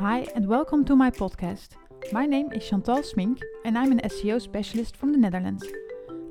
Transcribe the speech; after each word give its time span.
Hi, 0.00 0.26
and 0.34 0.46
welcome 0.46 0.82
to 0.86 0.96
my 0.96 1.10
podcast. 1.10 1.76
My 2.10 2.24
name 2.24 2.50
is 2.52 2.66
Chantal 2.66 3.02
Smink, 3.02 3.42
and 3.66 3.76
I'm 3.76 3.92
an 3.92 4.00
SEO 4.00 4.40
specialist 4.40 4.96
from 4.96 5.12
the 5.12 5.18
Netherlands. 5.18 5.62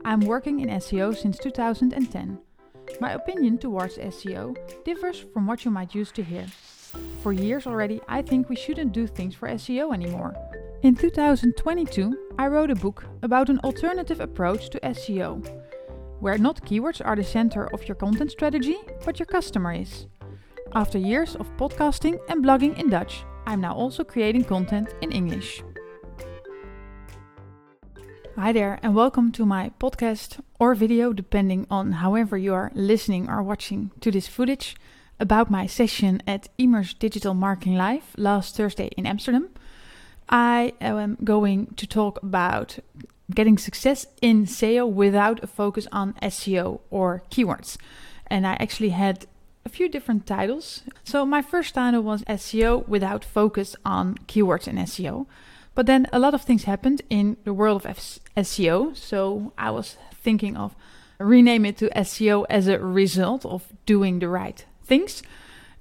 I'm 0.03 0.22
working 0.22 0.61
in 0.61 0.69
SEO 0.69 1.16
since 1.16 1.38
2010. 1.38 2.40
My 3.00 3.11
opinion 3.11 3.59
towards 3.59 4.00
SEO 4.00 4.58
differs 4.83 5.24
from 5.32 5.45
what 5.45 5.66
you 5.66 5.69
might 5.69 5.93
used 5.93 6.16
to 6.16 6.24
hear. 6.24 6.47
For 7.21 7.32
years 7.32 7.67
already, 7.67 8.02
I 8.07 8.23
think 8.23 8.50
we 8.50 8.55
shouldn't 8.55 8.92
do 8.92 9.05
things 9.05 9.36
for 9.36 9.48
SEO 9.50 9.94
anymore. 9.94 10.34
In 10.82 10.96
2022, 10.96 12.18
I 12.40 12.48
wrote 12.48 12.72
a 12.72 12.76
book 12.76 13.06
about 13.22 13.52
an 13.52 13.60
alternative 13.60 14.20
approach 14.20 14.72
to 14.72 14.80
SEO, 14.80 15.48
where 16.20 16.40
not 16.40 16.66
keywords 16.66 17.06
are 17.06 17.16
the 17.16 17.24
center 17.24 17.72
of 17.72 17.88
your 17.88 17.94
content 17.94 18.32
strategy, 18.32 18.78
but 19.06 19.20
your 19.20 19.28
customer 19.28 19.74
is. 19.74 20.08
After 20.74 20.98
years 20.98 21.36
of 21.36 21.56
podcasting 21.58 22.18
and 22.30 22.44
blogging 22.44 22.76
in 22.80 22.90
Dutch, 22.90 23.24
I'm 23.50 23.61
now 23.61 23.73
also 23.73 24.04
creating 24.04 24.43
content 24.43 24.94
in 25.02 25.12
English. 25.12 25.63
Hi 28.35 28.52
there, 28.52 28.80
and 28.84 28.94
welcome 28.94 29.31
to 29.31 29.44
my 29.44 29.71
podcast 29.80 30.40
or 30.59 30.76
video, 30.76 31.13
depending 31.13 31.66
on 31.71 31.93
however 31.93 32.38
you 32.38 32.54
are 32.54 32.71
listening 32.76 33.27
or 33.27 33.41
watching 33.41 33.90
to 34.02 34.12
this 34.12 34.27
footage, 34.27 34.76
about 35.20 35.49
my 35.49 35.66
session 35.66 36.21
at 36.27 36.48
Emerce 36.59 36.93
Digital 36.93 37.34
Marketing 37.34 37.73
Live 37.73 38.13
last 38.17 38.55
Thursday 38.55 38.91
in 38.95 39.07
Amsterdam. 39.07 39.49
I 40.29 40.73
am 40.79 41.18
going 41.23 41.73
to 41.77 41.88
talk 41.88 42.21
about 42.21 42.77
getting 43.34 43.57
success 43.57 44.05
in 44.21 44.45
SEO 44.45 44.88
without 44.88 45.43
a 45.43 45.48
focus 45.48 45.88
on 45.91 46.13
SEO 46.21 46.81
or 46.91 47.23
keywords. 47.31 47.77
And 48.27 48.45
I 48.45 48.57
actually 48.59 48.90
had 48.90 49.26
a 49.70 49.72
few 49.72 49.88
different 49.88 50.26
titles. 50.26 50.84
So 51.04 51.26
my 51.26 51.41
first 51.41 51.76
title 51.76 52.02
was 52.02 52.23
SEO 52.23 52.88
without 52.88 53.23
focus 53.23 53.76
on 53.86 54.16
keywords 54.27 54.68
in 54.68 54.77
SEO. 54.77 55.27
But 55.76 55.86
then 55.86 56.08
a 56.12 56.20
lot 56.20 56.34
of 56.34 56.41
things 56.41 56.63
happened 56.63 57.02
in 57.10 57.38
the 57.43 57.54
world 57.54 57.85
of 57.85 57.98
SEO. 58.35 58.98
So 58.98 59.54
I 59.58 59.70
was 59.70 59.98
thinking 60.24 60.58
of 60.58 60.76
rename 61.20 61.66
it 61.66 61.77
to 61.77 61.90
SEO 61.90 62.46
as 62.49 62.68
a 62.68 62.80
result 62.80 63.46
of 63.46 63.62
doing 63.85 64.19
the 64.19 64.27
right 64.27 64.66
things. 64.83 65.21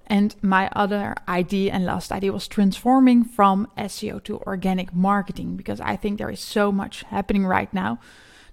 And 0.07 0.35
my 0.43 0.69
other 0.75 1.15
idea 1.27 1.73
and 1.73 1.85
last 1.85 2.13
idea 2.13 2.33
was 2.33 2.49
transforming 2.49 3.25
from 3.25 3.69
SEO 3.77 4.23
to 4.25 4.41
organic 4.41 4.95
marketing 4.95 5.57
because 5.57 5.81
I 5.81 5.97
think 5.97 6.19
there 6.19 6.31
is 6.31 6.41
so 6.41 6.73
much 6.73 7.05
happening 7.05 7.47
right 7.47 7.73
now 7.73 8.01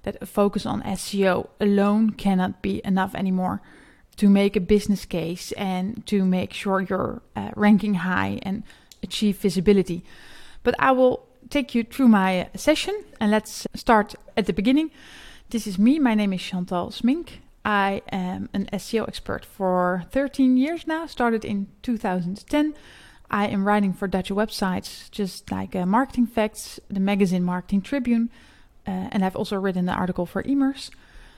that 0.04 0.18
a 0.22 0.26
focus 0.26 0.66
on 0.66 0.82
SEO 0.84 1.50
alone 1.60 2.12
cannot 2.12 2.62
be 2.62 2.82
enough 2.86 3.16
anymore 3.16 3.62
to 4.18 4.30
make 4.30 4.56
a 4.56 4.62
business 4.62 5.06
case 5.06 5.52
and 5.54 6.06
to 6.08 6.24
make 6.24 6.54
sure 6.54 6.82
you're 6.82 7.22
uh, 7.36 7.52
ranking 7.56 7.96
high 7.96 8.40
and 8.44 8.64
achieve 9.04 9.38
visibility. 9.38 10.04
But 10.64 10.76
I 10.80 10.92
will 10.92 11.26
take 11.50 11.76
you 11.76 11.84
through 11.84 12.08
my 12.08 12.50
session 12.56 13.04
and 13.20 13.32
let's 13.32 13.68
start 13.76 14.16
at 14.36 14.46
the 14.46 14.54
beginning. 14.54 14.92
This 15.50 15.68
is 15.68 15.78
me. 15.78 16.00
My 16.00 16.16
name 16.16 16.34
is 16.34 16.42
Chantal 16.42 16.90
Smink. 16.90 17.42
I 17.64 18.02
am 18.12 18.50
an 18.54 18.68
SEO 18.74 19.08
expert 19.08 19.44
for 19.44 20.04
13 20.12 20.58
years 20.58 20.86
now, 20.86 21.08
started 21.08 21.44
in 21.44 21.68
2010. 21.82 22.76
I 23.30 23.48
am 23.48 23.68
writing 23.68 23.92
for 23.92 24.08
Dutch 24.08 24.30
websites, 24.30 25.10
just 25.10 25.52
like 25.52 25.76
uh, 25.76 25.86
Marketing 25.86 26.28
Facts, 26.28 26.80
the 26.90 27.00
magazine 27.00 27.44
Marketing 27.44 27.82
Tribune, 27.82 28.30
uh, 28.88 29.10
and 29.12 29.26
I've 29.26 29.36
also 29.36 29.56
written 29.58 29.90
an 29.90 29.96
article 29.96 30.28
for 30.28 30.44
Emerce. 30.44 30.92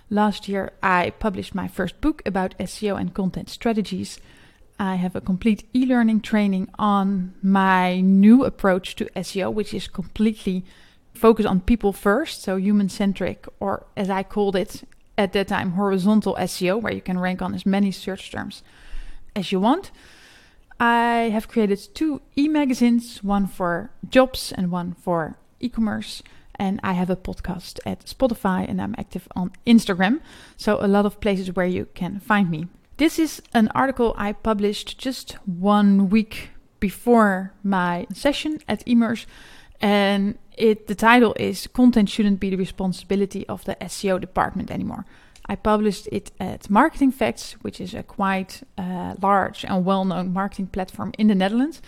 Last 0.09 0.47
year, 0.47 0.71
I 0.81 1.09
published 1.19 1.53
my 1.53 1.67
first 1.67 1.99
book 1.99 2.21
about 2.25 2.57
SEO 2.59 2.97
and 2.99 3.13
content 3.13 3.49
strategies. 3.49 4.19
I 4.79 4.95
have 4.95 5.17
a 5.17 5.21
complete 5.21 5.67
e 5.75 5.85
learning 5.85 6.21
training 6.21 6.69
on 6.79 7.33
my 7.43 7.99
new 7.99 8.45
approach 8.45 8.95
to 8.95 9.05
SEO, 9.17 9.53
which 9.53 9.73
is 9.73 9.89
completely 9.89 10.63
focused 11.13 11.47
on 11.47 11.59
people 11.59 11.91
first, 11.91 12.41
so 12.41 12.55
human 12.55 12.87
centric, 12.87 13.47
or 13.59 13.85
as 13.97 14.09
I 14.09 14.23
called 14.23 14.55
it 14.55 14.83
at 15.17 15.33
that 15.33 15.49
time 15.49 15.71
horizontal 15.71 16.37
SEO, 16.39 16.81
where 16.81 16.93
you 16.93 17.01
can 17.01 17.19
rank 17.19 17.41
on 17.41 17.53
as 17.53 17.65
many 17.65 17.91
search 17.91 18.31
terms 18.31 18.63
as 19.35 19.51
you 19.51 19.59
want. 19.59 19.91
I 20.79 21.31
have 21.33 21.49
created 21.49 21.79
two 21.93 22.21
e 22.37 22.47
magazines, 22.47 23.21
one 23.23 23.45
for 23.45 23.91
jobs 24.07 24.53
and 24.53 24.71
one 24.71 24.93
for 24.93 25.37
e 25.59 25.67
commerce. 25.67 26.23
And 26.59 26.79
I 26.83 26.93
have 26.93 27.09
a 27.09 27.15
podcast 27.15 27.79
at 27.85 28.05
Spotify 28.05 28.67
and 28.67 28.81
I'm 28.81 28.95
active 28.97 29.27
on 29.35 29.51
Instagram. 29.65 30.21
So, 30.57 30.79
a 30.81 30.87
lot 30.87 31.05
of 31.05 31.19
places 31.19 31.55
where 31.55 31.65
you 31.65 31.87
can 31.93 32.19
find 32.19 32.49
me. 32.49 32.67
This 32.97 33.19
is 33.19 33.41
an 33.53 33.69
article 33.75 34.15
I 34.17 34.33
published 34.33 34.97
just 34.97 35.33
one 35.45 36.09
week 36.09 36.49
before 36.79 37.53
my 37.63 38.07
session 38.13 38.59
at 38.67 38.87
Emerce. 38.87 39.27
And 39.79 40.37
it 40.57 40.87
the 40.87 40.95
title 40.95 41.35
is 41.39 41.67
Content 41.67 42.09
Shouldn't 42.09 42.39
Be 42.39 42.49
the 42.49 42.57
Responsibility 42.57 43.45
of 43.47 43.63
the 43.65 43.75
SEO 43.75 44.19
Department 44.19 44.71
Anymore. 44.71 45.05
I 45.49 45.55
published 45.55 46.09
it 46.11 46.31
at 46.39 46.69
Marketing 46.69 47.11
Facts, 47.11 47.53
which 47.61 47.79
is 47.79 47.93
a 47.93 48.03
quite 48.03 48.63
uh, 48.77 49.15
large 49.21 49.63
and 49.63 49.85
well 49.85 50.03
known 50.03 50.33
marketing 50.33 50.67
platform 50.67 51.13
in 51.17 51.27
the 51.27 51.35
Netherlands. 51.35 51.81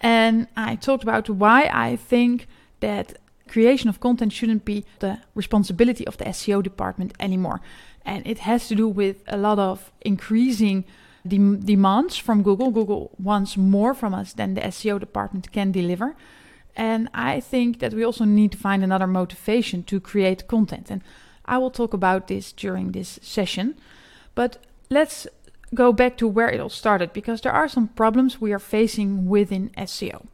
And 0.00 0.48
I 0.56 0.76
talked 0.76 1.02
about 1.02 1.28
why 1.30 1.70
I 1.72 1.96
think 1.96 2.46
that 2.80 3.18
creation 3.50 3.88
of 3.88 4.00
content 4.00 4.32
shouldn't 4.32 4.64
be 4.64 4.84
the 5.00 5.18
responsibility 5.34 6.06
of 6.06 6.16
the 6.16 6.24
SEO 6.26 6.62
department 6.62 7.12
anymore. 7.18 7.60
And 8.04 8.26
it 8.26 8.38
has 8.38 8.68
to 8.68 8.74
do 8.74 8.88
with 8.88 9.16
a 9.26 9.36
lot 9.36 9.58
of 9.58 9.90
increasing 10.00 10.84
demands 11.26 12.16
from 12.16 12.42
Google. 12.42 12.70
Google 12.70 13.10
wants 13.18 13.56
more 13.56 13.92
from 13.92 14.14
us 14.14 14.32
than 14.32 14.54
the 14.54 14.62
SEO 14.62 14.98
department 14.98 15.52
can 15.52 15.72
deliver. 15.72 16.16
And 16.76 17.08
I 17.12 17.40
think 17.40 17.80
that 17.80 17.92
we 17.92 18.04
also 18.04 18.24
need 18.24 18.52
to 18.52 18.58
find 18.58 18.82
another 18.82 19.06
motivation 19.06 19.82
to 19.84 20.00
create 20.00 20.46
content. 20.46 20.90
And 20.90 21.02
I 21.44 21.58
will 21.58 21.70
talk 21.70 21.92
about 21.92 22.28
this 22.28 22.52
during 22.52 22.92
this 22.92 23.18
session. 23.22 23.74
But 24.34 24.58
let's 24.88 25.26
go 25.74 25.92
back 25.92 26.16
to 26.18 26.28
where 26.28 26.48
it 26.48 26.60
all 26.60 26.68
started 26.68 27.12
because 27.12 27.40
there 27.40 27.52
are 27.52 27.68
some 27.68 27.88
problems 27.88 28.40
we 28.40 28.52
are 28.52 28.60
facing 28.60 29.26
within 29.28 29.70
SEO. 29.76 30.26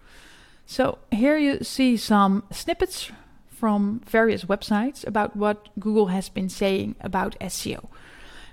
So 0.66 0.98
here 1.12 1.38
you 1.38 1.62
see 1.62 1.96
some 1.96 2.42
snippets 2.50 3.12
from 3.48 4.00
various 4.04 4.44
websites 4.44 5.06
about 5.06 5.36
what 5.36 5.68
Google 5.78 6.08
has 6.08 6.28
been 6.28 6.48
saying 6.48 6.96
about 7.00 7.38
SEO. 7.40 7.88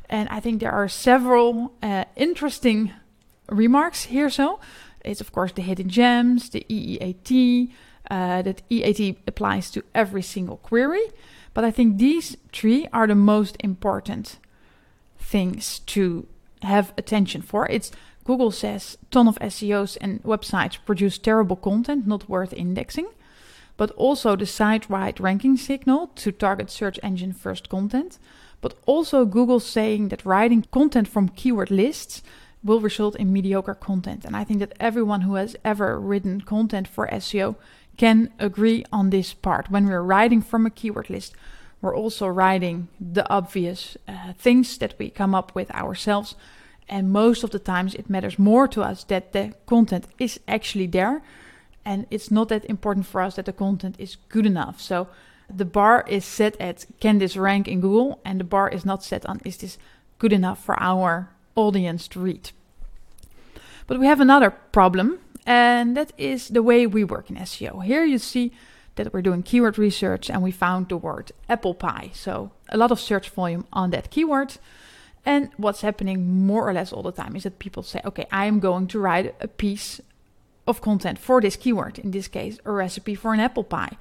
And 0.09 0.29
I 0.29 0.39
think 0.39 0.59
there 0.59 0.71
are 0.71 0.87
several 0.87 1.73
uh, 1.81 2.05
interesting 2.15 2.93
remarks 3.49 4.03
here. 4.03 4.29
So 4.29 4.59
it's, 5.03 5.21
of 5.21 5.31
course, 5.31 5.51
the 5.51 5.63
hidden 5.63 5.89
gems, 5.89 6.49
the 6.51 6.65
EEAT, 6.69 7.71
uh, 8.09 8.41
that 8.43 8.61
EAT 8.69 9.17
applies 9.27 9.71
to 9.71 9.83
every 9.95 10.21
single 10.21 10.57
query. 10.57 11.05
But 11.53 11.63
I 11.63 11.71
think 11.71 11.97
these 11.97 12.37
three 12.51 12.87
are 12.93 13.07
the 13.07 13.15
most 13.15 13.57
important 13.59 14.37
things 15.17 15.79
to 15.79 16.27
have 16.61 16.93
attention 16.97 17.41
for. 17.41 17.67
It's 17.69 17.91
Google 18.23 18.51
says 18.51 18.97
ton 19.11 19.27
of 19.27 19.39
SEOs 19.39 19.97
and 19.99 20.23
websites 20.23 20.77
produce 20.85 21.17
terrible 21.17 21.55
content 21.55 22.07
not 22.07 22.29
worth 22.29 22.53
indexing, 22.53 23.07
but 23.75 23.91
also 23.91 24.35
the 24.35 24.45
site-wide 24.45 25.19
ranking 25.19 25.57
signal 25.57 26.07
to 26.15 26.31
target 26.31 26.69
search 26.69 26.99
engine 27.03 27.33
first 27.33 27.69
content, 27.69 28.19
but 28.61 28.75
also 28.85 29.25
Google 29.25 29.59
saying 29.59 30.09
that 30.09 30.25
writing 30.25 30.65
content 30.71 31.07
from 31.07 31.29
keyword 31.29 31.71
lists 31.71 32.21
will 32.63 32.79
result 32.79 33.15
in 33.17 33.33
mediocre 33.33 33.73
content. 33.73 34.23
And 34.23 34.35
I 34.35 34.43
think 34.43 34.59
that 34.59 34.73
everyone 34.79 35.21
who 35.21 35.35
has 35.35 35.55
ever 35.65 35.99
written 35.99 36.41
content 36.41 36.87
for 36.87 37.07
SEO 37.07 37.55
can 37.97 38.31
agree 38.39 38.85
on 38.91 39.09
this 39.09 39.33
part. 39.33 39.69
When 39.69 39.87
we're 39.87 40.01
writing 40.01 40.41
from 40.41 40.65
a 40.65 40.69
keyword 40.69 41.09
list, 41.09 41.35
we're 41.81 41.95
also 41.95 42.27
writing 42.27 42.87
the 42.99 43.29
obvious 43.29 43.97
uh, 44.07 44.31
things 44.37 44.77
that 44.77 44.95
we 44.97 45.09
come 45.09 45.35
up 45.35 45.53
with 45.53 45.69
ourselves. 45.71 46.35
And 46.89 47.11
most 47.11 47.43
of 47.43 47.51
the 47.51 47.59
times, 47.59 47.95
it 47.95 48.09
matters 48.09 48.37
more 48.37 48.67
to 48.69 48.81
us 48.81 49.03
that 49.05 49.31
the 49.33 49.53
content 49.65 50.07
is 50.19 50.39
actually 50.47 50.87
there. 50.87 51.21
And 51.85 52.05
it's 52.09 52.31
not 52.31 52.49
that 52.49 52.65
important 52.65 53.05
for 53.05 53.21
us 53.21 53.35
that 53.35 53.45
the 53.45 53.53
content 53.53 53.95
is 53.99 54.17
good 54.29 54.45
enough. 54.45 54.79
So 54.79 55.07
the 55.49 55.65
bar 55.65 56.05
is 56.07 56.25
set 56.25 56.59
at 56.59 56.85
can 56.99 57.19
this 57.19 57.35
rank 57.35 57.67
in 57.67 57.81
Google? 57.81 58.19
And 58.23 58.39
the 58.39 58.45
bar 58.45 58.69
is 58.69 58.85
not 58.85 59.03
set 59.03 59.25
on 59.25 59.41
is 59.45 59.57
this 59.57 59.77
good 60.19 60.33
enough 60.33 60.63
for 60.63 60.81
our 60.81 61.29
audience 61.55 62.07
to 62.09 62.19
read. 62.19 62.51
But 63.87 63.99
we 63.99 64.05
have 64.05 64.21
another 64.21 64.49
problem, 64.49 65.19
and 65.45 65.97
that 65.97 66.13
is 66.17 66.47
the 66.47 66.63
way 66.63 66.87
we 66.87 67.03
work 67.03 67.29
in 67.29 67.35
SEO. 67.35 67.83
Here 67.83 68.05
you 68.05 68.17
see 68.17 68.53
that 68.95 69.13
we're 69.13 69.21
doing 69.21 69.43
keyword 69.43 69.77
research 69.77 70.29
and 70.29 70.41
we 70.41 70.51
found 70.51 70.89
the 70.89 70.97
word 70.97 71.31
apple 71.49 71.73
pie. 71.73 72.11
So 72.13 72.51
a 72.69 72.77
lot 72.77 72.91
of 72.91 72.99
search 72.99 73.29
volume 73.29 73.65
on 73.73 73.89
that 73.89 74.11
keyword. 74.11 74.57
And 75.25 75.49
what's 75.57 75.81
happening 75.81 76.45
more 76.45 76.67
or 76.67 76.73
less 76.73 76.91
all 76.91 77.03
the 77.03 77.11
time 77.11 77.35
is 77.35 77.43
that 77.43 77.59
people 77.59 77.83
say, 77.83 78.01
okay, 78.03 78.25
I 78.31 78.45
am 78.45 78.59
going 78.59 78.87
to 78.87 78.99
write 78.99 79.35
a 79.39 79.47
piece 79.47 80.01
of 80.67 80.81
content 80.81 81.19
for 81.19 81.41
this 81.41 81.55
keyword, 81.55 81.99
in 81.99 82.11
this 82.11 82.27
case, 82.27 82.59
a 82.65 82.71
recipe 82.71 83.15
for 83.15 83.33
an 83.33 83.39
apple 83.39 83.63
pie. 83.63 83.97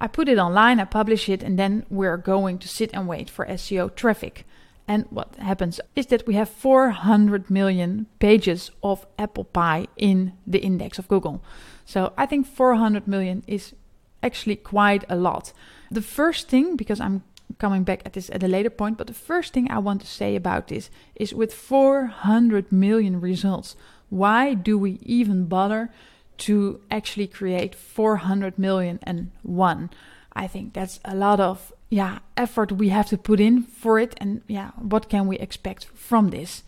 I 0.00 0.06
put 0.06 0.28
it 0.28 0.38
online, 0.38 0.78
I 0.78 0.84
publish 0.84 1.28
it, 1.28 1.42
and 1.42 1.58
then 1.58 1.84
we're 1.90 2.16
going 2.16 2.58
to 2.58 2.68
sit 2.68 2.90
and 2.92 3.08
wait 3.08 3.28
for 3.28 3.46
SEO 3.46 3.94
traffic. 3.94 4.46
And 4.86 5.06
what 5.10 5.34
happens 5.36 5.80
is 5.96 6.06
that 6.06 6.26
we 6.26 6.34
have 6.34 6.48
400 6.48 7.50
million 7.50 8.06
pages 8.20 8.70
of 8.82 9.06
apple 9.18 9.44
pie 9.44 9.86
in 9.96 10.32
the 10.46 10.60
index 10.60 10.98
of 10.98 11.08
Google. 11.08 11.42
So 11.84 12.12
I 12.16 12.26
think 12.26 12.46
400 12.46 13.06
million 13.06 13.42
is 13.46 13.74
actually 14.22 14.56
quite 14.56 15.04
a 15.08 15.16
lot. 15.16 15.52
The 15.90 16.02
first 16.02 16.48
thing, 16.48 16.76
because 16.76 17.00
I'm 17.00 17.22
coming 17.58 17.84
back 17.84 18.02
at 18.04 18.12
this 18.12 18.30
at 18.30 18.42
a 18.42 18.48
later 18.48 18.70
point, 18.70 18.98
but 18.98 19.06
the 19.06 19.14
first 19.14 19.52
thing 19.52 19.70
I 19.70 19.78
want 19.78 20.00
to 20.02 20.06
say 20.06 20.36
about 20.36 20.68
this 20.68 20.90
is 21.14 21.34
with 21.34 21.54
400 21.54 22.70
million 22.70 23.20
results, 23.20 23.76
why 24.10 24.54
do 24.54 24.78
we 24.78 24.98
even 25.02 25.46
bother 25.46 25.90
to 26.38 26.80
actually 26.90 27.26
create 27.26 27.74
400 27.74 28.58
million 28.58 29.00
and 29.02 29.30
one? 29.42 29.90
I 30.32 30.46
think 30.46 30.72
that's 30.72 31.00
a 31.04 31.14
lot 31.14 31.40
of 31.40 31.72
yeah 31.90 32.18
effort 32.36 32.70
we 32.70 32.90
have 32.90 33.08
to 33.08 33.16
put 33.16 33.40
in 33.40 33.62
for 33.62 33.98
it 33.98 34.14
and 34.18 34.42
yeah 34.46 34.72
what 34.76 35.08
can 35.08 35.26
we 35.26 35.38
expect 35.38 35.86
from 35.94 36.28
this 36.28 36.62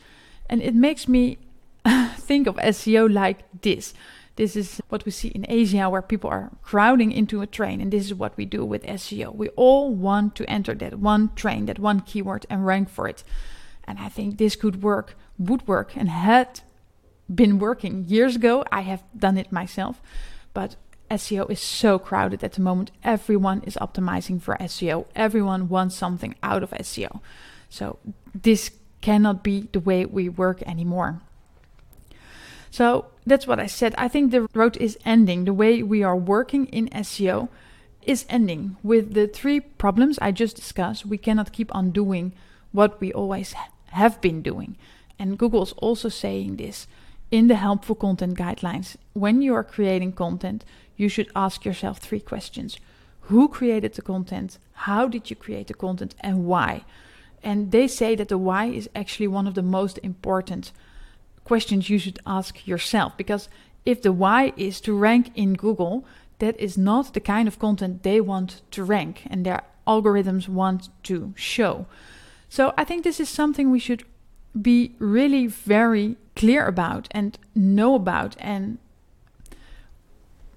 and 0.49 0.63
it 0.63 0.75
makes 0.75 1.07
me 1.07 1.39
think 2.17 2.47
of 2.47 2.57
SEO 2.57 3.13
like 3.13 3.45
this 3.61 3.93
this 4.41 4.57
is 4.57 4.81
what 4.89 5.05
we 5.05 5.11
see 5.11 5.29
in 5.29 5.45
Asia 5.51 5.91
where 5.91 6.01
people 6.01 6.31
are 6.31 6.51
crowding 6.63 7.13
into 7.13 7.43
a 7.43 7.47
train 7.47 7.79
and 7.79 7.93
this 7.93 8.07
is 8.07 8.15
what 8.15 8.35
we 8.39 8.47
do 8.47 8.65
with 8.65 8.83
SEO 8.85 9.35
we 9.35 9.51
all 9.51 9.95
want 9.95 10.35
to 10.35 10.49
enter 10.49 10.75
that 10.75 10.99
one 10.99 11.31
train 11.35 11.67
that 11.67 11.79
one 11.79 12.01
keyword 12.01 12.47
and 12.49 12.65
rank 12.65 12.89
for 12.89 13.07
it 13.07 13.23
and 13.85 13.99
I 13.99 14.09
think 14.09 14.39
this 14.39 14.57
could 14.57 14.83
work 14.83 15.15
would 15.39 15.69
work 15.69 15.95
and 15.95 16.09
had 16.09 16.63
been 17.41 17.59
working 17.59 18.07
years 18.09 18.35
ago 18.35 18.65
I 18.73 18.81
have 18.81 19.05
done 19.15 19.37
it 19.37 19.53
myself 19.53 20.01
but 20.55 20.77
SEO 21.11 21.51
is 21.51 21.61
so 21.61 21.99
crowded 21.99 22.45
at 22.45 22.53
the 22.53 22.63
moment. 22.63 22.93
Everyone 23.03 23.63
is 23.67 23.75
optimizing 23.81 24.41
for 24.41 24.57
SEO. 24.61 25.07
Everyone 25.17 25.69
wants 25.69 25.97
something 25.97 26.37
out 26.41 26.63
of 26.63 26.71
SEO. 26.71 27.21
So 27.69 27.99
this 28.33 28.71
cannot 29.01 29.43
be 29.43 29.69
the 29.73 29.81
way 29.81 30.05
we 30.05 30.29
work 30.29 30.63
anymore. 30.63 31.21
So 32.71 33.07
that's 33.27 33.47
what 33.47 33.61
I 33.61 33.67
said. 33.67 33.95
I 33.99 34.09
think 34.09 34.31
the 34.31 34.49
road 34.55 34.77
is 34.77 34.99
ending. 35.05 35.45
The 35.45 35.53
way 35.53 35.83
we 35.83 36.03
are 36.03 36.17
working 36.17 36.67
in 36.67 36.89
SEO 36.91 37.49
is 38.03 38.25
ending. 38.29 38.77
With 38.83 39.15
the 39.15 39.27
three 39.27 39.61
problems 39.61 40.19
I 40.21 40.33
just 40.33 40.57
discussed, 40.57 41.05
we 41.05 41.19
cannot 41.19 41.53
keep 41.53 41.75
on 41.75 41.91
doing 41.91 42.33
what 42.73 43.01
we 43.01 43.13
always 43.13 43.55
have 43.87 44.21
been 44.21 44.43
doing. 44.43 44.77
And 45.19 45.39
Google 45.39 45.63
is 45.63 45.73
also 45.73 46.09
saying 46.09 46.57
this 46.57 46.87
in 47.31 47.49
the 47.49 47.57
helpful 47.57 47.95
content 47.95 48.39
guidelines. 48.39 48.97
When 49.13 49.43
you 49.43 49.55
are 49.55 49.65
creating 49.65 50.13
content, 50.13 50.65
you 50.97 51.09
should 51.09 51.31
ask 51.35 51.65
yourself 51.65 51.99
three 51.99 52.21
questions 52.21 52.79
Who 53.23 53.49
created 53.49 53.95
the 53.95 54.03
content? 54.03 54.59
How 54.73 55.09
did 55.09 55.31
you 55.31 55.37
create 55.37 55.67
the 55.67 55.75
content? 55.75 56.15
And 56.21 56.47
why? 56.47 56.85
And 57.43 57.71
they 57.71 57.89
say 57.89 58.17
that 58.17 58.29
the 58.29 58.39
why 58.39 58.67
is 58.67 58.89
actually 58.95 59.29
one 59.29 59.47
of 59.47 59.55
the 59.55 59.63
most 59.63 59.99
important 60.03 60.73
questions 61.51 61.91
you 61.91 61.99
should 61.99 62.21
ask 62.39 62.53
yourself. 62.65 63.17
Because 63.17 63.49
if 63.85 64.03
the 64.03 64.13
why 64.13 64.53
is 64.57 64.81
to 64.83 64.97
rank 65.09 65.33
in 65.35 65.55
Google, 65.55 66.05
that 66.39 66.55
is 66.61 66.79
not 66.79 67.13
the 67.13 67.27
kind 67.35 67.49
of 67.49 67.59
content 67.59 68.05
they 68.05 68.21
want 68.21 68.63
to 68.71 68.85
rank 68.85 69.15
and 69.31 69.45
their 69.45 69.63
algorithms 69.85 70.49
want 70.49 70.83
to 71.03 71.35
show. 71.35 71.87
So 72.49 72.73
I 72.79 72.85
think 72.85 73.03
this 73.03 73.19
is 73.19 73.29
something 73.29 73.67
we 73.67 73.81
should 73.87 74.05
be 74.71 74.95
really 75.01 75.49
very 75.49 76.17
clear 76.37 76.67
about 76.67 77.09
and 77.11 77.37
know 77.55 77.97
about. 77.97 78.37
And 78.39 78.79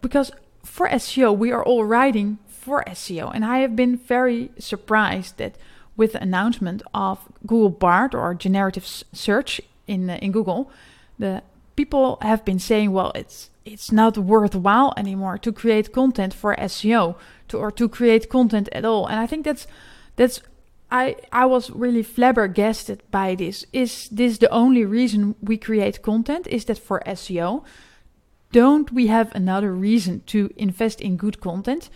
because 0.01 0.31
for 0.63 0.87
SEO 0.89 1.35
we 1.35 1.51
are 1.51 1.65
all 1.69 1.85
writing 1.85 2.37
for 2.47 2.83
SEO 2.87 3.31
and 3.33 3.43
I 3.43 3.57
have 3.65 3.75
been 3.75 3.97
very 3.97 4.51
surprised 4.59 5.37
that 5.37 5.55
with 5.97 6.13
the 6.13 6.21
announcement 6.21 6.83
of 6.93 7.17
Google 7.47 7.75
Bard 7.85 8.13
or 8.13 8.33
generative 8.35 8.85
search 8.85 9.61
in 9.87 10.09
uh, 10.09 10.17
in 10.21 10.31
Google 10.31 10.69
the 11.19 11.41
people 11.75 12.17
have 12.21 12.43
been 12.45 12.59
saying 12.59 12.91
well 12.91 13.11
it's 13.15 13.49
it's 13.65 13.91
not 13.91 14.17
worthwhile 14.17 14.93
anymore 14.97 15.37
to 15.37 15.51
create 15.51 15.93
content 15.93 16.33
for 16.33 16.55
SEO 16.55 17.15
to 17.47 17.57
or 17.57 17.71
to 17.71 17.87
create 17.87 18.29
content 18.29 18.69
at 18.71 18.85
all 18.85 19.07
and 19.07 19.19
I 19.19 19.27
think 19.27 19.45
that's 19.45 19.67
that's 20.15 20.41
I, 20.93 21.15
I 21.31 21.47
was 21.47 21.71
really 21.71 22.03
flabbergasted 22.03 23.01
by 23.09 23.33
this. 23.33 23.65
Is 23.73 24.07
this 24.09 24.37
the 24.37 24.49
only 24.51 24.85
reason 24.85 25.33
we 25.41 25.57
create 25.57 26.03
content? 26.03 26.45
Is 26.45 26.65
that 26.65 26.77
for 26.77 27.01
SEO? 27.07 27.63
Don't 28.51 28.91
we 28.91 29.07
have 29.07 29.33
another 29.33 29.73
reason 29.73 30.21
to 30.27 30.51
invest 30.55 31.01
in 31.01 31.17
good 31.17 31.41
content? 31.41 31.89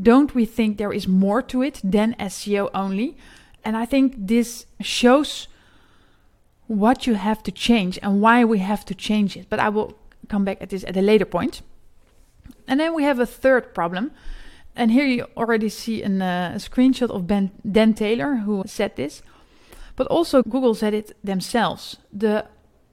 Don't 0.00 0.34
we 0.34 0.46
think 0.46 0.78
there 0.78 0.92
is 0.92 1.06
more 1.06 1.42
to 1.42 1.60
it 1.60 1.82
than 1.84 2.16
SEO 2.18 2.70
only? 2.74 3.18
And 3.62 3.76
I 3.76 3.84
think 3.84 4.14
this 4.16 4.64
shows 4.80 5.46
what 6.70 7.04
you 7.04 7.14
have 7.14 7.42
to 7.42 7.50
change 7.50 7.98
and 8.00 8.20
why 8.20 8.44
we 8.44 8.60
have 8.60 8.84
to 8.84 8.94
change 8.94 9.36
it. 9.36 9.46
But 9.48 9.58
I 9.58 9.68
will 9.68 9.98
come 10.28 10.44
back 10.44 10.58
at 10.60 10.70
this 10.70 10.84
at 10.84 10.96
a 10.96 11.02
later 11.02 11.24
point. 11.24 11.62
And 12.68 12.78
then 12.78 12.94
we 12.94 13.02
have 13.02 13.18
a 13.18 13.26
third 13.26 13.74
problem 13.74 14.12
and 14.76 14.92
here 14.92 15.04
you 15.04 15.26
already 15.36 15.68
see 15.68 16.02
an, 16.02 16.22
uh, 16.22 16.52
a 16.54 16.58
screenshot 16.58 17.10
of 17.10 17.26
ben, 17.26 17.50
Dan 17.68 17.92
Taylor 17.94 18.36
who 18.36 18.62
said 18.66 18.94
this. 18.96 19.22
But 19.96 20.06
also, 20.06 20.42
Google 20.42 20.74
said 20.74 20.94
it 20.94 21.16
themselves. 21.22 21.96
The 22.12 22.46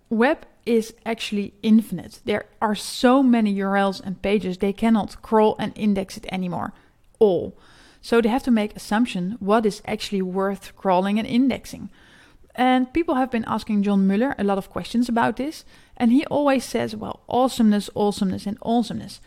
web 0.09 0.39
is 0.65 0.93
actually 1.05 1.53
infinite. 1.61 2.19
There 2.25 2.45
are 2.61 2.75
so 2.75 3.23
many 3.23 3.55
URLs 3.55 4.01
and 4.01 4.21
pages, 4.21 4.57
they 4.57 4.73
cannot 4.73 5.21
crawl 5.21 5.55
and 5.59 5.71
index 5.75 6.17
it 6.17 6.25
anymore. 6.31 6.73
All. 7.19 7.55
So 8.01 8.21
they 8.21 8.29
have 8.29 8.43
to 8.43 8.51
make 8.51 8.75
assumption 8.75 9.37
what 9.39 9.65
is 9.65 9.81
actually 9.85 10.21
worth 10.21 10.75
crawling 10.75 11.19
and 11.19 11.27
indexing. 11.27 11.89
And 12.57 12.91
people 12.91 13.15
have 13.15 13.29
been 13.29 13.45
asking 13.45 13.83
John 13.83 14.07
Mueller 14.07 14.35
a 14.39 14.43
lot 14.43 14.57
of 14.57 14.71
questions 14.71 15.07
about 15.07 15.37
this. 15.37 15.63
And 15.95 16.11
he 16.11 16.25
always 16.25 16.65
says, 16.65 16.95
well, 16.95 17.21
awesomeness, 17.29 17.89
awesomeness, 17.95 18.47
and 18.47 18.57
awesomeness. 18.63 19.21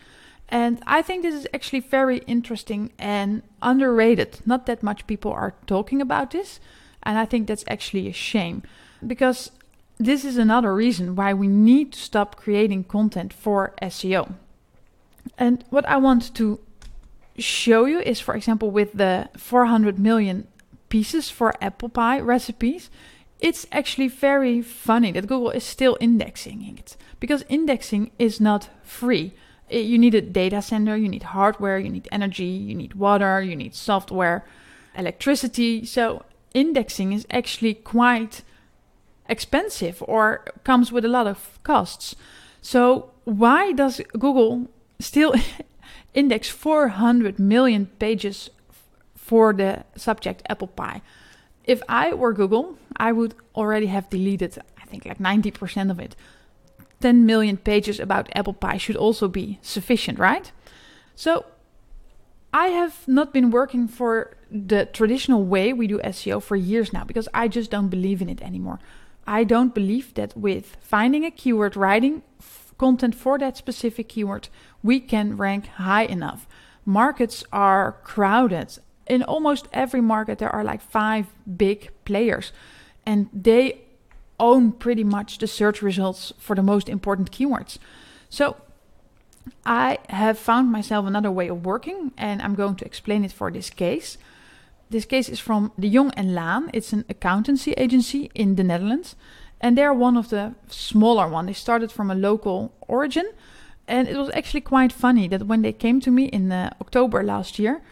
And 0.49 0.83
I 0.85 1.01
think 1.01 1.23
this 1.23 1.35
is 1.35 1.47
actually 1.55 1.81
very 1.81 2.19
interesting 2.27 2.91
and 2.99 3.43
underrated. 3.63 4.41
Not 4.45 4.67
that 4.67 4.83
much 4.83 5.07
people 5.07 5.33
are 5.33 5.55
talking 5.67 6.01
about 6.03 6.33
this. 6.33 6.59
And 7.05 7.17
I 7.17 7.25
think 7.25 7.47
that's 7.47 7.65
actually 7.69 8.09
a 8.09 8.13
shame 8.13 8.65
because 9.07 9.53
this 9.99 10.25
is 10.25 10.37
another 10.37 10.75
reason 10.75 11.15
why 11.15 11.33
we 11.33 11.47
need 11.47 11.93
to 11.93 12.01
stop 12.01 12.35
creating 12.35 12.85
content 12.85 13.33
for 13.33 13.75
SEO. 13.81 14.35
And 15.39 15.65
what 15.71 15.89
I 15.89 15.99
want 15.99 16.35
to 16.35 16.59
show 17.39 17.85
you 17.85 18.01
is, 18.01 18.19
for 18.19 18.35
example, 18.35 18.71
with 18.71 18.93
the 18.95 19.29
400 19.37 19.99
million 19.99 20.49
pieces 20.89 21.31
for 21.31 21.55
apple 21.63 21.89
pie 21.89 22.19
recipes, 22.19 22.91
it's 23.43 23.67
actually 23.73 24.09
very 24.09 24.63
funny 24.63 25.13
that 25.13 25.27
Google 25.27 25.51
is 25.51 25.65
still 25.65 25.97
indexing 26.01 26.77
it 26.79 26.97
because 27.19 27.45
indexing 27.49 28.11
is 28.19 28.41
not 28.41 28.69
free 28.83 29.33
you 29.71 29.99
need 29.99 30.15
a 30.15 30.21
data 30.21 30.61
center, 30.63 30.97
you 30.97 31.09
need 31.09 31.23
hardware, 31.23 31.79
you 31.79 31.89
need 31.89 32.09
energy, 32.11 32.45
you 32.45 32.75
need 32.75 32.95
water, 32.95 33.41
you 33.41 33.55
need 33.55 33.75
software, 33.75 34.45
electricity. 34.97 35.85
So 35.85 36.25
indexing 36.55 37.13
is 37.13 37.27
actually 37.31 37.75
quite 37.75 38.43
expensive 39.29 40.03
or 40.07 40.45
comes 40.65 40.91
with 40.91 41.05
a 41.05 41.09
lot 41.09 41.27
of 41.27 41.59
costs. 41.63 42.17
So 42.61 43.13
why 43.25 43.73
does 43.73 44.01
Google 44.13 44.69
still 44.99 45.35
index 46.15 46.49
400 46.49 47.39
million 47.39 47.87
pages 47.99 48.51
for 49.15 49.53
the 49.53 49.85
subject 49.97 50.43
apple 50.49 50.69
pie? 50.69 51.01
If 51.71 51.83
I 51.89 52.15
were 52.15 52.33
Google, 52.33 52.77
I 52.97 53.13
would 53.13 53.35
already 53.55 53.87
have 53.87 54.11
deleted 54.11 54.59
I 54.83 54.85
think 54.91 55.05
like 55.05 55.19
90% 55.19 55.91
of 55.91 56.01
it 56.01 56.17
10 57.01 57.25
million 57.25 57.57
pages 57.57 58.01
about 58.01 58.29
apple 58.35 58.53
pie 58.53 58.77
should 58.77 58.97
also 58.97 59.29
be 59.29 59.59
sufficient, 59.63 60.19
right? 60.19 60.51
So 61.15 61.47
I 62.53 62.67
have 62.81 63.07
not 63.07 63.33
been 63.33 63.51
working 63.53 63.87
for 63.87 64.37
the 64.51 64.87
traditional 64.87 65.45
way 65.45 65.73
we 65.73 65.87
do 65.87 65.99
SEO 66.01 66.43
for 66.43 66.57
years 66.57 66.93
now 66.93 67.05
because 67.05 67.29
I 67.33 67.47
just 67.47 67.71
don't 67.71 67.89
believe 67.89 68.21
in 68.21 68.29
it 68.29 68.43
anymore. 68.43 68.81
I 69.25 69.45
don't 69.45 69.73
believe 69.73 70.15
that 70.15 70.37
with 70.37 70.77
finding 70.81 71.25
a 71.25 71.31
keyword, 71.31 71.77
writing 71.77 72.23
f- 72.41 72.75
content 72.79 73.15
for 73.15 73.39
that 73.39 73.57
specific 73.57 74.09
keyword, 74.09 74.49
we 74.83 74.99
can 74.99 75.37
rank 75.37 75.67
high 75.67 76.07
enough. 76.17 76.49
Markets 76.85 77.45
are 77.53 77.93
crowded. 78.03 78.79
In 79.11 79.25
almost 79.25 79.67
every 79.73 80.01
market, 80.01 80.39
there 80.39 80.55
are 80.55 80.63
like 80.63 80.81
five 80.81 81.27
big 81.57 81.91
players, 82.05 82.53
and 83.05 83.29
they 83.33 83.81
own 84.39 84.73
pretty 84.73 85.03
much 85.03 85.39
the 85.39 85.47
search 85.47 85.83
results 85.83 86.33
for 86.39 86.55
the 86.55 86.63
most 86.63 86.89
important 86.89 87.33
keywords. 87.33 87.79
So 88.29 88.57
I 89.67 89.99
have 90.09 90.39
found 90.39 90.71
myself 90.71 91.07
another 91.07 91.31
way 91.33 91.49
of 91.49 91.67
working, 91.67 92.13
and 92.17 92.41
I'm 92.41 92.55
going 92.55 92.77
to 92.77 92.85
explain 92.85 93.25
it 93.25 93.33
for 93.33 93.51
this 93.51 93.69
case. 93.71 94.17
This 94.91 95.05
case 95.05 95.29
is 95.29 95.41
from 95.41 95.73
De 95.77 95.91
Jong 95.91 96.13
en 96.17 96.29
Laan. 96.29 96.71
It's 96.73 96.93
an 96.93 97.05
accountancy 97.09 97.73
agency 97.73 98.31
in 98.35 98.55
the 98.55 98.65
Netherlands, 98.65 99.17
and 99.61 99.77
they're 99.77 99.93
one 99.93 100.17
of 100.17 100.29
the 100.29 100.55
smaller 100.69 101.27
one. 101.29 101.47
They 101.47 101.53
started 101.53 101.91
from 101.91 102.11
a 102.13 102.15
local 102.15 102.73
origin, 102.87 103.27
and 103.89 104.07
it 104.07 104.17
was 104.17 104.31
actually 104.35 104.61
quite 104.63 104.93
funny 104.93 105.27
that 105.29 105.49
when 105.49 105.63
they 105.63 105.73
came 105.73 106.01
to 106.01 106.13
me 106.13 106.27
in 106.27 106.53
uh, 106.53 106.71
October 106.81 107.25
last 107.25 107.59
year, 107.59 107.83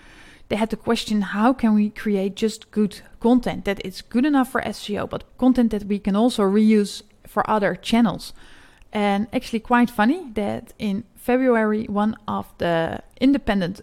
they 0.49 0.57
had 0.57 0.71
the 0.71 0.76
question 0.76 1.21
how 1.21 1.52
can 1.52 1.75
we 1.75 1.90
create 1.90 2.35
just 2.35 2.71
good 2.71 3.00
content 3.21 3.64
that 3.64 3.85
is 3.85 4.02
good 4.02 4.25
enough 4.25 4.50
for 4.50 4.62
SEO, 4.62 5.09
but 5.09 5.25
content 5.37 5.71
that 5.71 5.85
we 5.85 5.99
can 5.99 6.17
also 6.17 6.43
reuse 6.43 7.02
for 7.26 7.49
other 7.49 7.75
channels. 7.75 8.33
And 8.93 9.26
actually, 9.33 9.61
quite 9.61 9.90
funny 9.90 10.31
that 10.33 10.73
in 10.78 11.05
February, 11.14 11.85
one 11.85 12.17
of 12.26 12.47
the 12.57 13.02
independent 13.21 13.83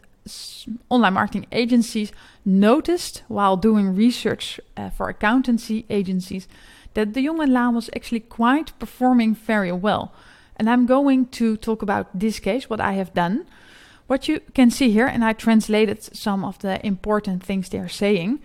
online 0.89 1.13
marketing 1.13 1.45
agencies 1.51 2.11
noticed 2.43 3.21
while 3.27 3.55
doing 3.55 3.95
research 3.95 4.59
uh, 4.75 4.89
for 4.89 5.09
accountancy 5.09 5.85
agencies 5.89 6.47
that 6.95 7.13
the 7.13 7.23
Jong 7.23 7.41
and 7.41 7.51
Laan 7.51 7.75
was 7.75 7.89
actually 7.95 8.21
quite 8.21 8.77
performing 8.79 9.35
very 9.35 9.71
well. 9.71 10.11
And 10.55 10.69
I'm 10.69 10.85
going 10.85 11.27
to 11.27 11.57
talk 11.57 11.81
about 11.81 12.07
this 12.17 12.39
case, 12.39 12.69
what 12.69 12.79
I 12.79 12.93
have 12.93 13.13
done. 13.13 13.45
What 14.07 14.27
you 14.27 14.39
can 14.53 14.69
see 14.69 14.91
here, 14.91 15.07
and 15.07 15.23
I 15.23 15.33
translated 15.33 16.03
some 16.03 16.45
of 16.45 16.59
the 16.59 16.85
important 16.85 17.43
things 17.43 17.69
they're 17.69 17.89
saying. 17.89 18.39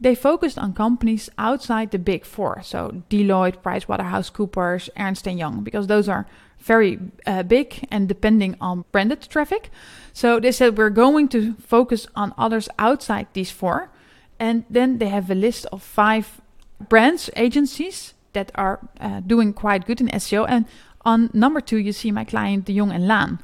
They 0.00 0.14
focused 0.14 0.58
on 0.58 0.72
companies 0.72 1.30
outside 1.38 1.90
the 1.90 1.98
big 1.98 2.24
four, 2.24 2.62
so 2.62 3.02
Deloitte, 3.10 3.62
PricewaterhouseCoopers, 3.62 4.88
Ernst 4.98 5.26
Young, 5.26 5.62
because 5.62 5.86
those 5.86 6.08
are 6.08 6.26
very 6.58 6.98
uh, 7.26 7.42
big 7.42 7.86
and 7.90 8.08
depending 8.08 8.56
on 8.60 8.84
branded 8.92 9.22
traffic. 9.22 9.70
So 10.12 10.40
they 10.40 10.52
said 10.52 10.78
we're 10.78 10.90
going 10.90 11.28
to 11.28 11.54
focus 11.54 12.06
on 12.16 12.32
others 12.38 12.68
outside 12.78 13.28
these 13.34 13.50
four, 13.50 13.90
and 14.38 14.64
then 14.70 14.98
they 14.98 15.08
have 15.08 15.30
a 15.30 15.34
list 15.34 15.66
of 15.70 15.82
five 15.82 16.40
brands, 16.88 17.30
agencies 17.36 18.14
that 18.32 18.50
are 18.54 18.80
uh, 19.00 19.20
doing 19.20 19.52
quite 19.52 19.86
good 19.86 20.00
in 20.00 20.08
SEO. 20.08 20.46
And 20.48 20.66
on 21.04 21.30
number 21.32 21.60
two, 21.60 21.76
you 21.76 21.92
see 21.92 22.10
my 22.10 22.24
client, 22.24 22.64
De 22.64 22.76
Jong 22.76 22.90
and 22.90 23.04
Laan. 23.04 23.38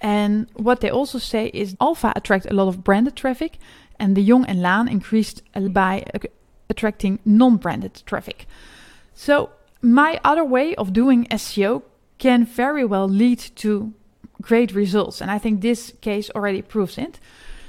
And 0.00 0.46
what 0.54 0.80
they 0.80 0.90
also 0.90 1.18
say 1.18 1.50
is 1.54 1.76
Alpha 1.80 2.12
attract 2.14 2.46
a 2.46 2.54
lot 2.54 2.68
of 2.68 2.84
branded 2.84 3.16
traffic, 3.16 3.58
and 3.98 4.16
the 4.16 4.26
Jong 4.26 4.44
and 4.44 4.60
Laan 4.60 4.90
increased 4.90 5.42
by 5.70 6.04
attracting 6.68 7.18
non-branded 7.24 8.02
traffic. 8.04 8.46
So 9.14 9.50
my 9.80 10.20
other 10.22 10.44
way 10.44 10.74
of 10.74 10.92
doing 10.92 11.26
SEO 11.26 11.82
can 12.18 12.44
very 12.44 12.84
well 12.84 13.08
lead 13.08 13.38
to 13.56 13.94
great 14.42 14.72
results, 14.74 15.20
and 15.20 15.30
I 15.30 15.38
think 15.38 15.60
this 15.60 15.92
case 16.00 16.30
already 16.30 16.62
proves 16.62 16.98
it. 16.98 17.18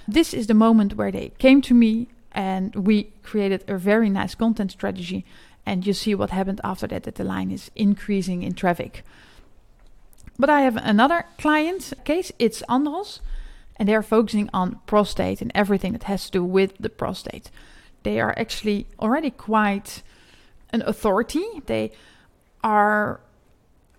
This 0.07 0.34
is 0.34 0.48
the 0.48 0.53
moment 0.53 0.96
where 0.96 1.12
they 1.12 1.31
came 1.38 1.62
to 1.63 1.74
me 1.74 2.07
and 2.31 2.75
we 2.75 3.12
created 3.24 3.63
a 3.67 3.77
very 3.77 4.10
nice 4.10 4.36
content 4.36 4.72
strategy. 4.72 5.25
And 5.65 5.86
you 5.86 5.93
see 5.93 6.15
what 6.15 6.29
happened 6.29 6.62
after 6.63 6.88
that, 6.88 7.03
that 7.03 7.15
the 7.15 7.24
line 7.24 7.51
is 7.51 7.72
increasing 7.75 8.43
in 8.43 8.53
traffic. 8.53 9.03
But 10.39 10.50
I 10.50 10.62
have 10.62 10.77
another 10.77 11.25
client 11.38 11.94
case, 12.06 12.32
it's 12.38 12.62
Andros, 12.70 13.22
and 13.77 13.89
they're 13.89 14.03
focusing 14.03 14.50
on 14.53 14.79
prostate 14.86 15.41
and 15.41 15.51
everything 15.56 15.94
that 15.94 16.03
has 16.03 16.25
to 16.25 16.32
do 16.32 16.44
with 16.44 16.77
the 16.79 16.89
prostate. 16.89 17.50
They 18.03 18.20
are 18.20 18.34
actually 18.38 18.88
already 19.00 19.32
quite 19.32 20.03
an 20.72 20.84
authority. 20.86 21.46
They 21.65 21.91
are 22.63 23.20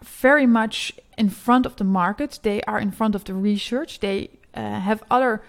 very 0.02 0.46
much 0.46 0.92
in 1.16 1.30
front 1.30 1.66
of 1.66 1.76
the 1.76 1.84
market, 1.84 2.38
they 2.42 2.62
are 2.62 2.78
in 2.78 2.92
front 2.92 3.14
of 3.14 3.24
the 3.24 3.34
research, 3.34 3.98
they 3.98 4.30
uh, 4.54 4.80
have 4.80 5.02
other 5.10 5.42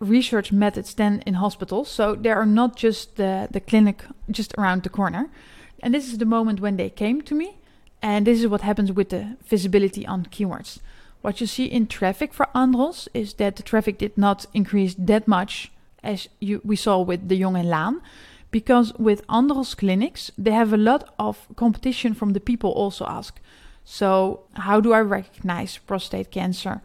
research 0.00 0.50
methods 0.52 0.94
than 0.94 1.22
in 1.26 1.34
hospitals. 1.34 1.88
So 1.88 2.14
they 2.16 2.30
are 2.30 2.46
not 2.46 2.76
just 2.76 3.16
the, 3.16 3.48
the 3.50 3.60
clinic 3.60 4.04
just 4.30 4.52
around 4.58 4.82
the 4.82 4.88
corner. 4.88 5.30
And 5.80 5.94
this 5.94 6.08
is 6.08 6.18
the 6.18 6.24
moment 6.24 6.60
when 6.60 6.76
they 6.76 6.90
came 6.90 7.22
to 7.22 7.34
me. 7.34 7.58
And 8.04 8.26
this 8.26 8.40
is 8.40 8.48
what 8.48 8.60
happens 8.60 8.92
with 8.92 9.08
the 9.08 9.38
visibility 9.46 10.06
on 10.06 10.26
keywords. 10.26 10.80
What 11.22 11.40
you 11.40 11.46
see 11.46 11.64
in 11.64 11.86
traffic 11.86 12.34
for 12.34 12.54
Andros 12.54 13.08
is 13.14 13.32
that 13.34 13.56
the 13.56 13.62
traffic 13.62 13.96
did 13.96 14.18
not 14.18 14.44
increase 14.52 14.94
that 14.98 15.26
much 15.26 15.72
as 16.02 16.28
you, 16.38 16.60
we 16.62 16.76
saw 16.76 17.00
with 17.00 17.28
De 17.28 17.40
Jong 17.40 17.56
and 17.56 17.68
Laan. 17.68 18.02
Because 18.50 18.92
with 18.98 19.24
Andros 19.30 19.74
clinics, 19.74 20.30
they 20.36 20.50
have 20.50 20.74
a 20.74 20.76
lot 20.90 21.14
of 21.18 21.48
competition 21.56 22.12
from 22.12 22.34
the 22.34 22.40
people 22.40 22.72
also 22.72 23.06
ask. 23.06 23.40
So, 23.84 24.44
how 24.52 24.80
do 24.80 24.92
I 24.92 25.00
recognize 25.00 25.78
prostate 25.78 26.30
cancer? 26.30 26.82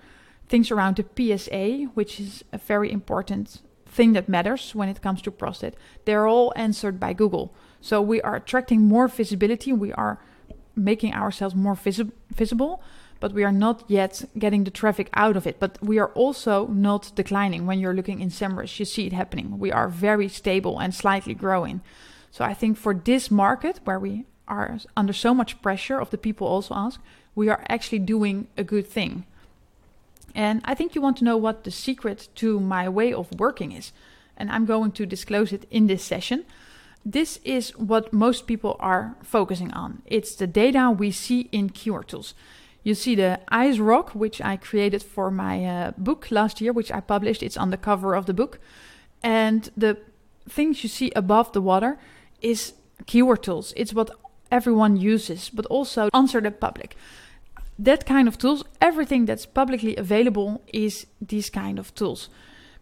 things 0.50 0.72
around 0.72 0.98
the 0.98 1.06
PSA, 1.16 1.92
which 1.94 2.20
is 2.20 2.44
a 2.52 2.58
very 2.58 2.92
important 2.92 3.62
thing 3.86 4.14
that 4.14 4.28
matters 4.28 4.76
when 4.76 4.90
it 4.90 5.02
comes 5.02 5.22
to 5.22 5.32
prostate, 5.32 5.76
they're 6.06 6.28
all 6.28 6.52
answered 6.56 7.00
by 7.00 7.14
Google. 7.14 7.54
So 7.82 8.02
we 8.02 8.22
are 8.22 8.36
attracting 8.36 8.82
more 8.82 9.08
visibility, 9.08 9.72
we 9.72 9.94
are 9.94 10.20
making 10.80 11.14
ourselves 11.14 11.56
more 11.56 11.76
visi- 11.76 12.12
visible, 12.34 12.82
but 13.20 13.34
we 13.34 13.44
are 13.44 13.52
not 13.52 13.84
yet 13.88 14.24
getting 14.38 14.64
the 14.64 14.72
traffic 14.72 15.10
out 15.14 15.36
of 15.36 15.46
it. 15.46 15.60
But 15.60 15.78
we 15.82 16.00
are 16.00 16.10
also 16.10 16.68
not 16.68 17.12
declining. 17.16 17.66
When 17.66 17.80
you're 17.80 17.94
looking 17.94 18.22
in 18.22 18.30
SEMrush, 18.30 18.80
you 18.80 18.86
see 18.86 19.08
it 19.08 19.14
happening. 19.14 19.60
We 19.60 19.72
are 19.72 19.90
very 19.90 20.30
stable 20.30 20.80
and 20.80 20.94
slightly 20.94 21.34
growing. 21.34 21.82
So 22.32 22.46
I 22.46 22.54
think 22.54 22.78
for 22.78 22.94
this 22.94 23.30
market 23.30 23.80
where 23.84 24.00
we 24.00 24.26
are 24.48 24.80
under 24.96 25.14
so 25.14 25.34
much 25.34 25.62
pressure 25.62 26.00
of 26.00 26.10
the 26.10 26.18
people 26.18 26.48
also 26.48 26.74
ask, 26.76 27.00
we 27.36 27.50
are 27.50 27.64
actually 27.68 28.00
doing 28.00 28.48
a 28.58 28.64
good 28.64 28.88
thing. 28.88 29.26
And 30.36 30.62
I 30.66 30.76
think 30.76 30.96
you 30.96 31.02
want 31.02 31.18
to 31.18 31.24
know 31.24 31.38
what 31.38 31.64
the 31.64 31.72
secret 31.72 32.30
to 32.36 32.60
my 32.60 32.88
way 32.88 33.14
of 33.14 33.32
working 33.40 33.72
is. 33.72 33.92
And 34.38 34.50
I'm 34.50 34.66
going 34.66 34.92
to 34.94 35.06
disclose 35.06 35.52
it 35.52 35.66
in 35.70 35.88
this 35.88 36.04
session. 36.04 36.46
This 37.06 37.40
is 37.44 37.72
what 37.78 38.14
most 38.14 38.46
people 38.46 38.76
are 38.80 39.16
focusing 39.24 39.72
on. 39.74 40.02
It's 40.06 40.36
the 40.36 40.48
data 40.48 40.92
we 40.92 41.12
see 41.12 41.50
in 41.52 41.70
keyword 41.70 42.10
tools. 42.10 42.34
You 42.84 42.96
see 42.96 43.16
the 43.16 43.40
ice 43.50 43.78
rock, 43.78 44.12
which 44.12 44.42
I 44.42 44.58
created 44.58 45.04
for 45.04 45.32
my 45.32 45.66
uh, 45.66 45.92
book 45.98 46.32
last 46.32 46.62
year, 46.62 46.72
which 46.72 46.92
I 46.92 47.00
published. 47.00 47.44
It's 47.44 47.58
on 47.58 47.72
the 47.72 47.78
cover 47.78 48.16
of 48.16 48.26
the 48.26 48.34
book. 48.34 48.60
And 49.22 49.70
the 49.76 49.98
things 50.48 50.84
you 50.84 50.90
see 50.90 51.12
above 51.16 51.52
the 51.52 51.62
water 51.62 51.98
is 52.42 52.74
keyword 53.06 53.44
tools. 53.44 53.74
It's 53.76 53.94
what 53.94 54.12
everyone 54.52 54.98
uses, 54.98 55.50
but 55.50 55.66
also 55.66 56.10
answer 56.14 56.42
the 56.42 56.52
public 56.52 56.96
that 57.80 58.06
kind 58.06 58.28
of 58.28 58.38
tools, 58.38 58.64
everything 58.82 59.26
that's 59.26 59.46
publicly 59.46 59.96
available 59.96 60.62
is 60.74 61.08
these 61.22 61.50
kind 61.50 61.80
of 61.80 61.96
tools. 61.96 62.30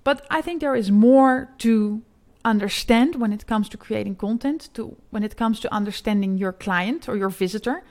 But 0.04 0.26
I 0.32 0.42
think 0.42 0.60
there 0.60 0.76
is 0.76 0.92
more 0.92 1.50
to 1.60 2.02
understand 2.48 3.16
when 3.16 3.34
it 3.34 3.48
comes 3.48 3.70
to 3.70 3.78
creating 3.78 4.16
content, 4.16 4.70
to 4.74 4.96
when 5.10 5.24
it 5.24 5.38
comes 5.38 5.60
to 5.60 5.74
understanding 5.74 6.38
your 6.38 6.54
client 6.54 7.10
or 7.10 7.16
your 7.16 7.30
visitor. 7.30 7.84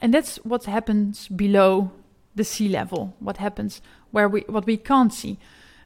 And 0.00 0.12
that's 0.12 0.36
what 0.38 0.64
happens 0.64 1.28
below 1.28 1.92
the 2.34 2.44
sea 2.44 2.68
level, 2.68 3.14
what 3.20 3.36
happens 3.36 3.82
where 4.10 4.28
we 4.28 4.40
what 4.48 4.66
we 4.66 4.76
can't 4.76 5.12
see. 5.12 5.38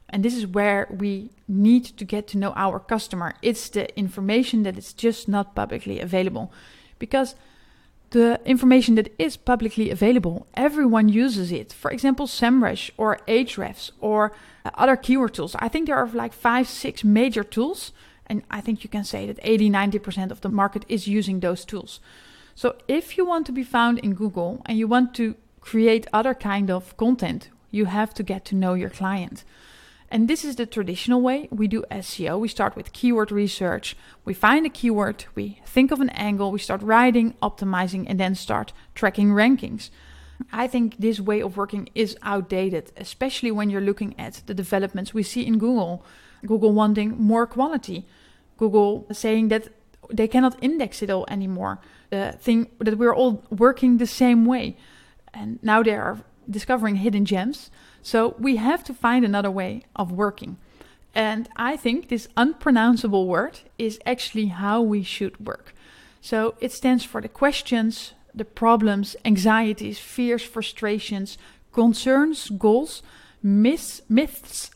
And 0.09 0.23
this 0.23 0.35
is 0.35 0.47
where 0.47 0.87
we 0.89 1.31
need 1.47 1.85
to 1.97 2.05
get 2.05 2.27
to 2.27 2.37
know 2.37 2.53
our 2.55 2.79
customer. 2.79 3.33
It's 3.41 3.69
the 3.69 3.85
information 3.97 4.63
that 4.63 4.77
is 4.77 4.93
just 4.93 5.27
not 5.27 5.55
publicly 5.55 5.99
available. 5.99 6.51
Because 6.99 7.35
the 8.11 8.39
information 8.45 8.95
that 8.95 9.09
is 9.17 9.35
publicly 9.35 9.89
available, 9.89 10.47
everyone 10.53 11.09
uses 11.09 11.51
it. 11.51 11.73
For 11.73 11.91
example, 11.91 12.27
SEMrush 12.27 12.91
or 12.97 13.19
Ahrefs 13.27 13.91
or 13.99 14.31
other 14.75 14.95
keyword 14.95 15.33
tools. 15.33 15.55
I 15.59 15.67
think 15.69 15.87
there 15.87 15.97
are 15.97 16.07
like 16.07 16.33
five, 16.33 16.67
six 16.67 17.03
major 17.03 17.43
tools. 17.43 17.91
And 18.27 18.43
I 18.49 18.61
think 18.61 18.83
you 18.83 18.89
can 18.89 19.03
say 19.03 19.25
that 19.27 19.39
80, 19.41 19.69
90% 19.69 20.31
of 20.31 20.41
the 20.41 20.49
market 20.49 20.85
is 20.87 21.07
using 21.07 21.39
those 21.39 21.65
tools. 21.65 21.99
So 22.55 22.75
if 22.87 23.17
you 23.17 23.25
want 23.25 23.45
to 23.47 23.51
be 23.51 23.63
found 23.63 23.99
in 23.99 24.15
Google 24.15 24.61
and 24.65 24.77
you 24.77 24.87
want 24.87 25.13
to 25.15 25.35
create 25.59 26.07
other 26.13 26.33
kind 26.33 26.71
of 26.71 26.95
content, 26.97 27.49
you 27.71 27.85
have 27.85 28.13
to 28.13 28.23
get 28.23 28.45
to 28.45 28.55
know 28.55 28.73
your 28.73 28.89
client. 28.89 29.43
And 30.09 30.27
this 30.27 30.45
is 30.45 30.55
the 30.55 30.65
traditional 30.65 31.21
way 31.21 31.49
we 31.51 31.67
do 31.67 31.83
SEO. 31.91 32.39
We 32.39 32.47
start 32.47 32.75
with 32.75 32.93
keyword 32.93 33.31
research, 33.31 33.97
we 34.23 34.33
find 34.33 34.65
a 34.65 34.69
keyword, 34.69 35.25
we 35.33 35.59
think 35.65 35.91
of 35.91 35.99
an 35.99 36.09
angle, 36.11 36.51
we 36.51 36.59
start 36.59 36.81
writing, 36.81 37.33
optimizing, 37.41 38.05
and 38.07 38.19
then 38.19 38.35
start 38.35 38.71
tracking 38.93 39.29
rankings. 39.29 39.89
I 40.51 40.67
think 40.67 40.97
this 40.97 41.19
way 41.19 41.41
of 41.41 41.57
working 41.57 41.89
is 41.95 42.17
outdated, 42.21 42.91
especially 42.97 43.51
when 43.51 43.69
you're 43.69 43.81
looking 43.81 44.17
at 44.19 44.41
the 44.45 44.53
developments 44.53 45.13
we 45.13 45.23
see 45.23 45.45
in 45.45 45.57
Google. 45.57 46.05
Google 46.45 46.71
wanting 46.71 47.15
more 47.17 47.45
quality, 47.45 48.05
Google 48.57 49.05
saying 49.11 49.49
that 49.49 49.67
they 50.09 50.27
cannot 50.27 50.61
index 50.63 51.01
it 51.01 51.09
all 51.09 51.25
anymore, 51.29 51.79
the 52.09 52.35
thing 52.39 52.67
that 52.79 52.97
we're 52.97 53.15
all 53.15 53.43
working 53.49 53.97
the 53.97 54.07
same 54.07 54.45
way. 54.45 54.77
And 55.33 55.59
now 55.61 55.83
they 55.83 55.95
are 55.95 56.19
discovering 56.49 56.95
hidden 56.97 57.25
gems. 57.25 57.71
So 58.01 58.35
we 58.39 58.57
have 58.57 58.83
to 58.85 58.93
find 58.93 59.25
another 59.25 59.51
way 59.51 59.83
of 59.95 60.11
working. 60.11 60.57
And 61.13 61.47
I 61.55 61.77
think 61.77 62.09
this 62.09 62.27
unpronounceable 62.37 63.27
word 63.27 63.61
is 63.77 63.99
actually 64.05 64.47
how 64.47 64.81
we 64.81 65.01
should 65.01 65.45
work. 65.45 65.73
So 66.21 66.55
it 66.59 66.71
stands 66.71 67.03
for 67.05 67.21
the 67.21 67.29
questions, 67.29 68.13
the 68.33 68.45
problems, 68.45 69.15
anxieties, 69.23 69.97
fears, 69.97 70.43
frustrations, 70.43 71.37
concerns, 71.71 72.49
goals, 72.49 73.01
myths, 73.41 74.01
myths, 74.09 74.71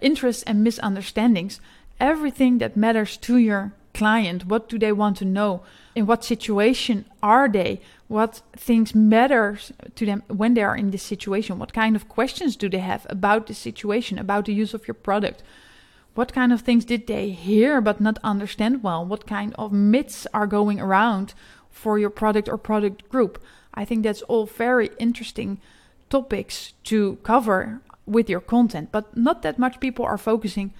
interests, 0.00 0.42
and 0.44 0.62
misunderstandings. 0.62 1.60
Everything 1.98 2.58
that 2.58 2.76
matters 2.76 3.16
to 3.18 3.36
your 3.38 3.72
client. 3.96 4.46
What 4.46 4.68
do 4.68 4.78
they 4.78 4.92
want 4.92 5.16
to 5.18 5.24
know? 5.24 5.62
In 5.94 6.06
what 6.06 6.24
situation 6.24 7.06
are 7.22 7.48
they? 7.48 7.80
What 8.08 8.42
things 8.54 8.94
matter 8.94 9.58
to 9.94 10.06
them 10.06 10.22
when 10.28 10.54
they 10.54 10.62
are 10.62 10.76
in 10.76 10.90
this 10.90 11.02
situation? 11.02 11.58
What 11.58 11.72
kind 11.72 11.96
of 11.96 12.08
questions 12.08 12.56
do 12.56 12.68
they 12.68 12.78
have 12.78 13.06
about 13.08 13.46
the 13.46 13.54
situation, 13.54 14.18
about 14.18 14.44
the 14.44 14.52
use 14.52 14.74
of 14.74 14.86
your 14.86 14.94
product? 14.94 15.42
What 16.14 16.32
kind 16.32 16.52
of 16.52 16.60
things 16.60 16.84
did 16.84 17.06
they 17.06 17.30
hear 17.30 17.80
but 17.80 18.00
not 18.00 18.18
understand 18.22 18.82
well? 18.82 19.04
What 19.04 19.26
kind 19.26 19.54
of 19.58 19.72
myths 19.72 20.26
are 20.32 20.46
going 20.46 20.80
around 20.80 21.34
for 21.70 21.98
your 21.98 22.10
product 22.10 22.48
or 22.48 22.58
product 22.58 23.08
group? 23.08 23.42
I 23.74 23.84
think 23.84 24.02
that's 24.02 24.22
all 24.22 24.46
very 24.46 24.90
interesting 24.98 25.58
topics 26.08 26.74
to 26.84 27.18
cover 27.22 27.80
with 28.06 28.30
your 28.30 28.40
content, 28.40 28.90
but 28.92 29.16
not 29.16 29.42
that 29.42 29.58
much 29.58 29.80
people 29.80 30.04
are 30.04 30.18
focusing 30.18 30.72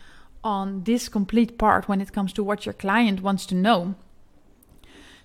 on 0.45 0.85
this 0.85 1.09
complete 1.09 1.59
part 1.59 1.88
when 1.88 2.00
it 2.00 2.12
comes 2.12 2.33
to 2.33 2.45
what 2.45 2.64
your 2.64 2.73
client 2.73 3.21
wants 3.21 3.47
to 3.47 3.54
know. 3.54 3.95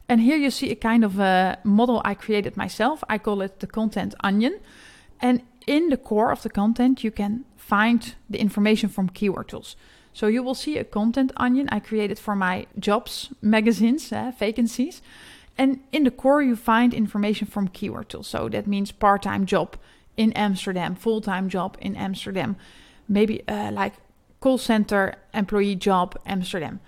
And 0.10 0.22
here 0.22 0.36
you 0.36 0.51
see 0.51 0.72
a 0.72 0.75
kind 0.75 1.05
of 1.05 1.20
a 1.20 1.60
model 1.63 2.01
I 2.03 2.15
created 2.15 2.58
myself. 2.58 3.03
I 3.08 3.17
call 3.17 3.41
it 3.41 3.60
the 3.60 3.67
content 3.67 4.15
onion. 4.22 4.60
And 5.22 5.43
in 5.67 5.89
the 5.89 5.98
core 5.98 6.31
of 6.31 6.41
the 6.41 6.50
content, 6.50 7.03
you 7.03 7.12
can 7.12 7.46
find 7.55 8.15
the 8.29 8.39
information 8.39 8.89
from 8.89 9.10
keyword 9.10 9.48
tools. 9.48 9.75
So 10.13 10.27
you 10.27 10.43
will 10.43 10.55
see 10.55 10.77
a 10.77 10.84
content 10.84 11.31
onion 11.38 11.70
I 11.72 11.79
created 11.79 12.20
for 12.20 12.36
my 12.36 12.65
jobs 12.77 13.29
magazines, 13.41 14.12
uh, 14.12 14.31
vacancies. 14.38 15.01
And 15.58 15.79
in 15.91 16.03
the 16.03 16.12
core, 16.12 16.41
you 16.41 16.55
find 16.55 16.93
information 16.93 17.48
from 17.48 17.67
keyword 17.67 18.10
tools. 18.10 18.27
So 18.27 18.50
that 18.50 18.67
means 18.67 18.91
part 18.91 19.24
time 19.24 19.46
job 19.46 19.77
in 20.18 20.34
Amsterdam, 20.34 20.96
full 20.96 21.22
time 21.22 21.50
job 21.50 21.77
in 21.80 21.96
Amsterdam, 21.96 22.56
maybe 23.08 23.48
uh, 23.48 23.72
like 23.72 23.94
call 24.39 24.58
center 24.58 25.15
employee 25.34 25.75
job 25.75 26.18
Amsterdam. 26.25 26.80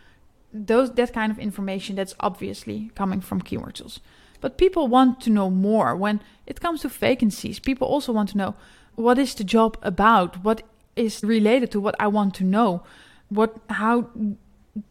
Those 0.54 0.92
that 0.92 1.14
kind 1.14 1.32
of 1.32 1.40
information 1.40 1.96
that's 1.96 2.16
obviously 2.20 2.92
coming 2.96 3.22
from 3.22 3.42
keyword 3.42 3.76
tools. 3.76 4.00
But 4.42 4.58
people 4.58 4.88
want 4.88 5.22
to 5.22 5.30
know 5.30 5.50
more 5.50 5.96
when 5.96 6.22
it 6.46 6.60
comes 6.60 6.82
to 6.82 6.90
vacancies. 6.90 7.60
People 7.60 7.88
also 7.88 8.12
want 8.12 8.30
to 8.30 8.38
know 8.38 8.56
what 8.96 9.18
is 9.18 9.34
the 9.34 9.44
job 9.44 9.78
about? 9.82 10.44
What 10.44 10.64
is 10.96 11.24
related 11.24 11.72
to 11.72 11.80
what 11.80 11.96
I 12.00 12.08
want 12.08 12.36
to 12.36 12.44
know? 12.44 12.84
What 13.30 13.58
how 13.70 14.10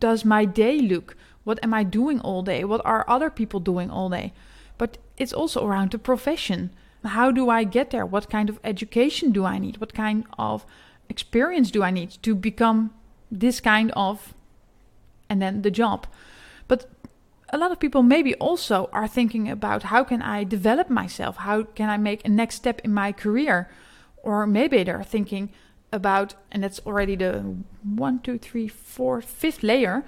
does 0.00 0.24
my 0.24 0.44
day 0.44 0.80
look? 0.80 1.16
What 1.44 1.62
am 1.62 1.74
I 1.74 1.82
doing 1.82 2.20
all 2.20 2.42
day? 2.42 2.64
What 2.64 2.80
are 2.84 3.04
other 3.08 3.30
people 3.30 3.60
doing 3.60 3.90
all 3.90 4.08
day? 4.08 4.32
But 4.78 4.98
it's 5.16 5.32
also 5.32 5.66
around 5.66 5.90
the 5.90 5.98
profession. 5.98 6.70
How 7.04 7.30
do 7.30 7.50
I 7.50 7.64
get 7.64 7.90
there? 7.90 8.06
What 8.06 8.30
kind 8.30 8.48
of 8.48 8.58
education 8.62 9.32
do 9.32 9.44
I 9.44 9.58
need? 9.58 9.78
What 9.78 9.94
kind 9.94 10.24
of 10.38 10.64
experience 11.08 11.70
do 11.70 11.82
I 11.82 11.90
need 11.90 12.10
to 12.22 12.34
become 12.34 12.92
this 13.30 13.60
kind 13.60 13.90
of 13.96 14.34
and 15.28 15.42
then 15.42 15.62
the 15.62 15.70
job? 15.70 16.06
But 16.68 16.86
a 17.52 17.58
lot 17.58 17.70
of 17.70 17.78
people 17.78 18.02
maybe 18.02 18.34
also 18.36 18.88
are 18.92 19.08
thinking 19.08 19.50
about 19.50 19.84
how 19.84 20.04
can 20.04 20.22
I 20.22 20.44
develop 20.44 20.88
myself? 20.88 21.36
How 21.36 21.64
can 21.64 21.90
I 21.90 21.98
make 21.98 22.24
a 22.24 22.30
next 22.30 22.56
step 22.56 22.80
in 22.84 22.94
my 22.94 23.12
career? 23.12 23.68
Or 24.22 24.46
maybe 24.46 24.82
they're 24.82 25.02
thinking 25.02 25.50
about, 25.92 26.34
and 26.50 26.64
that's 26.64 26.80
already 26.86 27.16
the 27.16 27.56
one, 27.82 28.20
two, 28.20 28.38
three, 28.38 28.68
four, 28.68 29.20
fifth 29.20 29.62
layer. 29.62 30.04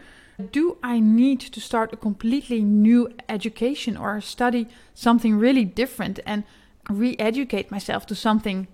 Do 0.50 0.78
I 0.82 1.00
need 1.00 1.40
to 1.40 1.60
start 1.60 1.92
a 1.92 1.96
completely 1.96 2.62
new 2.62 3.12
education 3.28 3.96
or 3.96 4.20
study 4.20 4.68
something 4.94 5.36
really 5.36 5.64
different 5.64 6.20
and 6.24 6.44
re 6.88 7.16
educate 7.18 7.70
myself 7.70 8.06
to 8.06 8.14
something 8.14 8.68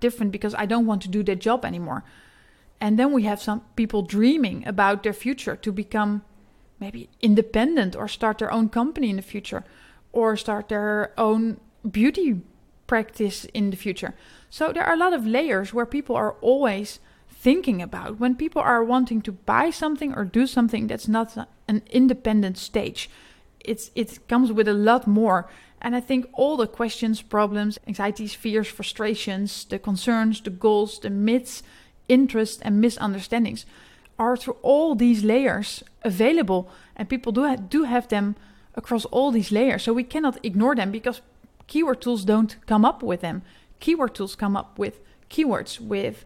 different 0.00 0.32
because 0.32 0.54
I 0.54 0.66
don't 0.66 0.86
want 0.86 1.02
to 1.02 1.08
do 1.08 1.22
that 1.24 1.40
job 1.40 1.64
anymore? 1.64 2.04
And 2.80 2.98
then 2.98 3.12
we 3.12 3.22
have 3.22 3.40
some 3.40 3.62
people 3.74 4.02
dreaming 4.02 4.66
about 4.66 5.02
their 5.02 5.12
future 5.12 5.56
to 5.56 5.72
become 5.72 6.22
maybe 6.78 7.08
independent 7.20 7.96
or 7.96 8.06
start 8.06 8.38
their 8.38 8.52
own 8.52 8.68
company 8.68 9.08
in 9.10 9.16
the 9.16 9.22
future 9.22 9.64
or 10.12 10.36
start 10.36 10.68
their 10.68 11.12
own 11.16 11.58
beauty 11.90 12.42
practice 12.86 13.44
in 13.46 13.70
the 13.70 13.76
future. 13.76 14.14
So 14.50 14.72
there 14.72 14.84
are 14.84 14.94
a 14.94 14.98
lot 14.98 15.12
of 15.12 15.26
layers 15.26 15.72
where 15.72 15.86
people 15.86 16.16
are 16.16 16.36
always 16.40 17.00
thinking 17.30 17.82
about 17.82 18.18
when 18.18 18.34
people 18.34 18.62
are 18.62 18.82
wanting 18.82 19.22
to 19.22 19.32
buy 19.32 19.70
something 19.70 20.14
or 20.14 20.24
do 20.24 20.46
something 20.46 20.86
that's 20.86 21.08
not 21.08 21.48
an 21.68 21.82
independent 21.90 22.58
stage. 22.58 23.10
It's 23.60 23.90
it 23.94 24.26
comes 24.28 24.52
with 24.52 24.68
a 24.68 24.74
lot 24.74 25.06
more. 25.06 25.48
And 25.86 25.94
I 25.94 26.00
think 26.00 26.28
all 26.32 26.56
the 26.56 26.66
questions, 26.66 27.22
problems, 27.22 27.78
anxieties, 27.86 28.34
fears, 28.34 28.66
frustrations, 28.66 29.64
the 29.66 29.78
concerns, 29.78 30.40
the 30.40 30.50
goals, 30.50 30.98
the 30.98 31.10
myths, 31.10 31.62
interests, 32.08 32.60
and 32.60 32.80
misunderstandings 32.80 33.64
are 34.18 34.36
through 34.36 34.56
all 34.62 34.96
these 34.96 35.22
layers 35.22 35.84
available, 36.02 36.68
and 36.96 37.08
people 37.08 37.30
do 37.30 37.46
ha- 37.46 37.54
do 37.54 37.84
have 37.84 38.08
them 38.08 38.34
across 38.74 39.04
all 39.12 39.30
these 39.30 39.52
layers. 39.52 39.84
So 39.84 39.92
we 39.92 40.02
cannot 40.02 40.44
ignore 40.44 40.74
them 40.74 40.90
because 40.90 41.20
keyword 41.68 42.00
tools 42.00 42.24
don't 42.24 42.56
come 42.66 42.84
up 42.84 43.00
with 43.00 43.20
them. 43.20 43.42
Keyword 43.78 44.16
tools 44.16 44.34
come 44.34 44.56
up 44.56 44.80
with 44.80 44.98
keywords 45.30 45.78
with 45.78 46.24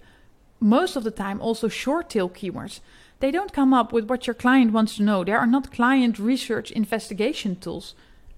most 0.58 0.96
of 0.96 1.04
the 1.04 1.10
time 1.10 1.38
also 1.38 1.68
short 1.68 2.08
tail 2.08 2.30
keywords. 2.30 2.80
They 3.18 3.30
don't 3.30 3.52
come 3.52 3.74
up 3.74 3.92
with 3.92 4.08
what 4.08 4.26
your 4.26 4.32
client 4.32 4.72
wants 4.72 4.96
to 4.96 5.02
know. 5.02 5.22
They 5.22 5.32
are 5.32 5.46
not 5.46 5.70
client 5.70 6.18
research 6.18 6.70
investigation 6.70 7.56
tools. 7.56 7.94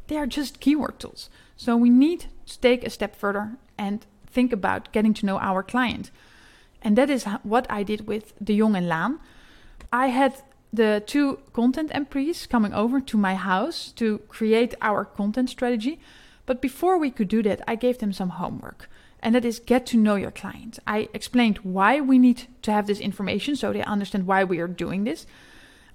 They 0.08 0.16
are 0.16 0.26
just 0.26 0.60
keyword 0.60 0.98
tools. 0.98 1.30
So 1.56 1.76
we 1.76 1.90
need 1.90 2.26
to 2.46 2.58
take 2.60 2.84
a 2.84 2.90
step 2.90 3.16
further 3.16 3.52
and 3.78 4.04
think 4.26 4.52
about 4.52 4.92
getting 4.92 5.14
to 5.14 5.26
know 5.26 5.38
our 5.38 5.62
client. 5.62 6.10
And 6.82 6.96
that 6.98 7.10
is 7.10 7.24
what 7.42 7.66
I 7.70 7.82
did 7.82 8.06
with 8.06 8.32
De 8.42 8.58
Jong 8.58 8.74
and 8.74 8.88
Laan. 8.88 9.18
I 9.92 10.08
had 10.08 10.42
the 10.72 11.02
two 11.06 11.38
content 11.52 11.90
employees 11.92 12.46
coming 12.46 12.72
over 12.72 13.00
to 13.00 13.16
my 13.18 13.34
house 13.34 13.92
to 13.92 14.18
create 14.28 14.74
our 14.80 15.04
content 15.04 15.50
strategy. 15.50 16.00
But 16.46 16.62
before 16.62 16.98
we 16.98 17.10
could 17.10 17.28
do 17.28 17.42
that, 17.42 17.60
I 17.68 17.76
gave 17.76 17.98
them 17.98 18.12
some 18.12 18.30
homework. 18.30 18.88
And 19.20 19.34
that 19.34 19.44
is 19.44 19.60
get 19.60 19.86
to 19.86 19.96
know 19.96 20.16
your 20.16 20.32
client. 20.32 20.78
I 20.86 21.08
explained 21.14 21.58
why 21.58 22.00
we 22.00 22.18
need 22.18 22.48
to 22.62 22.72
have 22.72 22.86
this 22.86 22.98
information 22.98 23.54
so 23.54 23.72
they 23.72 23.82
understand 23.82 24.26
why 24.26 24.42
we 24.42 24.58
are 24.58 24.66
doing 24.66 25.04
this. 25.04 25.26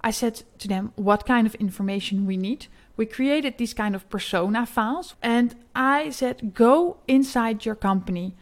I 0.02 0.12
said 0.12 0.44
to 0.60 0.68
them 0.68 0.94
what 0.96 1.26
kind 1.26 1.46
of 1.46 1.56
information 1.56 2.26
we 2.26 2.38
need. 2.38 2.68
We 2.98 3.06
created 3.06 3.58
these 3.58 3.76
kind 3.76 3.96
of 3.96 4.10
persona 4.10 4.66
files. 4.66 5.16
And 5.22 5.56
I 5.76 6.10
said, 6.10 6.54
go 6.54 6.98
inside 7.08 7.66
your 7.66 7.76
company, 7.76 8.36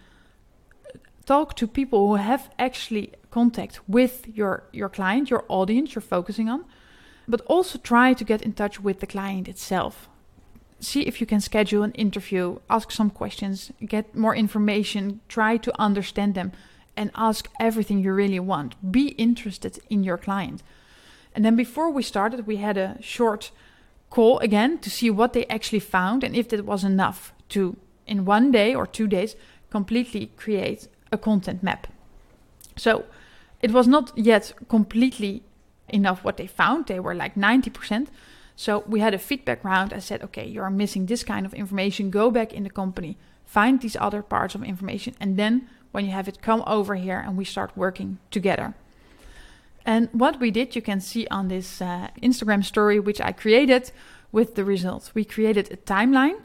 talk 1.25 1.55
to 1.57 1.67
people 1.67 2.07
who 2.07 2.15
have 2.15 2.49
actually 2.57 3.11
contact 3.29 3.81
with 3.87 4.27
your, 4.27 4.63
your 4.71 4.89
client, 4.89 5.29
your 5.29 5.43
audience 5.49 5.93
you're 5.93 6.01
focusing 6.01 6.47
on, 6.49 6.63
but 7.27 7.41
also 7.41 7.77
try 7.77 8.13
to 8.13 8.23
get 8.23 8.41
in 8.41 8.53
touch 8.53 8.79
with 8.79 9.01
the 9.01 9.07
client 9.07 9.47
itself. 9.47 10.07
See 10.79 11.01
if 11.01 11.19
you 11.19 11.27
can 11.27 11.41
schedule 11.41 11.83
an 11.83 11.91
interview, 11.93 12.59
ask 12.69 12.91
some 12.91 13.09
questions, 13.09 13.71
get 13.85 14.15
more 14.15 14.35
information, 14.35 15.19
try 15.27 15.57
to 15.57 15.81
understand 15.81 16.33
them, 16.35 16.51
and 16.95 17.11
ask 17.15 17.49
everything 17.59 17.99
you 17.99 18.13
really 18.13 18.39
want. 18.39 18.75
Be 18.91 19.07
interested 19.17 19.79
in 19.89 20.03
your 20.03 20.17
client. 20.17 20.63
And 21.33 21.43
then 21.43 21.55
before 21.57 21.89
we 21.89 22.03
started, 22.03 22.47
we 22.47 22.57
had 22.57 22.77
a 22.77 22.97
short 23.01 23.51
call 24.09 24.39
again 24.39 24.77
to 24.79 24.89
see 24.89 25.09
what 25.09 25.33
they 25.33 25.45
actually 25.45 25.79
found 25.79 26.23
and 26.23 26.35
if 26.35 26.49
that 26.49 26.65
was 26.65 26.83
enough 26.83 27.33
to, 27.49 27.75
in 28.07 28.25
one 28.25 28.51
day 28.51 28.73
or 28.73 28.87
two 28.87 29.07
days, 29.07 29.35
completely 29.69 30.31
create 30.37 30.87
a 31.11 31.17
content 31.17 31.61
map. 31.63 31.87
So 32.77 33.05
it 33.61 33.71
was 33.71 33.87
not 33.87 34.11
yet 34.15 34.53
completely 34.69 35.43
enough 35.89 36.23
what 36.23 36.37
they 36.37 36.47
found. 36.47 36.87
They 36.87 36.99
were 36.99 37.15
like 37.15 37.35
90%. 37.35 38.07
So 38.55 38.83
we 38.87 38.99
had 38.99 39.13
a 39.13 39.19
feedback 39.19 39.63
round. 39.63 39.93
I 39.93 39.99
said, 39.99 40.23
okay, 40.23 40.47
you're 40.47 40.69
missing 40.69 41.05
this 41.05 41.23
kind 41.23 41.45
of 41.45 41.53
information. 41.53 42.09
Go 42.09 42.31
back 42.31 42.53
in 42.53 42.63
the 42.63 42.69
company, 42.69 43.17
find 43.45 43.81
these 43.81 43.97
other 43.99 44.21
parts 44.21 44.55
of 44.55 44.63
information, 44.63 45.15
and 45.19 45.37
then 45.37 45.67
when 45.91 46.05
you 46.05 46.11
have 46.11 46.27
it, 46.27 46.41
come 46.41 46.63
over 46.67 46.95
here 46.95 47.23
and 47.25 47.37
we 47.37 47.45
start 47.45 47.71
working 47.75 48.19
together. 48.29 48.75
And 49.85 50.09
what 50.11 50.39
we 50.39 50.49
did, 50.49 50.75
you 50.75 50.81
can 50.81 50.99
see 50.99 51.27
on 51.29 51.47
this 51.47 51.81
uh, 51.81 52.09
Instagram 52.21 52.65
story, 52.65 52.99
which 52.99 53.21
I 53.21 53.31
created 53.31 53.91
with 54.31 54.55
the 54.55 54.65
results. 54.65 55.13
We 55.13 55.23
created 55.23 55.71
a 55.71 55.77
timeline, 55.77 56.41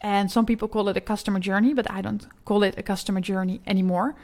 and 0.00 0.30
some 0.30 0.46
people 0.46 0.68
call 0.68 0.88
it 0.88 0.96
a 0.96 1.00
customer 1.00 1.40
journey, 1.40 1.74
but 1.74 1.90
I 1.90 2.00
don't 2.00 2.26
call 2.44 2.62
it 2.62 2.78
a 2.78 2.82
customer 2.82 3.20
journey 3.20 3.60
anymore 3.66 4.14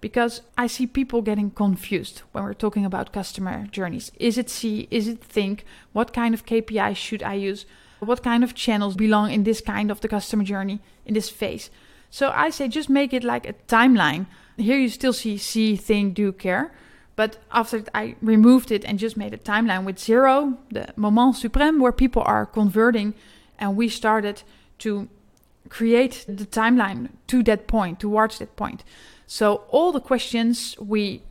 because 0.00 0.42
I 0.56 0.66
see 0.66 0.86
people 0.86 1.22
getting 1.22 1.50
confused 1.50 2.22
when 2.32 2.44
we're 2.44 2.54
talking 2.54 2.84
about 2.84 3.12
customer 3.12 3.66
journeys. 3.66 4.12
Is 4.18 4.38
it 4.38 4.50
see? 4.50 4.86
Is 4.90 5.08
it 5.08 5.22
think? 5.22 5.64
What 5.92 6.12
kind 6.12 6.34
of 6.34 6.46
KPIs 6.46 6.96
should 6.96 7.22
I 7.22 7.34
use? 7.34 7.66
What 8.00 8.22
kind 8.22 8.44
of 8.44 8.54
channels 8.54 8.94
belong 8.94 9.32
in 9.32 9.42
this 9.42 9.60
kind 9.60 9.90
of 9.90 10.00
the 10.00 10.08
customer 10.08 10.44
journey 10.44 10.80
in 11.04 11.14
this 11.14 11.28
phase? 11.28 11.70
So 12.10 12.30
I 12.32 12.50
say 12.50 12.68
just 12.68 12.88
make 12.88 13.12
it 13.12 13.24
like 13.24 13.48
a 13.48 13.54
timeline. 13.66 14.26
Here 14.56 14.78
you 14.78 14.88
still 14.88 15.12
see 15.12 15.36
see, 15.36 15.76
think, 15.76 16.14
do, 16.14 16.32
care. 16.32 16.72
But 17.18 17.36
after 17.50 17.82
I 17.92 18.14
removed 18.22 18.70
it 18.70 18.84
and 18.84 18.96
just 18.96 19.16
made 19.16 19.34
a 19.34 19.38
timeline 19.38 19.84
with 19.84 19.98
zero, 19.98 20.56
the 20.70 20.86
moment 20.94 21.34
supreme, 21.34 21.80
where 21.80 21.90
people 21.90 22.22
are 22.24 22.46
converting, 22.46 23.12
and 23.58 23.76
we 23.76 23.88
started 23.88 24.44
to 24.84 25.08
create 25.68 26.24
the 26.28 26.46
timeline 26.46 27.08
to 27.26 27.42
that 27.42 27.66
point, 27.66 27.98
towards 27.98 28.38
that 28.38 28.54
point. 28.54 28.84
So 29.26 29.64
all 29.70 29.90
the 29.90 30.00
questions 30.00 30.76
we 30.78 31.22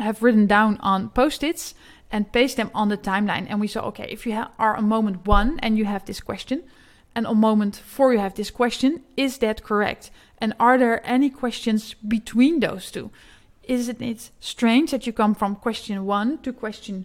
have 0.00 0.24
written 0.24 0.48
down 0.48 0.76
on 0.80 1.10
post-its 1.10 1.72
and 2.10 2.32
paste 2.32 2.56
them 2.56 2.72
on 2.74 2.88
the 2.88 2.98
timeline. 2.98 3.46
And 3.48 3.60
we 3.60 3.68
saw, 3.68 3.82
okay, 3.90 4.08
if 4.10 4.26
you 4.26 4.34
ha- 4.34 4.50
are 4.58 4.74
on 4.76 4.88
moment 4.88 5.24
one 5.24 5.60
and 5.60 5.78
you 5.78 5.84
have 5.84 6.04
this 6.04 6.20
question, 6.20 6.64
and 7.14 7.28
on 7.28 7.38
moment 7.38 7.76
four 7.76 8.12
you 8.12 8.18
have 8.18 8.34
this 8.34 8.50
question, 8.50 9.04
is 9.16 9.38
that 9.38 9.62
correct? 9.62 10.10
And 10.38 10.52
are 10.58 10.76
there 10.78 11.00
any 11.06 11.30
questions 11.30 11.94
between 11.94 12.58
those 12.58 12.90
two? 12.90 13.12
Isn't 13.68 14.00
it 14.00 14.30
strange 14.40 14.90
that 14.90 15.06
you 15.06 15.12
come 15.12 15.34
from 15.34 15.54
question 15.54 16.06
one 16.06 16.38
to 16.38 16.52
question 16.52 17.04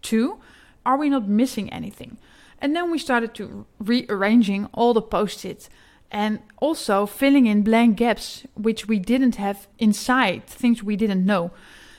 two? 0.00 0.38
Are 0.86 0.96
we 0.96 1.10
not 1.10 1.28
missing 1.28 1.72
anything? 1.72 2.18
And 2.60 2.74
then 2.74 2.90
we 2.90 2.98
started 2.98 3.34
to 3.34 3.66
rearranging 3.80 4.68
all 4.72 4.94
the 4.94 5.02
post-its 5.02 5.68
and 6.10 6.38
also 6.58 7.04
filling 7.04 7.46
in 7.46 7.62
blank 7.62 7.96
gaps 7.96 8.46
which 8.54 8.86
we 8.86 9.00
didn't 9.00 9.36
have 9.36 9.66
inside, 9.78 10.46
things 10.46 10.82
we 10.82 10.94
didn't 10.94 11.26
know. 11.26 11.50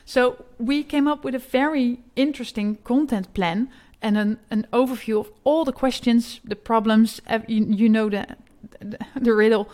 So 0.06 0.46
we 0.58 0.84
came 0.84 1.08
up 1.08 1.26
with 1.26 1.36
a 1.36 1.40
very 1.40 2.00
interesting 2.16 2.78
content 2.84 3.34
plan 3.34 3.70
and 4.02 4.18
an, 4.18 4.40
an 4.50 4.68
overview 4.72 5.20
of 5.20 5.32
all 5.44 5.66
the 5.66 5.74
questions, 5.74 6.40
the 6.44 6.56
problems, 6.56 7.22
you, 7.48 7.66
you 7.66 7.90
know 7.90 8.10
the, 8.10 8.38
the, 8.80 9.00
the 9.20 9.34
riddle 9.34 9.68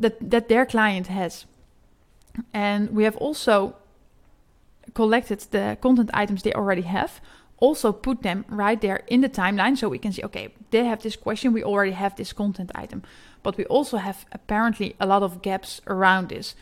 that, 0.00 0.30
that 0.30 0.48
their 0.48 0.66
client 0.66 1.06
has. 1.06 1.44
And 2.52 2.90
we 2.90 3.04
have 3.04 3.16
also 3.18 3.76
collected 4.94 5.40
the 5.50 5.76
content 5.80 6.10
items 6.14 6.42
they 6.42 6.52
already 6.52 6.82
have, 6.82 7.20
also 7.58 7.92
put 7.92 8.22
them 8.22 8.44
right 8.48 8.80
there 8.80 9.02
in 9.06 9.20
the 9.20 9.28
timeline 9.28 9.76
so 9.76 9.88
we 9.88 9.98
can 9.98 10.12
see 10.12 10.22
okay, 10.22 10.54
they 10.70 10.84
have 10.84 11.02
this 11.02 11.16
question, 11.16 11.52
we 11.52 11.62
already 11.62 11.92
have 11.92 12.16
this 12.16 12.32
content 12.32 12.70
item. 12.74 13.02
But 13.42 13.56
we 13.56 13.64
also 13.66 13.98
have 13.98 14.26
apparently 14.32 14.96
a 14.98 15.06
lot 15.06 15.22
of 15.22 15.42
gaps 15.42 15.80
around 15.86 16.28
this. 16.28 16.54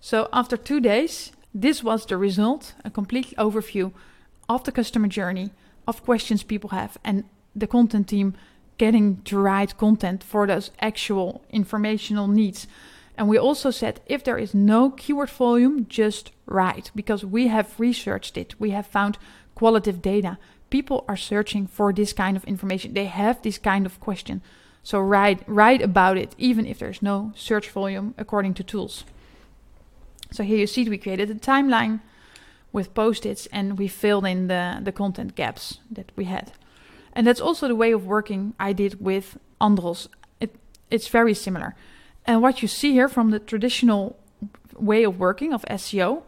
So 0.00 0.28
after 0.32 0.56
two 0.56 0.80
days, 0.80 1.32
this 1.54 1.84
was 1.84 2.06
the 2.06 2.16
result 2.16 2.74
a 2.84 2.90
complete 2.90 3.34
overview 3.36 3.92
of 4.48 4.64
the 4.64 4.72
customer 4.72 5.08
journey, 5.08 5.50
of 5.86 6.04
questions 6.04 6.42
people 6.42 6.70
have, 6.70 6.96
and 7.04 7.24
the 7.54 7.66
content 7.66 8.08
team 8.08 8.34
getting 8.78 9.22
to 9.22 9.38
write 9.38 9.76
content 9.76 10.24
for 10.24 10.46
those 10.46 10.70
actual 10.80 11.44
informational 11.50 12.26
needs. 12.26 12.66
And 13.16 13.28
we 13.28 13.38
also 13.38 13.70
said 13.70 14.00
if 14.06 14.24
there 14.24 14.38
is 14.38 14.54
no 14.54 14.90
keyword 14.90 15.30
volume, 15.30 15.86
just 15.88 16.32
write 16.46 16.90
because 16.94 17.24
we 17.24 17.48
have 17.48 17.78
researched 17.78 18.36
it. 18.36 18.54
We 18.58 18.70
have 18.70 18.86
found 18.86 19.18
qualitative 19.54 20.00
data. 20.00 20.38
People 20.70 21.04
are 21.08 21.16
searching 21.16 21.66
for 21.66 21.92
this 21.92 22.12
kind 22.12 22.36
of 22.36 22.44
information. 22.44 22.94
They 22.94 23.06
have 23.06 23.42
this 23.42 23.58
kind 23.58 23.84
of 23.84 24.00
question. 24.00 24.40
So 24.82 24.98
write 24.98 25.42
write 25.46 25.82
about 25.82 26.16
it 26.16 26.34
even 26.38 26.66
if 26.66 26.78
there's 26.78 27.02
no 27.02 27.32
search 27.36 27.68
volume 27.70 28.14
according 28.18 28.54
to 28.54 28.64
tools. 28.64 29.04
So 30.32 30.42
here 30.42 30.58
you 30.58 30.66
see 30.66 30.88
we 30.88 30.98
created 30.98 31.30
a 31.30 31.34
timeline 31.34 32.00
with 32.72 32.94
post-its 32.94 33.46
and 33.52 33.78
we 33.78 33.86
filled 33.86 34.26
in 34.26 34.48
the, 34.48 34.80
the 34.82 34.92
content 34.92 35.34
gaps 35.34 35.78
that 35.90 36.10
we 36.16 36.24
had. 36.24 36.52
And 37.12 37.26
that's 37.26 37.40
also 37.40 37.68
the 37.68 37.76
way 37.76 37.92
of 37.92 38.06
working 38.06 38.54
I 38.58 38.72
did 38.72 38.98
with 38.98 39.38
Andros. 39.60 40.08
It, 40.40 40.56
it's 40.90 41.08
very 41.08 41.34
similar. 41.34 41.76
And 42.24 42.42
what 42.42 42.62
you 42.62 42.68
see 42.68 42.92
here 42.92 43.08
from 43.08 43.30
the 43.30 43.38
traditional 43.38 44.18
way 44.76 45.02
of 45.02 45.18
working 45.18 45.52
of 45.52 45.64
SEO, 45.70 46.22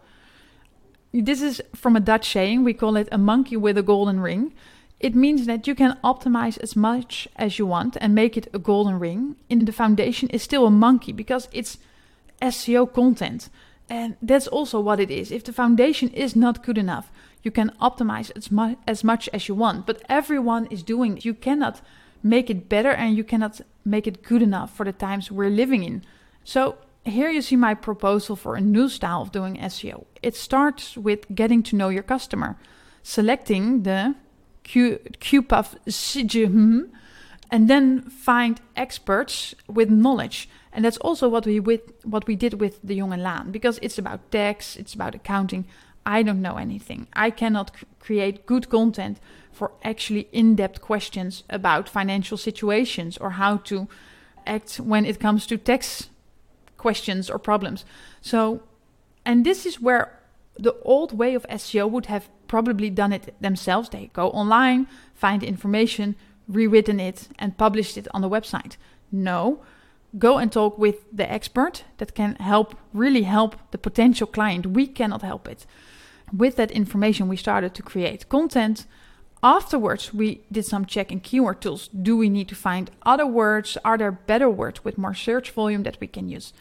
this 1.12 1.40
is 1.40 1.62
from 1.74 1.94
a 1.94 2.00
Dutch 2.00 2.33
saying, 2.33 2.64
we 2.64 2.74
call 2.74 2.96
it 2.96 3.09
a 3.12 3.18
monkey 3.18 3.57
with 3.57 3.78
a 3.78 3.83
golden 3.83 4.20
ring. 4.20 4.52
It 4.98 5.14
means 5.14 5.46
that 5.46 5.66
you 5.66 5.74
can 5.74 5.98
optimize 6.02 6.59
as 6.59 6.74
much 6.74 7.28
as 7.37 7.59
you 7.59 7.66
want 7.66 7.96
and 8.00 8.14
make 8.14 8.37
it 8.37 8.48
a 8.52 8.59
golden 8.59 8.98
ring. 8.98 9.37
In 9.48 9.64
the 9.64 9.72
foundation 9.72 10.28
is 10.30 10.42
still 10.42 10.66
a 10.66 10.70
monkey 10.70 11.12
because 11.12 11.48
it's 11.52 11.78
SEO 12.42 12.92
content. 12.92 13.48
And 13.88 14.16
that's 14.22 14.48
also 14.48 14.80
what 14.80 14.98
it 14.98 15.11
is. 15.11 15.30
If 15.30 15.44
the 15.44 15.52
foundation 15.52 16.09
is 16.11 16.35
not 16.35 16.64
good 16.64 16.78
enough, 16.78 17.12
you 17.42 17.50
can 17.50 17.72
optimize 17.80 18.33
as, 18.35 18.50
mu- 18.50 18.76
as 18.87 19.04
much 19.04 19.28
as 19.33 19.46
you 19.46 19.54
want. 19.54 19.87
But 19.87 20.02
everyone 20.09 20.66
is 20.66 20.83
doing 20.83 21.18
it. 21.18 21.24
You 21.24 21.35
cannot 21.35 21.83
make 22.22 22.48
it 22.48 22.68
better 22.68 22.90
and 22.90 23.16
you 23.16 23.24
cannot 23.24 23.61
make 23.85 24.07
it 24.07 24.23
good 24.23 24.42
enough 24.42 24.75
for 24.75 24.85
the 24.85 24.92
times 24.92 25.31
we're 25.31 25.51
living 25.51 25.83
in. 25.83 26.03
So 26.44 26.77
here 27.05 27.31
you 27.31 27.42
see 27.42 27.57
my 27.57 27.75
proposal 27.75 28.37
for 28.37 28.57
a 28.57 28.61
new 28.61 28.88
style 28.88 29.23
of 29.23 29.33
doing 29.33 29.57
SEO. 29.57 30.05
It 30.23 30.35
starts 30.35 30.97
with 30.97 31.35
getting 31.35 31.62
to 31.64 31.77
know 31.77 31.88
your 31.88 32.03
customer, 32.03 32.57
selecting 33.03 33.83
the 33.83 34.14
QPAF 34.64 35.77
CGM, 35.87 36.88
and 37.51 37.68
then 37.68 38.03
find 38.03 38.61
experts 38.77 39.55
with 39.68 39.90
knowledge 39.90 40.49
and 40.75 40.85
that's 40.85 40.97
also 40.99 41.29
what 41.29 41.47
we 41.47 41.61
with 41.61 41.81
what 42.05 42.27
we 42.27 42.35
did 42.35 42.61
with 42.61 42.81
the 42.83 42.99
Jong 42.99 43.12
en 43.12 43.20
Laan 43.20 43.53
because 43.53 43.79
it's 43.81 43.97
about 43.97 44.31
tax, 44.31 44.77
it's 44.77 44.92
about 44.92 45.14
accounting. 45.14 45.64
I 46.07 46.23
don't 46.23 46.43
know 46.43 46.57
anything. 46.57 47.07
I 47.14 47.31
cannot 47.31 47.73
create 47.99 48.47
good 48.47 48.69
content 48.69 49.19
for 49.53 49.73
actually 49.83 50.29
in-depth 50.33 50.81
questions 50.81 51.45
about 51.49 51.88
financial 51.88 52.37
situations 52.37 53.17
or 53.19 53.31
how 53.31 53.59
to 53.59 53.88
act 54.47 54.77
when 54.77 55.07
it 55.07 55.21
comes 55.21 55.47
to 55.47 55.57
tax 55.57 56.11
questions 56.77 57.31
or 57.31 57.38
problems. 57.38 57.85
So, 58.21 58.62
and 59.25 59.45
this 59.45 59.64
is 59.64 59.81
where 59.81 60.19
the 60.59 60.75
old 60.83 61.17
way 61.17 61.35
of 61.35 61.47
SEO 61.49 61.90
would 61.90 62.07
have 62.07 62.29
probably 62.47 62.90
done 62.90 63.12
it 63.12 63.35
themselves. 63.40 63.88
They 63.88 64.11
go 64.12 64.31
online, 64.31 64.87
find 65.14 65.43
information, 65.43 66.14
rewritten 66.47 67.01
it, 67.01 67.29
and 67.38 67.57
published 67.57 67.97
it 67.97 68.09
on 68.12 68.21
the 68.21 68.29
website. 68.29 68.77
No, 69.11 69.62
go 70.19 70.38
and 70.38 70.53
talk 70.53 70.79
with 70.79 70.97
the 71.12 71.31
expert 71.31 71.85
that 71.99 72.14
can 72.14 72.35
help, 72.37 72.77
really 72.93 73.23
help 73.23 73.57
the 73.71 73.79
potential 73.79 74.27
client. 74.27 74.67
We 74.67 74.87
cannot 74.87 75.23
help 75.23 75.49
it. 75.49 75.67
With 76.37 76.57
that 76.57 76.70
information, 76.70 77.29
we 77.29 77.37
started 77.37 77.75
to 77.75 77.83
create 77.83 78.29
content. 78.29 78.87
Afterwards, 79.42 80.12
we 80.12 80.40
did 80.51 80.64
some 80.64 80.87
check 80.87 81.12
in 81.12 81.20
keyword 81.20 81.61
tools. 81.61 81.88
Do 81.88 82.16
we 82.16 82.29
need 82.29 82.49
to 82.49 82.55
find 82.55 82.90
other 83.05 83.27
words? 83.27 83.77
Are 83.85 83.99
there 83.99 84.11
better 84.11 84.49
words 84.49 84.85
with 84.85 84.99
more 84.99 85.14
search 85.14 85.51
volume 85.51 85.83
that 85.83 85.99
we 86.01 86.07
can 86.07 86.29
use? 86.29 86.53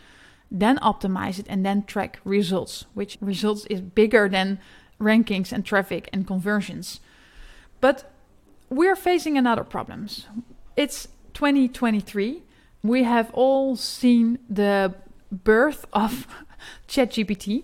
Then 0.52 0.78
optimize 0.80 1.40
it 1.40 1.48
and 1.50 1.66
then 1.66 1.84
track 1.84 2.20
results, 2.24 2.86
which 2.94 3.18
results 3.22 3.66
is 3.68 3.82
bigger 3.82 4.30
than 4.30 4.60
rankings 5.00 5.52
and 5.52 5.66
traffic 5.66 6.10
and 6.14 6.28
conversions. 6.28 7.00
But 7.82 8.12
we're 8.70 8.96
facing 8.96 9.38
another 9.38 9.64
problems. 9.64 10.28
It's 10.76 11.08
2023 11.34 12.44
we 12.84 13.04
have 13.04 13.32
all 13.34 13.76
seen 13.76 14.40
the 14.50 14.94
birth 15.32 15.86
of 15.94 16.28
ChatGPT, 16.88 17.64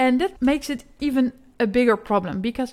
and 0.00 0.18
that 0.18 0.40
makes 0.40 0.70
it 0.70 0.84
even 0.98 1.34
a 1.58 1.66
bigger 1.66 1.94
problem 1.94 2.40
because 2.40 2.72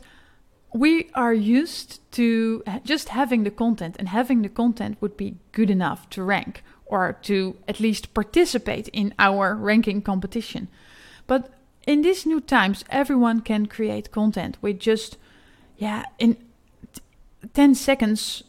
we 0.73 1.09
are 1.13 1.33
used 1.33 1.99
to 2.13 2.63
just 2.85 3.09
having 3.09 3.43
the 3.43 3.51
content, 3.51 3.97
and 3.99 4.07
having 4.07 4.43
the 4.43 4.49
content 4.49 4.97
would 5.01 5.17
be 5.17 5.35
good 5.51 5.69
enough 5.69 6.09
to 6.11 6.23
rank 6.23 6.63
or 6.85 7.17
to 7.23 7.57
at 7.67 7.81
least 7.81 8.13
participate 8.13 8.87
in 8.93 9.13
our 9.19 9.55
ranking 9.55 10.01
competition. 10.01 10.69
But 11.27 11.53
in 11.85 12.01
these 12.01 12.25
new 12.25 12.39
times, 12.39 12.85
everyone 12.89 13.41
can 13.41 13.65
create 13.65 14.09
content 14.11 14.57
with 14.61 14.79
just, 14.79 15.17
yeah, 15.77 16.05
in 16.19 16.35
t- 16.93 17.01
10 17.53 17.75
seconds, 17.75 18.43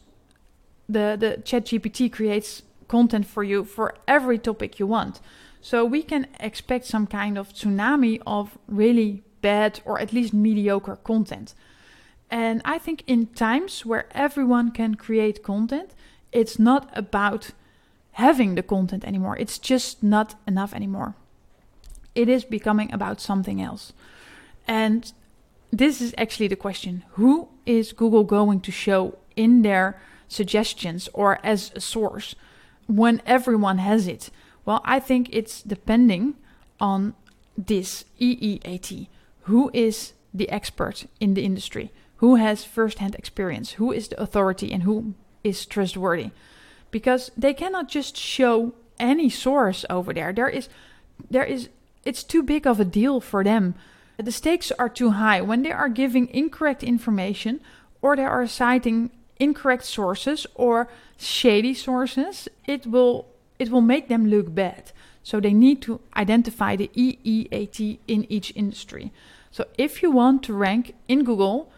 the, 0.87 1.17
the 1.19 1.41
ChatGPT 1.43 2.09
creates 2.09 2.61
content 2.87 3.25
for 3.25 3.43
you 3.43 3.65
for 3.65 3.95
every 4.07 4.37
topic 4.37 4.79
you 4.79 4.87
want. 4.87 5.19
So 5.61 5.85
we 5.85 6.03
can 6.03 6.27
expect 6.39 6.85
some 6.85 7.07
kind 7.07 7.37
of 7.37 7.53
tsunami 7.53 8.21
of 8.25 8.57
really 8.67 9.23
bad 9.41 9.81
or 9.85 9.99
at 9.99 10.13
least 10.13 10.33
mediocre 10.33 10.97
content. 10.97 11.53
And 12.29 12.61
I 12.63 12.77
think 12.77 13.03
in 13.07 13.27
times 13.27 13.85
where 13.85 14.05
everyone 14.11 14.71
can 14.71 14.95
create 14.95 15.43
content, 15.43 15.91
it's 16.31 16.59
not 16.59 16.89
about 16.93 17.51
having 18.13 18.55
the 18.55 18.63
content 18.63 19.03
anymore. 19.03 19.37
It's 19.37 19.57
just 19.57 20.03
not 20.03 20.35
enough 20.47 20.73
anymore. 20.73 21.15
It 22.15 22.29
is 22.29 22.43
becoming 22.43 22.91
about 22.93 23.19
something 23.21 23.61
else. 23.61 23.93
And 24.67 25.11
this 25.71 26.01
is 26.01 26.13
actually 26.17 26.47
the 26.47 26.55
question 26.55 27.03
who 27.11 27.49
is 27.65 27.93
Google 27.93 28.23
going 28.23 28.61
to 28.61 28.71
show 28.71 29.17
in 29.35 29.61
their 29.61 29.99
suggestions 30.27 31.09
or 31.13 31.39
as 31.43 31.71
a 31.75 31.81
source? 31.81 32.35
when 32.89 33.21
everyone 33.25 33.77
has 33.77 34.07
it? 34.07 34.29
Well, 34.69 34.81
I 34.85 34.99
think 34.99 35.29
it's 35.31 35.63
depending 35.63 36.35
on 36.79 37.15
this 37.57 38.05
EEAT. 38.21 39.07
Who 39.49 39.71
is 39.73 40.13
the 40.31 40.47
expert 40.49 41.07
in 41.19 41.33
the 41.33 41.43
industry? 41.43 41.91
Who 42.17 42.35
has 42.35 42.65
first-hand 42.65 43.15
experience? 43.15 43.71
Who 43.81 43.91
is 43.91 44.09
the 44.09 44.21
authority 44.21 44.71
and 44.71 44.83
who 44.83 45.15
is 45.43 45.65
trustworthy? 45.65 46.29
Because 46.91 47.31
they 47.35 47.55
cannot 47.55 47.89
just 47.89 48.15
show 48.15 48.75
any 48.99 49.27
source 49.27 49.85
over 49.89 50.13
there. 50.13 50.31
There 50.31 50.47
is 50.47 50.69
there 51.31 51.45
is 51.45 51.69
it's 52.05 52.23
too 52.23 52.43
big 52.43 52.67
of 52.67 52.79
a 52.79 52.85
deal 52.85 53.19
for 53.19 53.43
them. 53.43 53.73
The 54.17 54.31
stakes 54.31 54.71
are 54.73 54.87
too 54.87 55.13
high 55.17 55.41
when 55.41 55.63
they 55.63 55.71
are 55.71 55.89
giving 55.89 56.27
incorrect 56.27 56.83
information 56.83 57.59
or 58.03 58.15
they 58.15 58.23
are 58.23 58.45
citing 58.45 59.09
incorrect 59.39 59.85
sources 59.85 60.45
or 60.53 60.87
shady 61.17 61.73
sources, 61.73 62.47
it 62.67 62.85
will 62.85 63.25
it 63.59 63.69
will 63.69 63.81
make 63.81 64.07
them 64.07 64.27
look 64.27 64.55
bad. 64.55 64.91
So 65.21 65.39
they 65.39 65.53
need 65.53 65.81
to 65.83 65.99
identify 66.15 66.75
the 66.75 66.89
EEAT 66.95 67.99
in 68.07 68.25
each 68.29 68.53
industry. 68.55 69.11
So 69.51 69.65
if 69.77 70.01
you 70.01 70.09
want 70.09 70.43
to 70.43 70.53
rank 70.53 70.95
in 71.07 71.23
Google 71.23 71.71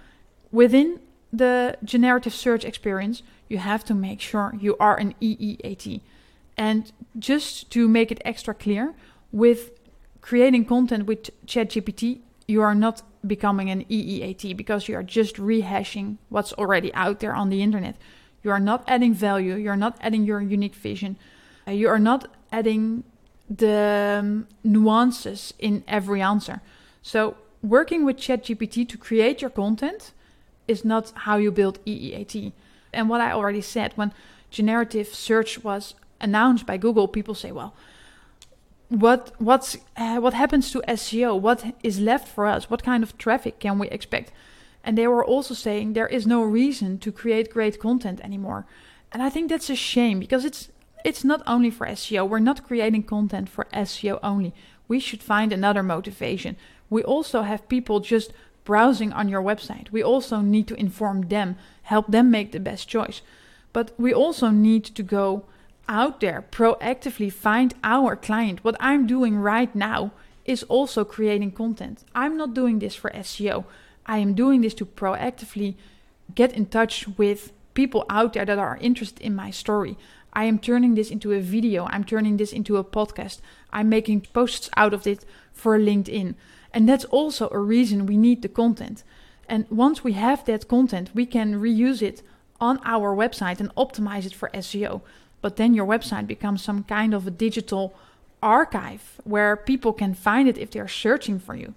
within 0.51 0.99
the 1.33 1.77
generative 1.83 2.33
search 2.33 2.63
experience, 2.63 3.23
you 3.49 3.57
have 3.57 3.83
to 3.85 3.93
make 3.93 4.21
sure 4.21 4.53
you 4.59 4.77
are 4.79 4.95
an 4.97 5.15
EEAT. 5.21 6.01
And 6.57 6.91
just 7.17 7.71
to 7.71 7.87
make 7.87 8.11
it 8.11 8.21
extra 8.23 8.53
clear, 8.53 8.93
with 9.31 9.71
creating 10.21 10.65
content 10.65 11.05
with 11.05 11.29
ChatGPT, 11.47 12.19
you 12.47 12.61
are 12.61 12.75
not 12.75 13.01
becoming 13.25 13.69
an 13.69 13.85
EEAT 13.85 14.55
because 14.55 14.87
you 14.87 14.95
are 14.95 15.03
just 15.03 15.35
rehashing 15.37 16.17
what's 16.29 16.53
already 16.53 16.93
out 16.93 17.19
there 17.19 17.33
on 17.33 17.49
the 17.49 17.61
internet. 17.61 17.95
You 18.43 18.51
are 18.51 18.59
not 18.59 18.83
adding 18.87 19.13
value, 19.13 19.55
you're 19.55 19.75
not 19.75 19.97
adding 20.01 20.23
your 20.25 20.41
unique 20.41 20.75
vision, 20.75 21.17
uh, 21.67 21.71
you 21.71 21.87
are 21.87 21.99
not 21.99 22.27
adding 22.51 23.03
the 23.49 24.19
um, 24.19 24.47
nuances 24.63 25.53
in 25.59 25.83
every 25.87 26.21
answer. 26.21 26.61
So, 27.01 27.35
working 27.61 28.05
with 28.05 28.17
ChatGPT 28.17 28.87
to 28.89 28.97
create 28.97 29.41
your 29.41 29.49
content 29.49 30.11
is 30.67 30.85
not 30.85 31.11
how 31.15 31.37
you 31.37 31.51
build 31.51 31.83
EEAT. 31.85 32.53
And 32.93 33.09
what 33.09 33.21
I 33.21 33.31
already 33.31 33.61
said, 33.61 33.93
when 33.95 34.13
generative 34.49 35.07
search 35.07 35.63
was 35.63 35.95
announced 36.19 36.65
by 36.65 36.77
Google, 36.77 37.07
people 37.07 37.35
say, 37.35 37.51
well, 37.51 37.73
what 38.89 39.31
what's 39.37 39.77
uh, 39.95 40.17
what 40.17 40.33
happens 40.33 40.69
to 40.71 40.81
SEO? 40.87 41.39
What 41.39 41.75
is 41.81 41.99
left 41.99 42.27
for 42.27 42.45
us? 42.45 42.69
What 42.69 42.83
kind 42.83 43.03
of 43.03 43.17
traffic 43.17 43.59
can 43.59 43.79
we 43.79 43.87
expect? 43.89 44.31
And 44.83 44.97
they 44.97 45.07
were 45.07 45.23
also 45.23 45.53
saying 45.53 45.93
there 45.93 46.07
is 46.07 46.27
no 46.27 46.43
reason 46.43 46.97
to 46.99 47.11
create 47.11 47.53
great 47.53 47.79
content 47.79 48.19
anymore. 48.21 48.65
And 49.11 49.23
I 49.23 49.29
think 49.29 49.49
that's 49.49 49.69
a 49.69 49.75
shame 49.75 50.19
because 50.19 50.43
it's 50.43 50.69
it's 51.03 51.23
not 51.23 51.41
only 51.47 51.69
for 51.69 51.87
SEO. 51.87 52.27
We're 52.27 52.39
not 52.39 52.65
creating 52.67 53.03
content 53.03 53.49
for 53.49 53.67
SEO 53.73 54.19
only. 54.23 54.53
We 54.87 54.99
should 54.99 55.23
find 55.23 55.53
another 55.53 55.83
motivation. 55.83 56.57
We 56.89 57.03
also 57.03 57.43
have 57.43 57.69
people 57.69 57.99
just 57.99 58.33
browsing 58.63 59.13
on 59.13 59.29
your 59.29 59.41
website. 59.41 59.91
We 59.91 60.03
also 60.03 60.41
need 60.41 60.67
to 60.67 60.75
inform 60.75 61.29
them, 61.29 61.55
help 61.83 62.07
them 62.07 62.29
make 62.29 62.51
the 62.51 62.59
best 62.59 62.87
choice. 62.87 63.21
But 63.73 63.91
we 63.97 64.13
also 64.13 64.49
need 64.49 64.83
to 64.85 65.03
go 65.03 65.45
out 65.87 66.19
there, 66.19 66.45
proactively 66.51 67.31
find 67.31 67.73
our 67.83 68.15
client. 68.15 68.63
What 68.63 68.77
I'm 68.79 69.07
doing 69.07 69.37
right 69.37 69.73
now 69.75 70.11
is 70.45 70.63
also 70.63 71.03
creating 71.03 71.51
content. 71.51 72.03
I'm 72.13 72.37
not 72.37 72.53
doing 72.53 72.79
this 72.79 72.95
for 72.95 73.09
SEO. 73.11 73.65
I 74.05 74.17
am 74.17 74.33
doing 74.33 74.61
this 74.61 74.73
to 74.75 74.85
proactively 74.85 75.75
get 76.35 76.53
in 76.53 76.65
touch 76.65 77.07
with 77.17 77.51
people 77.73 78.05
out 78.09 78.33
there 78.33 78.45
that 78.45 78.59
are 78.59 78.77
interested 78.81 79.21
in 79.21 79.35
my 79.35 79.51
story. 79.51 79.97
I 80.33 80.45
am 80.45 80.59
turning 80.59 80.95
this 80.95 81.11
into 81.11 81.31
a 81.33 81.41
video. 81.41 81.87
I'm 81.87 82.03
turning 82.03 82.37
this 82.37 82.53
into 82.53 82.77
a 82.77 82.83
podcast. 82.83 83.39
I'm 83.71 83.89
making 83.89 84.21
posts 84.33 84.69
out 84.77 84.93
of 84.93 85.05
it 85.05 85.25
for 85.53 85.77
LinkedIn. 85.77 86.35
And 86.73 86.87
that's 86.87 87.05
also 87.05 87.49
a 87.51 87.59
reason 87.59 88.05
we 88.05 88.17
need 88.17 88.41
the 88.41 88.47
content. 88.47 89.03
And 89.49 89.65
once 89.69 90.03
we 90.03 90.13
have 90.13 90.45
that 90.45 90.67
content, 90.67 91.11
we 91.13 91.25
can 91.25 91.55
reuse 91.55 92.01
it 92.01 92.21
on 92.61 92.79
our 92.85 93.15
website 93.15 93.59
and 93.59 93.75
optimize 93.75 94.25
it 94.25 94.33
for 94.33 94.49
SEO. 94.53 95.01
But 95.41 95.57
then 95.57 95.73
your 95.73 95.85
website 95.85 96.27
becomes 96.27 96.63
some 96.63 96.83
kind 96.83 97.13
of 97.13 97.27
a 97.27 97.31
digital 97.31 97.93
archive 98.41 99.19
where 99.23 99.57
people 99.57 99.91
can 99.93 100.13
find 100.13 100.47
it 100.47 100.57
if 100.57 100.71
they're 100.71 100.87
searching 100.87 101.39
for 101.39 101.55
you. 101.55 101.73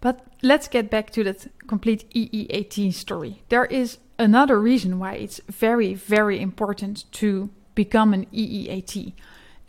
But 0.00 0.26
let's 0.42 0.68
get 0.68 0.90
back 0.90 1.10
to 1.10 1.24
that 1.24 1.48
complete 1.66 2.08
EEAT 2.14 2.92
story. 2.94 3.42
There 3.48 3.66
is 3.66 3.98
another 4.18 4.60
reason 4.60 4.98
why 4.98 5.14
it's 5.14 5.40
very, 5.48 5.94
very 5.94 6.40
important 6.40 7.04
to 7.12 7.50
become 7.78 8.12
an 8.12 8.26
EEAT. 8.34 9.12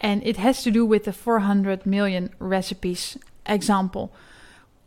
And 0.02 0.26
it 0.26 0.38
has 0.38 0.64
to 0.64 0.72
do 0.72 0.84
with 0.84 1.04
the 1.04 1.14
400 1.14 1.86
million 1.86 2.32
recipes 2.40 3.20
example. 3.46 4.12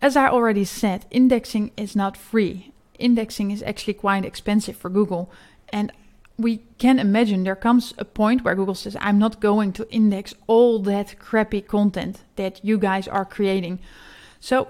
As 0.00 0.16
I 0.16 0.26
already 0.28 0.64
said, 0.64 1.06
indexing 1.08 1.70
is 1.76 1.94
not 1.94 2.16
free. 2.16 2.72
Indexing 2.98 3.52
is 3.52 3.62
actually 3.62 3.94
quite 3.94 4.24
expensive 4.24 4.76
for 4.76 4.90
Google. 4.90 5.30
And 5.68 5.92
we 6.36 6.62
can 6.78 6.98
imagine 6.98 7.44
there 7.44 7.54
comes 7.68 7.94
a 7.96 8.04
point 8.04 8.42
where 8.42 8.56
Google 8.56 8.74
says, 8.74 8.96
I'm 9.00 9.20
not 9.20 9.40
going 9.40 9.72
to 9.74 9.88
index 9.92 10.34
all 10.48 10.80
that 10.80 11.18
crappy 11.20 11.60
content 11.60 12.24
that 12.34 12.64
you 12.64 12.76
guys 12.76 13.06
are 13.06 13.24
creating. 13.24 13.78
So 14.40 14.66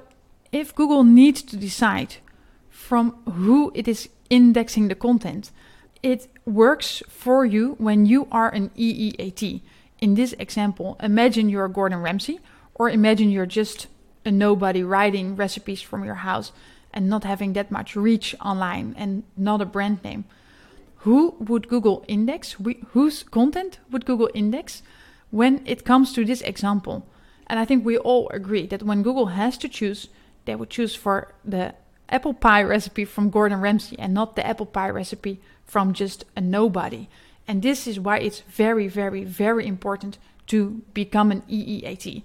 if 0.50 0.74
Google 0.74 1.04
needs 1.04 1.40
to 1.42 1.56
decide 1.56 2.16
from 2.68 3.12
who 3.24 3.72
it 3.74 3.88
is 3.88 4.10
indexing 4.28 4.88
the 4.88 4.94
content, 4.94 5.50
it 6.02 6.28
works 6.44 7.02
for 7.08 7.44
you 7.44 7.74
when 7.78 8.06
you 8.06 8.28
are 8.30 8.48
an 8.48 8.70
EEAT. 8.70 9.60
In 10.00 10.14
this 10.14 10.34
example, 10.38 10.96
imagine 11.00 11.48
you're 11.48 11.68
Gordon 11.68 12.00
Ramsay, 12.02 12.40
or 12.74 12.90
imagine 12.90 13.30
you're 13.30 13.46
just 13.46 13.86
a 14.24 14.30
nobody 14.30 14.82
writing 14.82 15.36
recipes 15.36 15.80
from 15.80 16.04
your 16.04 16.16
house 16.16 16.52
and 16.92 17.08
not 17.08 17.24
having 17.24 17.52
that 17.54 17.70
much 17.70 17.96
reach 17.96 18.34
online 18.44 18.94
and 18.98 19.22
not 19.36 19.60
a 19.60 19.66
brand 19.66 20.02
name 20.04 20.24
who 21.02 21.34
would 21.40 21.68
Google 21.68 22.04
index? 22.06 22.60
We, 22.60 22.84
whose 22.92 23.24
content 23.24 23.80
would 23.90 24.06
Google 24.06 24.30
index 24.34 24.82
when 25.30 25.62
it 25.66 25.84
comes 25.84 26.12
to 26.12 26.24
this 26.24 26.42
example? 26.42 27.06
And 27.48 27.58
I 27.58 27.64
think 27.64 27.84
we 27.84 27.98
all 27.98 28.28
agree 28.28 28.66
that 28.68 28.84
when 28.84 29.02
Google 29.02 29.26
has 29.26 29.58
to 29.58 29.68
choose, 29.68 30.08
they 30.44 30.54
would 30.54 30.70
choose 30.70 30.94
for 30.94 31.32
the 31.44 31.74
apple 32.12 32.34
pie 32.34 32.62
recipe 32.62 33.04
from 33.04 33.30
Gordon 33.30 33.60
Ramsay 33.60 33.98
and 33.98 34.14
not 34.14 34.36
the 34.36 34.46
apple 34.46 34.66
pie 34.66 34.90
recipe 34.90 35.40
from 35.64 35.92
just 35.92 36.24
a 36.36 36.40
nobody. 36.40 37.08
And 37.48 37.62
this 37.62 37.86
is 37.86 37.98
why 37.98 38.18
it's 38.18 38.40
very, 38.40 38.86
very, 38.86 39.24
very 39.24 39.66
important 39.66 40.18
to 40.48 40.82
become 40.94 41.30
an 41.32 41.42
EEAT. 41.42 42.22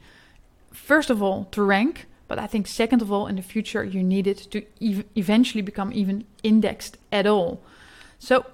First 0.71 1.10
of 1.10 1.23
all, 1.23 1.45
to 1.52 1.63
rank, 1.63 2.06
but 2.28 2.38
I 2.38 2.45
think 2.45 2.67
second 2.67 3.02
of 3.02 3.12
all, 3.12 3.26
in 3.28 3.38
the 3.38 3.41
future, 3.41 3.84
you 3.84 4.04
need 4.04 4.28
it 4.28 4.38
to 4.52 4.63
ev- 4.82 5.06
eventually 5.15 5.62
become 5.62 5.91
even 5.93 6.26
indexed 6.43 6.97
at 7.12 7.26
all. 7.26 7.62
So 8.19 8.45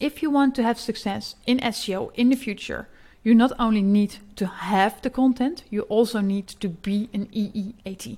if 0.00 0.22
you 0.22 0.30
want 0.30 0.54
to 0.56 0.62
have 0.62 0.80
success 0.80 1.36
in 1.46 1.58
SEO 1.58 2.10
in 2.14 2.30
the 2.30 2.36
future, 2.36 2.88
you 3.22 3.34
not 3.34 3.52
only 3.58 3.82
need 3.82 4.16
to 4.36 4.46
have 4.46 5.00
the 5.02 5.10
content, 5.10 5.62
you 5.70 5.82
also 5.82 6.20
need 6.20 6.48
to 6.48 6.68
be 6.68 7.08
an 7.12 7.26
EEAT. 7.26 8.16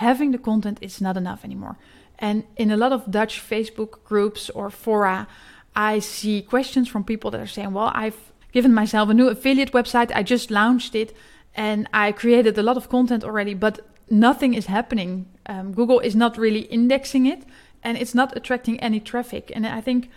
Having 0.00 0.30
the 0.30 0.38
content 0.38 0.78
is 0.80 1.02
not 1.02 1.18
enough 1.18 1.44
anymore. 1.44 1.76
And 2.18 2.44
in 2.56 2.70
a 2.70 2.76
lot 2.76 2.90
of 2.90 3.10
Dutch 3.10 3.38
Facebook 3.38 4.02
groups 4.02 4.48
or 4.48 4.70
fora, 4.70 5.28
I 5.76 5.98
see 5.98 6.40
questions 6.40 6.88
from 6.88 7.04
people 7.04 7.30
that 7.30 7.40
are 7.40 7.46
saying, 7.46 7.74
Well, 7.74 7.92
I've 7.94 8.32
given 8.50 8.72
myself 8.72 9.10
a 9.10 9.14
new 9.14 9.28
affiliate 9.28 9.72
website, 9.72 10.10
I 10.14 10.22
just 10.22 10.50
launched 10.50 10.94
it, 10.94 11.14
and 11.54 11.86
I 11.92 12.12
created 12.12 12.56
a 12.56 12.62
lot 12.62 12.78
of 12.78 12.88
content 12.88 13.24
already, 13.24 13.52
but 13.52 13.86
nothing 14.08 14.54
is 14.54 14.66
happening. 14.66 15.26
Um, 15.44 15.74
Google 15.74 16.00
is 16.00 16.16
not 16.16 16.38
really 16.38 16.60
indexing 16.60 17.26
it, 17.26 17.44
and 17.82 17.98
it's 17.98 18.14
not 18.14 18.34
attracting 18.34 18.80
any 18.80 19.00
traffic. 19.00 19.52
And 19.54 19.66
I 19.66 19.82
think 19.82 20.10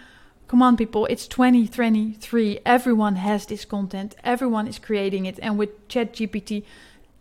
Come 0.47 0.61
on, 0.61 0.77
people, 0.77 1.07
it's 1.07 1.25
2023. 1.27 2.59
Everyone 2.65 3.15
has 3.15 3.45
this 3.47 3.65
content, 3.65 4.15
everyone 4.23 4.67
is 4.67 4.77
creating 4.77 5.25
it. 5.25 5.39
And 5.41 5.57
with 5.57 5.87
ChatGPT, 5.87 6.63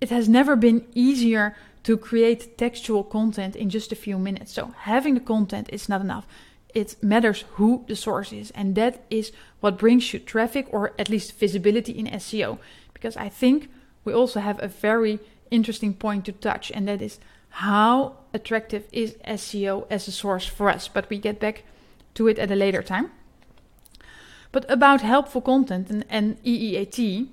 it 0.03 0.11
has 0.11 0.29
never 0.29 0.55
been 0.55 0.85
easier 0.95 1.57
to 1.85 1.97
create 1.97 2.57
textual 2.59 3.03
content 3.03 3.57
in 3.57 3.69
just 3.69 3.93
a 3.93 3.97
few 3.97 4.19
minutes. 4.19 4.53
So, 4.53 4.73
having 4.83 5.15
the 5.15 5.21
content 5.21 5.69
is 5.73 5.89
not 5.89 6.01
enough. 6.01 6.27
It 6.75 6.97
matters 7.03 7.45
who 7.55 7.85
the 7.87 7.97
source 7.97 8.33
is, 8.33 8.51
and 8.53 8.75
that 8.77 9.05
is 9.11 9.33
what 9.61 9.79
brings 9.79 10.13
you 10.13 10.19
traffic 10.19 10.67
or 10.71 10.93
at 10.99 11.11
least 11.11 11.39
visibility 11.39 11.93
in 11.93 12.07
SEO. 12.07 12.59
Because 12.95 13.17
I 13.17 13.29
think 13.29 13.69
we 14.05 14.13
also 14.13 14.41
have 14.41 14.63
a 14.63 14.69
very 14.69 15.19
interesting 15.51 15.93
point 15.93 16.25
to 16.27 16.33
touch, 16.33 16.71
and 16.71 16.89
that 16.89 17.03
is 17.03 17.19
how 17.51 18.17
attractive 18.33 18.87
is 18.93 19.17
SEO 19.27 19.87
as 19.91 20.09
a 20.09 20.13
source 20.13 20.47
for 20.47 20.71
us. 20.71 20.89
But 20.89 21.11
we 21.11 21.19
get 21.19 21.41
back 21.41 21.65
to 22.15 22.29
it 22.29 22.39
at 22.39 22.51
a 22.51 22.57
later 22.57 22.83
time. 22.83 23.11
But 24.51 24.71
about 24.71 25.01
helpful 25.01 25.41
content 25.41 25.91
and, 25.91 26.05
and 26.09 26.43
EEAT, 26.43 27.29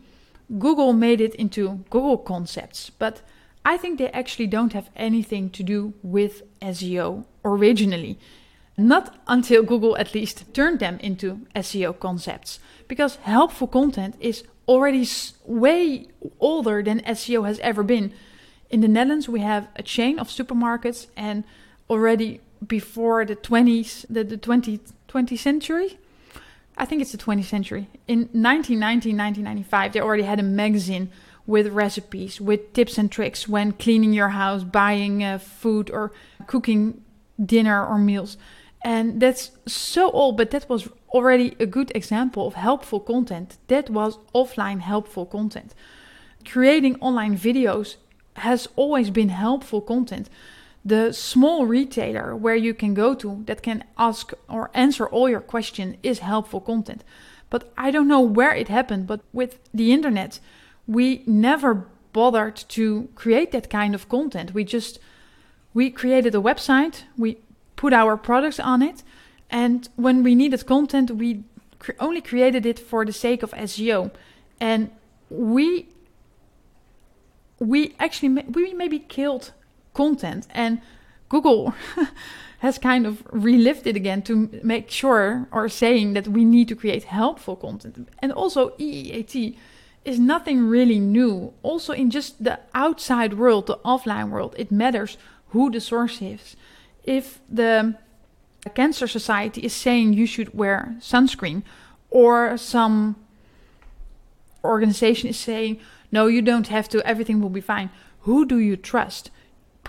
Google 0.57 0.93
made 0.93 1.21
it 1.21 1.35
into 1.35 1.83
Google 1.89 2.17
concepts, 2.17 2.89
but 2.89 3.21
I 3.65 3.77
think 3.77 3.97
they 3.97 4.09
actually 4.09 4.47
don't 4.47 4.73
have 4.73 4.89
anything 4.95 5.49
to 5.51 5.63
do 5.63 5.93
with 6.01 6.43
SEO 6.61 7.25
originally. 7.43 8.19
Not 8.77 9.17
until 9.27 9.63
Google 9.63 9.97
at 9.97 10.13
least 10.13 10.53
turned 10.53 10.79
them 10.79 10.99
into 10.99 11.45
SEO 11.55 11.99
concepts, 11.99 12.59
because 12.87 13.17
helpful 13.17 13.67
content 13.67 14.15
is 14.19 14.43
already 14.67 15.07
way 15.45 16.07
older 16.39 16.81
than 16.81 17.01
SEO 17.01 17.45
has 17.45 17.59
ever 17.59 17.83
been. 17.83 18.13
In 18.69 18.81
the 18.81 18.87
Netherlands, 18.87 19.27
we 19.27 19.41
have 19.41 19.67
a 19.75 19.83
chain 19.83 20.17
of 20.17 20.29
supermarkets, 20.29 21.07
and 21.17 21.43
already 21.89 22.39
before 22.65 23.25
the 23.25 23.35
20s, 23.35 24.05
the, 24.09 24.23
the 24.23 24.37
20, 24.37 24.79
20th 25.09 25.37
century, 25.39 25.97
I 26.77 26.85
think 26.85 27.01
it's 27.01 27.11
the 27.11 27.17
20th 27.17 27.45
century. 27.45 27.89
In 28.07 28.29
1990, 28.31 29.09
1995, 29.09 29.93
they 29.93 29.99
already 29.99 30.23
had 30.23 30.39
a 30.39 30.43
magazine 30.43 31.11
with 31.49 31.67
recipes, 31.67 32.39
with 32.39 32.73
tips 32.73 32.97
and 32.99 33.11
tricks 33.11 33.47
when 33.47 33.71
cleaning 33.71 34.13
your 34.13 34.29
house, 34.29 34.63
buying 34.63 35.23
uh, 35.23 35.39
food, 35.39 35.89
or 35.89 36.11
cooking 36.45 37.01
dinner 37.43 37.85
or 37.85 37.97
meals. 37.97 38.37
And 38.83 39.19
that's 39.19 39.51
so 39.65 40.11
old, 40.11 40.37
but 40.37 40.51
that 40.51 40.69
was 40.69 40.87
already 41.09 41.55
a 41.59 41.65
good 41.65 41.91
example 41.95 42.47
of 42.47 42.53
helpful 42.53 42.99
content. 42.99 43.57
That 43.67 43.89
was 43.89 44.19
offline 44.33 44.81
helpful 44.81 45.25
content. 45.25 45.73
Creating 46.45 46.95
online 47.01 47.35
videos 47.35 47.95
has 48.35 48.67
always 48.75 49.09
been 49.09 49.29
helpful 49.29 49.81
content 49.81 50.29
the 50.85 51.11
small 51.11 51.65
retailer 51.65 52.35
where 52.35 52.55
you 52.55 52.73
can 52.73 52.93
go 52.93 53.13
to 53.13 53.43
that 53.45 53.61
can 53.61 53.83
ask 53.97 54.33
or 54.47 54.71
answer 54.73 55.07
all 55.07 55.29
your 55.29 55.41
questions 55.41 55.97
is 56.03 56.19
helpful 56.19 56.61
content. 56.61 57.03
But 57.49 57.71
I 57.77 57.91
don't 57.91 58.07
know 58.07 58.21
where 58.21 58.53
it 58.55 58.69
happened, 58.69 59.07
but 59.07 59.21
with 59.33 59.59
the 59.73 59.91
internet, 59.91 60.39
we 60.89 61.23
never 61.27 61.85
bothered 62.13 62.55
to 62.67 63.09
create 63.13 63.51
that 63.51 63.69
kind 63.69 63.93
of 63.93 64.09
content. 64.09 64.53
We 64.55 64.63
just 64.63 64.99
we 65.73 65.91
created 65.91 66.33
a 66.33 66.39
website, 66.39 67.03
we 67.15 67.37
put 67.75 67.93
our 67.93 68.17
products 68.17 68.59
on 68.59 68.81
it, 68.81 69.03
and 69.51 69.87
when 69.95 70.23
we 70.23 70.33
needed 70.33 70.65
content, 70.65 71.11
we 71.11 71.43
only 71.99 72.21
created 72.21 72.65
it 72.65 72.79
for 72.79 73.05
the 73.05 73.13
sake 73.13 73.43
of 73.43 73.51
SEO. 73.51 74.11
And 74.59 74.89
we 75.29 75.89
we 77.59 77.93
actually 77.99 78.29
we 78.29 78.73
maybe 78.73 78.97
killed 78.99 79.51
content 79.93 80.47
and 80.49 80.81
Google 81.29 81.75
has 82.59 82.79
kind 82.79 83.05
of 83.05 83.21
relived 83.31 83.85
it 83.85 83.95
again 83.95 84.23
to 84.23 84.49
make 84.63 84.89
sure 84.89 85.47
or 85.51 85.69
saying 85.69 86.13
that 86.13 86.27
we 86.27 86.43
need 86.43 86.67
to 86.69 86.75
create 86.75 87.03
helpful 87.03 87.55
content. 87.55 88.09
And 88.19 88.31
also 88.31 88.69
EEAT 88.79 89.55
is 90.05 90.19
nothing 90.19 90.67
really 90.67 90.99
new. 90.99 91.53
Also 91.63 91.93
in 91.93 92.09
just 92.09 92.43
the 92.43 92.59
outside 92.73 93.33
world, 93.33 93.67
the 93.67 93.79
offline 93.85 94.29
world, 94.29 94.55
it 94.57 94.71
matters 94.71 95.17
who 95.49 95.69
the 95.71 95.81
source 95.81 96.21
is. 96.21 96.55
If 97.03 97.39
the 97.49 97.95
Cancer 98.75 99.07
Society 99.07 99.61
is 99.61 99.73
saying 99.73 100.13
you 100.13 100.25
should 100.25 100.53
wear 100.53 100.95
sunscreen 100.99 101.63
or 102.09 102.57
some 102.57 103.15
organization 104.63 105.29
is 105.29 105.39
saying 105.39 105.79
no 106.11 106.27
you 106.27 106.41
don't 106.41 106.67
have 106.67 106.89
to 106.89 107.01
everything 107.07 107.39
will 107.39 107.49
be 107.49 107.61
fine 107.61 107.89
who 108.21 108.45
do 108.45 108.57
you 108.57 108.75
trust 108.75 109.31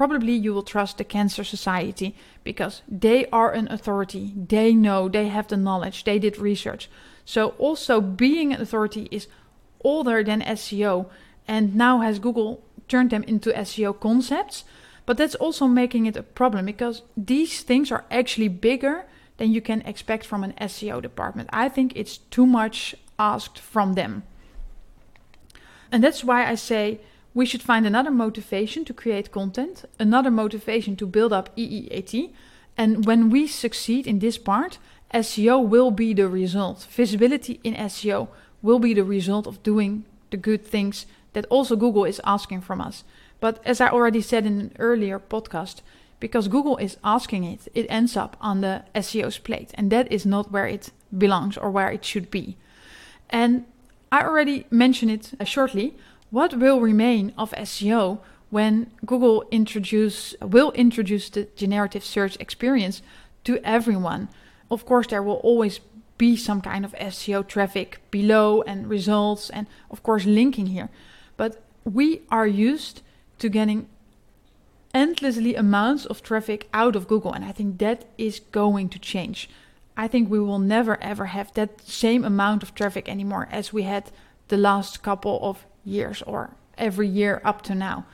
probably 0.01 0.33
you 0.33 0.55
will 0.55 0.63
trust 0.63 0.97
the 0.97 1.05
Cancer 1.05 1.45
Society 1.45 2.15
because 2.43 2.81
they 2.89 3.27
are 3.27 3.53
an 3.53 3.71
authority. 3.71 4.33
They 4.35 4.73
know, 4.73 5.11
they 5.11 5.29
have 5.29 5.49
the 5.49 5.59
knowledge, 5.59 6.05
they 6.05 6.19
did 6.19 6.39
research. 6.39 6.89
So, 7.27 7.51
also 7.59 8.01
being 8.01 8.55
an 8.55 8.63
authority 8.63 9.09
is 9.11 9.29
older 9.83 10.23
than 10.23 10.43
SEO, 10.43 11.07
and 11.47 11.75
now 11.75 12.01
has 12.01 12.19
Google 12.19 12.63
turned 12.89 13.11
them 13.11 13.23
into 13.25 13.51
SEO 13.51 13.99
concepts. 13.99 14.65
But 15.07 15.17
that's 15.17 15.35
also 15.35 15.67
making 15.67 16.07
it 16.07 16.17
a 16.17 16.23
problem 16.23 16.67
because 16.67 17.03
these 17.17 17.63
things 17.63 17.91
are 17.91 18.05
actually 18.11 18.49
bigger 18.49 19.07
than 19.39 19.53
you 19.53 19.61
can 19.61 19.81
expect 19.83 20.27
from 20.27 20.45
an 20.45 20.53
SEO 20.61 21.01
department. 21.01 21.49
I 21.53 21.69
think 21.69 21.93
it's 21.97 22.19
too 22.19 22.47
much 22.47 22.95
asked 23.19 23.59
from 23.59 23.95
them. 23.95 24.23
And 25.91 26.05
that's 26.05 26.23
why 26.23 26.47
I 26.47 26.55
say 26.55 27.01
we 27.35 27.47
should 27.47 27.63
find 27.63 27.87
another 27.87 28.11
motivation 28.11 28.85
to 28.85 28.95
create 28.95 29.33
content, 29.33 29.85
another 29.99 30.31
motivation 30.31 30.97
to 30.97 31.07
build 31.07 31.33
up 31.33 31.55
EEAT. 31.57 32.33
And 32.77 33.07
when 33.07 33.31
we 33.31 33.47
succeed 33.47 34.07
in 34.07 34.19
this 34.19 34.39
part, 34.39 34.79
SEO 35.13 35.67
will 35.67 35.91
be 35.91 36.15
the 36.15 36.29
result. 36.29 36.87
Visibility 36.91 37.61
in 37.65 37.75
SEO 37.75 38.29
will 38.63 38.79
be 38.79 38.95
the 38.95 39.05
result 39.05 39.47
of 39.47 39.63
doing 39.63 40.05
the 40.31 40.37
good 40.37 40.65
things 40.65 41.07
that 41.33 41.47
also 41.47 41.77
Google 41.77 42.05
is 42.05 42.21
asking 42.25 42.61
from 42.61 42.81
us. 42.81 43.05
But 43.41 43.61
as 43.65 43.81
I 43.81 43.89
already 43.89 44.21
said 44.21 44.47
in 44.47 44.61
an 44.61 44.73
earlier 44.79 45.19
podcast, 45.19 45.81
because 46.21 46.49
Google 46.49 46.77
is 46.77 46.99
asking 47.03 47.45
it, 47.45 47.69
it 47.75 47.87
ends 47.89 48.17
up 48.17 48.37
on 48.41 48.61
the 48.61 48.85
SEO's 48.95 49.39
plate. 49.39 49.71
And 49.75 49.91
that 49.91 50.11
is 50.13 50.27
not 50.27 50.53
where 50.53 50.67
it 50.67 50.91
belongs 51.17 51.57
or 51.57 51.71
where 51.71 51.91
it 51.91 52.05
should 52.05 52.31
be. 52.31 52.57
And 53.31 53.65
I 54.13 54.23
already 54.23 54.67
mentioned 54.71 55.11
it 55.11 55.33
uh, 55.41 55.45
shortly. 55.45 55.95
What 56.31 56.55
will 56.55 56.81
remain 56.81 57.33
of 57.39 57.53
SEO 57.53 58.19
when 58.51 58.91
Google 59.07 59.45
introduce 59.51 60.35
will 60.43 60.73
introduce 60.73 61.31
the 61.31 61.49
generative 61.57 62.05
search 62.05 62.37
experience 62.39 63.03
to 63.45 63.59
everyone? 63.65 64.29
Of 64.71 64.85
course, 64.85 65.07
there 65.07 65.23
will 65.23 65.41
always 65.43 65.81
be 66.21 66.37
some 66.37 66.61
kind 66.61 66.85
of 66.85 66.93
SEO 66.93 67.43
traffic 67.49 67.99
below 68.11 68.61
and 68.67 68.91
results, 68.91 69.49
and 69.49 69.67
of 69.91 70.03
course, 70.03 70.27
linking 70.27 70.67
here. 70.67 70.91
But 71.39 71.63
we 71.83 72.21
are 72.31 72.47
used 72.47 73.01
to 73.39 73.49
getting 73.49 73.89
endlessly 74.93 75.55
amounts 75.55 76.05
of 76.05 76.23
traffic 76.23 76.69
out 76.75 76.95
of 76.95 77.09
Google, 77.09 77.33
and 77.33 77.43
I 77.43 77.53
think 77.53 77.79
that 77.79 78.05
is 78.19 78.41
going 78.53 78.91
to 78.91 78.99
change. 78.99 79.49
I 79.97 80.09
think 80.09 80.29
we 80.29 80.41
will 80.41 80.59
never 80.59 81.03
ever 81.03 81.27
have 81.27 81.55
that 81.55 81.81
same 81.89 82.23
amount 82.23 82.63
of 82.63 82.75
traffic 82.75 83.09
anymore 83.09 83.49
as 83.51 83.73
we 83.73 83.85
had 83.85 84.13
the 84.49 84.59
last 84.59 85.03
couple 85.03 85.39
of 85.43 85.65
years 85.87 86.23
or 86.27 86.51
every 86.77 87.09
year 87.09 87.41
up 87.45 87.63
to 87.63 87.75
now. 87.75 88.05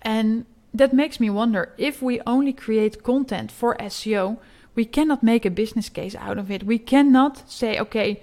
And 0.00 0.46
that 0.72 0.92
makes 0.92 1.18
me 1.18 1.28
wonder 1.28 1.72
if 1.76 2.00
we 2.00 2.20
only 2.24 2.52
create 2.52 3.02
content 3.02 3.50
for 3.50 3.76
SEO, 3.80 4.38
we 4.74 4.84
cannot 4.84 5.22
make 5.22 5.44
a 5.44 5.50
business 5.50 5.88
case 5.88 6.14
out 6.14 6.38
of 6.38 6.50
it. 6.50 6.64
We 6.64 6.78
cannot 6.78 7.50
say, 7.50 7.78
okay, 7.78 8.22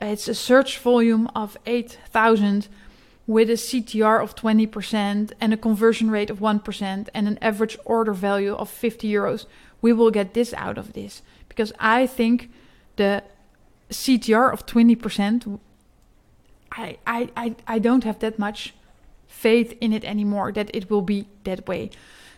it's 0.00 0.28
a 0.28 0.34
search 0.34 0.78
volume 0.78 1.28
of 1.34 1.56
8,000 1.66 2.68
with 3.26 3.50
a 3.50 3.54
CTR 3.54 4.22
of 4.22 4.34
20% 4.34 5.32
and 5.40 5.52
a 5.52 5.56
conversion 5.56 6.10
rate 6.10 6.30
of 6.30 6.40
1% 6.40 7.08
and 7.14 7.28
an 7.28 7.38
average 7.40 7.78
order 7.84 8.12
value 8.12 8.54
of 8.54 8.68
50 8.68 9.10
euros. 9.10 9.46
We 9.80 9.92
will 9.92 10.10
get 10.10 10.34
this 10.34 10.52
out 10.54 10.78
of 10.78 10.92
this 10.92 11.22
because 11.48 11.72
I 11.78 12.06
think 12.06 12.50
the 12.96 13.22
CTR 13.90 14.52
of 14.52 14.66
20% 14.66 15.58
I, 16.74 16.98
I, 17.06 17.30
I, 17.36 17.54
I 17.66 17.78
don't 17.78 18.04
have 18.04 18.18
that 18.20 18.38
much 18.38 18.74
faith 19.26 19.76
in 19.80 19.92
it 19.92 20.04
anymore 20.04 20.52
that 20.52 20.74
it 20.74 20.90
will 20.90 21.02
be 21.02 21.26
that 21.44 21.68
way. 21.68 21.90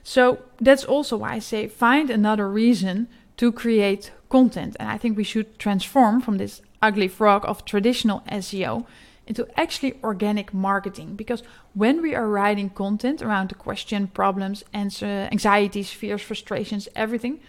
So 0.03 0.41
that's 0.61 0.85
also 0.85 1.19
why 1.19 1.35
I 1.35 1.39
say 1.39 1.69
find 1.69 2.11
another 2.11 2.49
reason 2.49 3.09
to 3.37 3.53
create 3.53 4.13
content. 4.29 4.77
And 4.79 4.89
I 4.89 4.99
think 4.99 5.17
we 5.17 5.25
should 5.25 5.59
transform 5.59 6.21
from 6.21 6.39
this 6.39 6.63
ugly 6.83 7.09
frog 7.09 7.45
of 7.47 7.65
traditional 7.65 8.23
SEO 8.31 8.87
into 9.27 9.47
actually 9.59 9.95
organic 10.03 10.53
marketing. 10.53 11.17
Because 11.17 11.43
when 11.73 12.03
we 12.03 12.15
are 12.15 12.29
writing 12.29 12.71
content 12.71 13.23
around 13.23 13.49
the 13.49 13.55
question, 13.55 14.07
problems, 14.09 14.65
answer, 14.73 15.29
anxieties, 15.33 15.91
fears, 15.91 16.23
frustrations, 16.23 16.89
everything, 16.95 17.41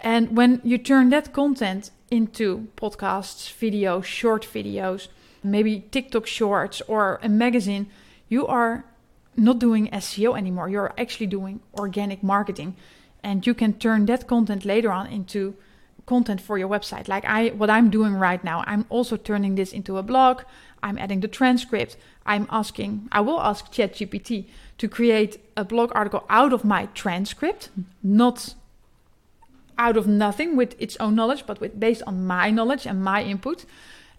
and 0.00 0.36
when 0.36 0.60
you 0.64 0.76
turn 0.78 1.08
that 1.10 1.32
content 1.32 1.90
into 2.10 2.68
podcasts, 2.76 3.52
videos, 3.52 4.04
short 4.04 4.46
videos, 4.46 5.08
maybe 5.42 5.80
TikTok 5.90 6.26
shorts 6.26 6.82
or 6.86 7.18
a 7.22 7.28
magazine, 7.28 7.86
you 8.28 8.46
are 8.46 8.84
not 9.36 9.58
doing 9.58 9.88
SEO 9.88 10.36
anymore. 10.36 10.68
You're 10.68 10.92
actually 10.98 11.26
doing 11.26 11.60
organic 11.78 12.22
marketing. 12.22 12.76
And 13.24 13.46
you 13.46 13.54
can 13.54 13.72
turn 13.72 14.06
that 14.06 14.26
content 14.26 14.64
later 14.64 14.92
on 14.92 15.06
into 15.06 15.56
content 16.06 16.40
for 16.40 16.58
your 16.58 16.68
website. 16.68 17.08
Like 17.08 17.24
I 17.24 17.48
what 17.48 17.70
I'm 17.70 17.90
doing 17.90 18.14
right 18.14 18.42
now. 18.44 18.62
I'm 18.66 18.84
also 18.88 19.16
turning 19.16 19.54
this 19.54 19.72
into 19.72 19.96
a 19.96 20.02
blog. 20.02 20.42
I'm 20.82 20.98
adding 20.98 21.20
the 21.20 21.28
transcript. 21.28 21.96
I'm 22.26 22.46
asking 22.50 23.08
I 23.10 23.20
will 23.20 23.40
ask 23.40 23.72
ChatGPT 23.72 24.46
to 24.78 24.88
create 24.88 25.40
a 25.56 25.64
blog 25.64 25.90
article 25.94 26.24
out 26.28 26.52
of 26.52 26.64
my 26.64 26.86
transcript, 26.94 27.70
not 28.02 28.54
out 29.78 29.96
of 29.96 30.06
nothing 30.06 30.56
with 30.56 30.76
its 30.78 30.96
own 31.00 31.14
knowledge, 31.14 31.44
but 31.46 31.60
with 31.60 31.80
based 31.80 32.02
on 32.06 32.26
my 32.26 32.50
knowledge 32.50 32.86
and 32.86 33.02
my 33.02 33.22
input 33.22 33.64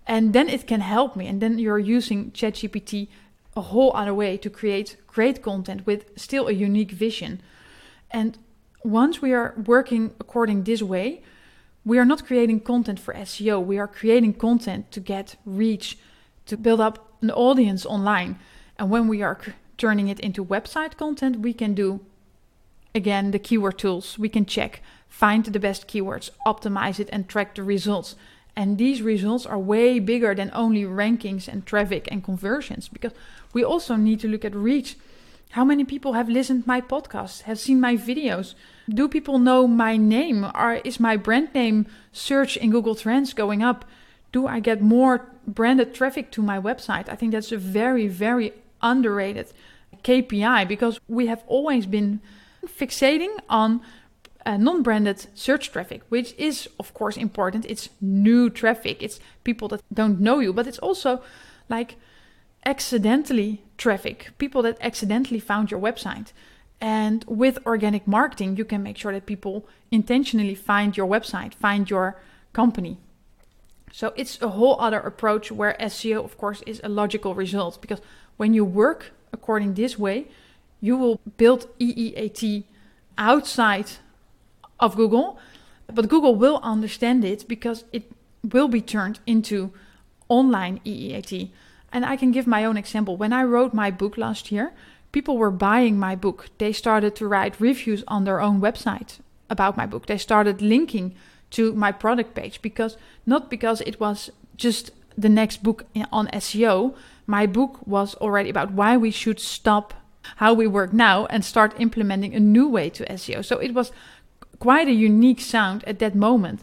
and 0.07 0.33
then 0.33 0.49
it 0.49 0.67
can 0.67 0.81
help 0.81 1.15
me 1.15 1.27
and 1.27 1.41
then 1.41 1.57
you're 1.57 1.79
using 1.79 2.31
ChatGPT 2.31 3.07
a 3.55 3.61
whole 3.61 3.91
other 3.95 4.13
way 4.13 4.37
to 4.37 4.49
create 4.49 4.97
great 5.07 5.41
content 5.41 5.85
with 5.85 6.05
still 6.17 6.47
a 6.47 6.51
unique 6.51 6.91
vision 6.91 7.41
and 8.11 8.37
once 8.85 9.21
we 9.21 9.33
are 9.33 9.53
working 9.65 10.13
according 10.19 10.63
this 10.63 10.81
way 10.81 11.21
we 11.83 11.99
are 11.99 12.05
not 12.05 12.25
creating 12.25 12.59
content 12.59 12.99
for 12.99 13.13
SEO 13.13 13.63
we 13.63 13.77
are 13.77 13.87
creating 13.87 14.33
content 14.33 14.91
to 14.91 14.99
get 14.99 15.35
reach 15.45 15.97
to 16.45 16.55
build 16.55 16.79
up 16.79 17.13
an 17.21 17.31
audience 17.31 17.85
online 17.85 18.37
and 18.77 18.89
when 18.89 19.07
we 19.07 19.21
are 19.21 19.39
turning 19.77 20.07
it 20.07 20.19
into 20.19 20.45
website 20.45 20.97
content 20.97 21.39
we 21.39 21.53
can 21.53 21.73
do 21.73 21.99
again 22.93 23.31
the 23.31 23.39
keyword 23.39 23.77
tools 23.77 24.19
we 24.19 24.29
can 24.29 24.45
check 24.45 24.81
find 25.09 25.45
the 25.45 25.59
best 25.59 25.87
keywords 25.87 26.29
optimize 26.45 26.99
it 26.99 27.09
and 27.11 27.27
track 27.27 27.55
the 27.55 27.63
results 27.63 28.15
and 28.55 28.77
these 28.77 29.01
results 29.01 29.45
are 29.45 29.59
way 29.59 29.99
bigger 29.99 30.33
than 30.33 30.49
only 30.53 30.83
rankings 30.83 31.47
and 31.47 31.65
traffic 31.65 32.07
and 32.09 32.23
conversions 32.23 32.87
because 32.87 33.11
we 33.53 33.63
also 33.63 33.95
need 33.95 34.19
to 34.21 34.29
look 34.29 34.45
at 34.45 34.55
reach. 34.55 34.95
How 35.51 35.65
many 35.65 35.83
people 35.83 36.13
have 36.13 36.29
listened 36.29 36.65
my 36.65 36.79
podcast, 36.79 37.41
have 37.41 37.59
seen 37.59 37.81
my 37.81 37.97
videos? 37.97 38.55
Do 38.89 39.07
people 39.07 39.39
know 39.39 39.67
my 39.67 39.97
name? 39.97 40.45
Is 40.83 40.99
my 40.99 41.17
brand 41.17 41.53
name 41.53 41.87
search 42.11 42.57
in 42.57 42.69
Google 42.69 42.95
Trends 42.95 43.33
going 43.33 43.63
up? 43.63 43.85
Do 44.31 44.47
I 44.47 44.59
get 44.59 44.81
more 44.81 45.27
branded 45.47 45.93
traffic 45.93 46.31
to 46.31 46.41
my 46.41 46.59
website? 46.59 47.09
I 47.09 47.15
think 47.15 47.31
that's 47.31 47.51
a 47.51 47.57
very, 47.57 48.07
very 48.07 48.53
underrated 48.81 49.47
KPI 50.03 50.67
because 50.67 50.99
we 51.07 51.27
have 51.27 51.43
always 51.47 51.85
been 51.85 52.19
fixating 52.65 53.37
on 53.49 53.81
uh, 54.45 54.57
non-branded 54.57 55.25
search 55.33 55.71
traffic, 55.71 56.01
which 56.09 56.33
is 56.37 56.69
of 56.79 56.93
course 56.93 57.17
important. 57.17 57.65
It's 57.65 57.89
new 57.99 58.49
traffic. 58.49 59.01
It's 59.01 59.19
people 59.43 59.67
that 59.69 59.81
don't 59.91 60.19
know 60.19 60.39
you, 60.39 60.53
but 60.53 60.67
it's 60.67 60.77
also 60.79 61.23
like 61.69 61.95
accidentally 62.65 63.63
traffic, 63.77 64.31
people 64.37 64.61
that 64.63 64.77
accidentally 64.81 65.39
found 65.39 65.71
your 65.71 65.79
website. 65.79 66.31
And 66.81 67.23
with 67.27 67.57
organic 67.65 68.07
marketing, 68.07 68.57
you 68.57 68.65
can 68.65 68.83
make 68.83 68.97
sure 68.97 69.13
that 69.13 69.25
people 69.25 69.65
intentionally 69.91 70.55
find 70.55 70.95
your 70.95 71.07
website, 71.07 71.53
find 71.53 71.89
your 71.89 72.19
company. 72.53 72.97
So 73.91 74.13
it's 74.15 74.41
a 74.41 74.49
whole 74.49 74.79
other 74.79 74.99
approach 74.99 75.51
where 75.51 75.77
SEO, 75.79 76.23
of 76.23 76.37
course, 76.37 76.61
is 76.67 76.81
a 76.83 76.89
logical 76.89 77.33
result 77.33 77.79
because 77.81 78.01
when 78.37 78.53
you 78.53 78.65
work 78.65 79.13
according 79.31 79.75
this 79.75 79.97
way, 79.97 80.27
you 80.81 80.97
will 80.97 81.19
build 81.37 81.67
EEAT 81.79 82.65
outside 83.17 83.91
of 84.79 84.95
Google, 84.95 85.39
but 85.87 86.09
Google 86.09 86.35
will 86.35 86.59
understand 86.61 87.23
it 87.23 87.47
because 87.47 87.85
it 87.93 88.11
will 88.43 88.67
be 88.67 88.81
turned 88.81 89.19
into 89.25 89.71
online 90.27 90.79
EEAT. 90.85 91.49
And 91.91 92.05
I 92.05 92.17
can 92.17 92.31
give 92.31 92.45
my 92.45 92.65
own 92.65 92.77
example. 92.77 93.15
When 93.15 93.31
I 93.31 93.43
wrote 93.43 93.73
my 93.73 93.89
book 93.91 94.17
last 94.17 94.51
year, 94.51 94.73
people 95.15 95.37
were 95.37 95.63
buying 95.69 95.97
my 95.97 96.13
book. 96.13 96.49
They 96.57 96.73
started 96.73 97.15
to 97.15 97.25
write 97.25 97.61
reviews 97.61 98.03
on 98.05 98.25
their 98.25 98.41
own 98.41 98.59
website 98.59 99.19
about 99.49 99.77
my 99.77 99.85
book. 99.85 100.07
They 100.07 100.17
started 100.17 100.61
linking 100.61 101.15
to 101.51 101.73
my 101.73 101.93
product 101.93 102.35
page 102.35 102.61
because 102.61 102.97
not 103.25 103.49
because 103.49 103.79
it 103.79 103.97
was 103.97 104.29
just 104.57 104.91
the 105.17 105.29
next 105.29 105.63
book 105.63 105.85
on 106.11 106.27
SEO. 106.43 106.95
My 107.27 107.45
book 107.47 107.79
was 107.87 108.15
already 108.15 108.49
about 108.49 108.73
why 108.73 108.97
we 108.97 109.09
should 109.09 109.39
stop 109.39 109.93
how 110.41 110.53
we 110.53 110.67
work 110.67 110.91
now 110.91 111.27
and 111.27 111.45
start 111.45 111.79
implementing 111.79 112.35
a 112.35 112.39
new 112.41 112.67
way 112.67 112.89
to 112.89 113.05
SEO. 113.05 113.45
So 113.45 113.57
it 113.59 113.73
was 113.73 113.93
quite 114.59 114.89
a 114.89 115.01
unique 115.09 115.39
sound 115.39 115.85
at 115.85 115.99
that 115.99 116.13
moment. 116.15 116.59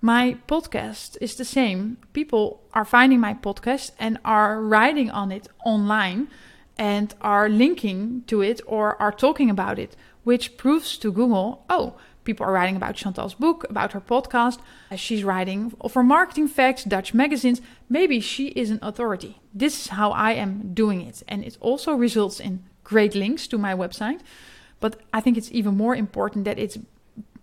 My 0.00 0.36
podcast 0.46 1.16
is 1.20 1.34
the 1.34 1.44
same. 1.44 1.96
People 2.12 2.62
are 2.74 2.84
finding 2.84 3.18
my 3.18 3.34
podcast 3.34 3.90
and 3.98 4.18
are 4.24 4.62
writing 4.62 5.10
on 5.10 5.32
it 5.32 5.48
online 5.64 6.28
and 6.78 7.14
are 7.20 7.48
linking 7.48 8.22
to 8.28 8.40
it 8.40 8.60
or 8.66 9.00
are 9.02 9.12
talking 9.12 9.50
about 9.50 9.78
it, 9.78 9.96
which 10.24 10.56
proves 10.56 10.96
to 10.98 11.12
Google, 11.12 11.64
oh, 11.68 11.96
people 12.24 12.46
are 12.46 12.52
writing 12.52 12.76
about 12.76 12.94
Chantal's 12.94 13.34
book, 13.34 13.64
about 13.68 13.92
her 13.92 14.00
podcast. 14.00 14.58
Uh, 14.90 14.96
she's 14.96 15.24
writing 15.24 15.70
for 15.88 16.02
Marketing 16.02 16.46
Facts, 16.46 16.84
Dutch 16.84 17.12
magazines. 17.14 17.60
Maybe 17.88 18.20
she 18.20 18.48
is 18.48 18.70
an 18.70 18.78
authority. 18.82 19.40
This 19.52 19.80
is 19.80 19.86
how 19.88 20.12
I 20.12 20.32
am 20.32 20.72
doing 20.74 21.00
it. 21.00 21.22
And 21.26 21.42
it 21.42 21.56
also 21.60 21.94
results 21.94 22.38
in 22.38 22.64
great 22.84 23.14
links 23.14 23.46
to 23.48 23.58
my 23.58 23.74
website. 23.74 24.20
But 24.78 25.00
I 25.12 25.20
think 25.20 25.36
it's 25.36 25.50
even 25.50 25.76
more 25.76 25.96
important 25.96 26.44
that 26.44 26.58
it's 26.58 26.78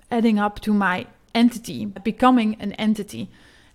adding 0.10 0.40
up 0.40 0.60
to 0.62 0.74
my 0.74 1.08
entity, 1.34 1.86
becoming 1.86 2.56
an 2.60 2.72
entity. 2.74 3.30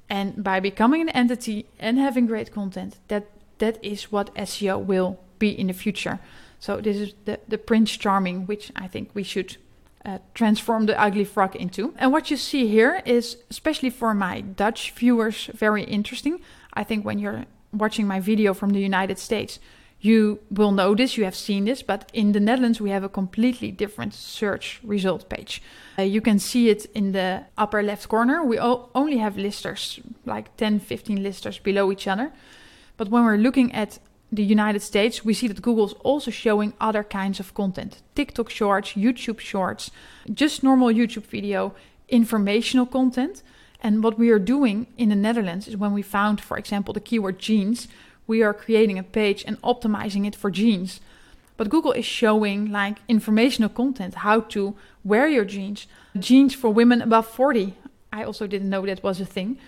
And 0.09 0.43
by 0.43 0.61
becoming 0.61 1.03
an 1.03 1.11
entity 1.11 1.67
and 1.79 1.99
having 1.99 2.27
great 2.27 2.53
content, 2.53 2.97
that 3.09 3.27
that 3.59 3.85
is 3.85 4.11
what 4.11 4.35
SEO 4.35 4.83
will 4.83 5.19
be 5.41 5.49
in 5.49 5.67
the 5.67 5.73
future. 5.73 6.21
So 6.61 6.81
this 6.81 6.97
is 6.97 7.15
the, 7.25 7.41
the 7.49 7.59
Prince 7.59 7.97
Charming, 7.97 8.47
which 8.47 8.71
I 8.77 8.87
think 8.87 9.11
we 9.15 9.25
should 9.25 9.57
uh, 10.05 10.19
transform 10.35 10.87
the 10.87 11.01
ugly 11.01 11.25
frog 11.25 11.57
into. 11.57 11.95
And 11.99 12.13
what 12.13 12.31
you 12.31 12.37
see 12.37 12.69
here 12.69 13.03
is, 13.05 13.39
especially 13.51 13.91
for 13.91 14.15
my 14.15 14.41
Dutch 14.43 14.93
viewers, 14.93 15.51
very 15.55 15.83
interesting. 15.83 16.41
I 16.73 16.85
think 16.85 17.05
when 17.05 17.19
you're 17.19 17.47
watching 17.73 18.07
my 18.07 18.21
video 18.21 18.55
from 18.55 18.71
the 18.71 18.81
United 18.81 19.19
States, 19.19 19.59
you 20.01 20.41
will 20.51 20.73
know 20.73 20.95
this, 20.95 21.19
you 21.19 21.25
have 21.25 21.35
seen 21.35 21.67
this, 21.67 21.83
but 21.83 22.11
in 22.15 22.33
the 22.33 22.41
Netherlands, 22.41 22.81
we 22.81 22.89
have 22.91 23.05
a 23.05 23.09
completely 23.09 23.71
different 23.71 24.15
search 24.15 24.81
result 24.83 25.29
page. 25.29 25.63
Uh, 25.99 26.03
you 26.03 26.23
can 26.23 26.39
see 26.39 26.71
it 26.71 26.87
in 26.95 27.13
the 27.13 27.45
upper 27.59 27.83
left 27.83 28.09
corner. 28.09 28.43
We 28.43 28.59
only 28.59 29.19
have 29.19 29.37
listers, 29.37 30.01
like 30.25 30.57
10, 30.57 30.81
15 30.81 31.23
listers 31.23 31.59
below 31.59 31.93
each 31.93 32.09
other. 32.09 32.33
But 32.97 33.11
when 33.11 33.25
we're 33.25 33.37
looking 33.37 33.75
at 33.75 33.99
the 34.33 34.45
United 34.45 34.81
States, 34.81 35.25
we 35.25 35.35
see 35.35 35.49
that 35.49 35.63
Google's 35.63 35.95
also 36.05 36.31
showing 36.31 36.73
other 36.81 37.03
kinds 37.03 37.41
of 37.41 37.55
content 37.55 38.01
TikTok 38.15 38.49
shorts, 38.51 38.93
YouTube 38.93 39.41
shorts, 39.41 39.91
just 40.33 40.63
normal 40.63 40.89
YouTube 40.89 41.27
video, 41.27 41.75
informational 42.09 42.87
content. 42.87 43.43
And 43.83 44.05
what 44.05 44.19
we 44.19 44.31
are 44.31 44.39
doing 44.39 44.87
in 44.99 45.09
the 45.09 45.17
Netherlands 45.17 45.67
is 45.67 45.77
when 45.77 45.93
we 45.93 46.03
found, 46.03 46.41
for 46.41 46.59
example, 46.59 46.93
the 46.95 47.01
keyword 47.01 47.39
jeans, 47.39 47.89
we 48.27 48.43
are 48.43 48.55
creating 48.55 48.99
a 48.99 49.03
page 49.03 49.43
and 49.47 49.61
optimizing 49.63 50.27
it 50.27 50.37
for 50.37 50.51
jeans. 50.51 51.01
But 51.57 51.69
Google 51.69 51.93
is 51.93 52.05
showing 52.05 52.71
like 52.71 52.99
informational 53.09 53.69
content, 53.69 54.15
how 54.17 54.41
to 54.41 54.77
wear 55.03 55.29
your 55.29 55.45
jeans, 55.45 55.87
jeans 56.19 56.55
for 56.55 56.71
women 56.71 57.03
above 57.03 57.27
40. 57.27 57.75
I 58.13 58.23
also 58.23 58.47
didn't 58.47 58.71
know 58.71 58.87
that 58.87 59.03
was 59.03 59.21
a 59.21 59.27
thing. 59.27 59.59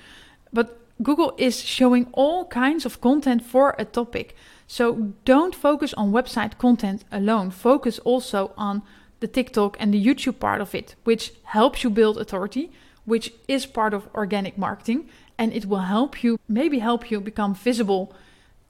But 0.53 0.82
Google 1.03 1.35
is 1.39 1.63
showing 1.63 2.07
all 2.13 2.45
kinds 2.47 2.85
of 2.85 3.01
content 3.01 3.45
for 3.45 3.75
a 3.79 3.85
topic. 3.85 4.37
So 4.67 5.13
don't 5.25 5.55
focus 5.55 5.95
on 5.95 6.13
website 6.13 6.59
content 6.59 7.05
alone. 7.13 7.51
Focus 7.51 7.99
also 8.01 8.53
on 8.57 8.83
the 9.21 9.29
TikTok 9.29 9.77
and 9.79 9.95
the 9.95 10.05
YouTube 10.05 10.39
part 10.39 10.61
of 10.61 10.75
it, 10.75 10.97
which 11.05 11.33
helps 11.45 11.85
you 11.85 11.91
build 11.91 12.19
authority, 12.19 12.71
which 13.05 13.33
is 13.49 13.67
part 13.67 13.95
of 13.95 14.09
organic 14.15 14.59
marketing, 14.59 15.09
and 15.39 15.53
it 15.53 15.67
will 15.67 15.87
help 15.97 16.23
you, 16.23 16.39
maybe 16.49 16.79
help 16.79 17.11
you 17.11 17.21
become 17.21 17.55
visible 17.55 18.15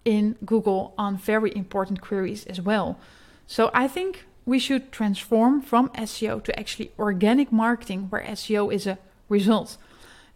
in 0.04 0.36
Google 0.44 0.94
on 0.98 1.16
very 1.16 1.54
important 1.56 2.00
queries 2.00 2.44
as 2.46 2.60
well. 2.60 2.98
So 3.46 3.70
I 3.74 3.88
think 3.88 4.24
we 4.44 4.58
should 4.58 4.90
transform 4.90 5.62
from 5.62 5.88
SEO 5.90 6.42
to 6.44 6.58
actually 6.58 6.92
organic 6.98 7.52
marketing, 7.52 8.06
where 8.10 8.22
SEO 8.22 8.72
is 8.72 8.86
a 8.86 8.98
result. 9.28 9.76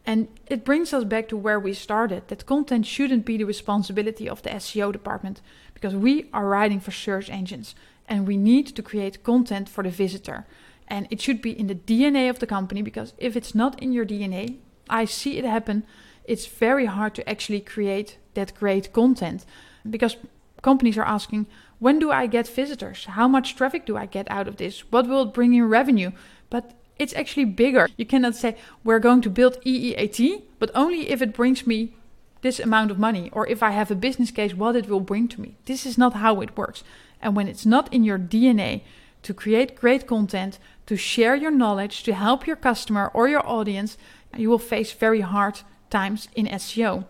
And 0.07 0.29
it 0.47 0.65
brings 0.65 0.95
us 0.95 1.05
back 1.05 1.29
to 1.29 1.37
where 1.37 1.59
we 1.59 1.75
started 1.75 2.29
that 2.29 2.47
content 2.47 2.87
shouldn't 2.87 3.27
be 3.27 3.37
the 3.37 3.45
responsibility 3.45 4.29
of 4.29 4.43
the 4.43 4.51
SEO 4.51 4.93
department 4.93 5.43
because 5.75 5.97
we 5.97 6.31
are 6.33 6.47
writing 6.47 6.79
for 6.81 6.93
search 6.93 7.29
engines 7.29 7.75
and 8.09 8.27
we 8.27 8.37
need 8.37 8.69
to 8.69 8.83
create 8.83 9.25
content 9.25 9.69
for 9.69 9.83
the 9.83 9.91
visitor. 9.91 10.47
And 10.87 11.09
it 11.11 11.21
should 11.21 11.43
be 11.43 11.59
in 11.59 11.67
the 11.67 11.75
DNA 11.75 12.31
of 12.31 12.39
the 12.39 12.47
company 12.47 12.83
because 12.83 13.15
if 13.19 13.37
it's 13.37 13.55
not 13.55 13.83
in 13.83 13.93
your 13.93 14.07
DNA, 14.07 14.59
I 14.89 15.07
see 15.07 15.39
it 15.39 15.45
happen 15.45 15.85
it's 16.27 16.47
very 16.47 16.87
hard 16.87 17.15
to 17.15 17.29
actually 17.29 17.61
create 17.61 18.19
that 18.35 18.55
great 18.55 18.93
content 18.93 19.47
because 19.89 20.17
companies 20.63 20.99
are 20.99 21.05
asking, 21.05 21.47
when 21.79 21.99
do 21.99 22.11
I 22.11 22.27
get 22.27 22.49
visitors? 22.49 23.05
How 23.05 23.29
much 23.29 23.55
traffic 23.55 23.87
do 23.87 23.97
I 23.97 24.07
get 24.07 24.31
out 24.31 24.49
of 24.49 24.57
this? 24.57 24.81
What 24.91 25.07
will 25.07 25.23
it 25.23 25.35
bring 25.35 25.55
in 25.55 25.69
revenue? 25.69 26.11
But 26.51 26.73
it's 26.99 27.15
actually 27.15 27.45
bigger. 27.45 27.89
You 27.97 28.07
cannot 28.07 28.35
say, 28.35 28.57
we're 28.85 28.99
going 28.99 29.21
to 29.23 29.31
build 29.31 29.61
EEAT, 29.65 30.43
but 30.59 30.71
only 30.75 31.11
if 31.11 31.21
it 31.21 31.35
brings 31.35 31.67
me 31.67 31.95
this 32.43 32.61
amount 32.61 32.91
of 32.91 32.99
money, 32.99 33.31
or 33.33 33.47
if 33.47 33.63
I 33.63 33.71
have 33.71 33.91
a 33.91 33.95
business 33.95 34.31
case, 34.31 34.55
what 34.55 34.77
it 34.77 34.89
will 34.89 35.01
bring 35.01 35.29
to 35.29 35.41
me. 35.41 35.57
This 35.65 35.85
is 35.85 35.99
not 35.99 36.15
how 36.15 36.41
it 36.41 36.57
works. 36.57 36.85
And 37.21 37.35
when 37.35 37.49
it's 37.49 37.67
not 37.67 37.93
in 37.93 38.05
your 38.05 38.19
DNA 38.19 38.83
to 39.23 39.35
create 39.35 39.77
great 39.77 40.07
content, 40.07 40.59
to 40.87 40.97
share 40.97 41.35
your 41.35 41.51
knowledge, 41.51 42.03
to 42.05 42.15
help 42.15 42.47
your 42.47 42.57
customer 42.57 43.11
or 43.13 43.29
your 43.29 43.47
audience, 43.47 43.99
you 44.37 44.49
will 44.49 44.59
face 44.59 44.93
very 44.93 45.23
hard 45.23 45.63
times 45.91 46.29
in 46.35 46.47
SEO. 46.47 47.05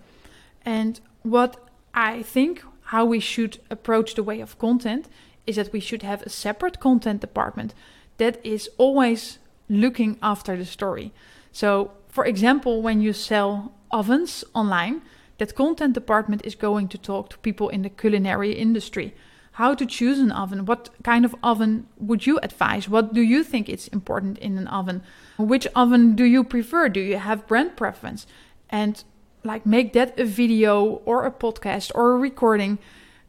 And 0.65 1.01
what 1.23 1.69
I 1.93 2.23
think 2.23 2.63
how 2.85 3.05
we 3.05 3.21
should 3.21 3.59
approach 3.69 4.15
the 4.15 4.23
way 4.23 4.41
of 4.41 4.59
content 4.59 5.09
is 5.47 5.57
that 5.57 5.73
we 5.73 5.81
should 5.81 6.03
have 6.03 6.23
a 6.23 6.31
separate 6.31 6.81
content 6.81 7.21
department 7.21 7.75
that 8.19 8.41
is 8.45 8.71
always 8.79 9.39
looking 9.69 10.19
after 10.23 10.57
the 10.57 10.65
story. 10.65 11.13
So, 11.53 11.93
for 12.09 12.25
example, 12.25 12.83
when 12.83 13.01
you 13.01 13.13
sell 13.13 13.73
ovens 13.91 14.45
online, 14.55 15.03
that 15.39 15.55
content 15.55 15.95
department 15.95 16.43
is 16.45 16.55
going 16.55 16.89
to 16.89 16.99
talk 16.99 17.31
to 17.31 17.39
people 17.39 17.69
in 17.69 17.83
the 17.83 17.91
culinary 17.91 18.53
industry. 18.53 19.15
How 19.53 19.75
to 19.75 19.87
choose 19.87 20.19
an 20.19 20.33
oven? 20.33 20.67
What 20.67 20.91
kind 21.03 21.25
of 21.25 21.35
oven 21.43 21.87
would 21.99 22.27
you 22.27 22.39
advise? 22.43 22.89
What 22.89 23.15
do 23.15 23.23
you 23.23 23.43
think 23.43 23.69
is 23.69 23.89
important 23.89 24.39
in 24.39 24.59
an 24.59 24.69
oven? 24.69 25.03
Which 25.39 25.67
oven 25.75 26.15
do 26.15 26.25
you 26.25 26.45
prefer? 26.45 26.89
Do 26.89 27.01
you 27.01 27.17
have 27.17 27.47
brand 27.47 27.77
preference? 27.77 28.27
and 28.69 29.05
like 29.45 29.65
make 29.65 29.93
that 29.93 30.19
a 30.19 30.25
video 30.25 31.03
or 31.05 31.25
a 31.25 31.31
podcast 31.31 31.93
or 31.95 32.13
a 32.13 32.19
recording 32.19 32.79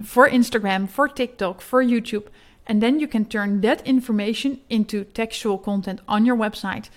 for 0.04 0.30
Instagram, 0.30 0.90
for 0.90 1.08
TikTok, 1.08 1.62
for 1.62 1.84
YouTube. 1.84 2.28
And 2.68 2.84
then 2.84 3.00
you 3.00 3.08
can 3.08 3.26
turn 3.26 3.62
that 3.62 3.86
information 3.88 4.60
into 4.70 5.06
textual 5.06 5.58
content 5.58 6.02
on 6.08 6.26
your 6.26 6.36
website, 6.36 6.90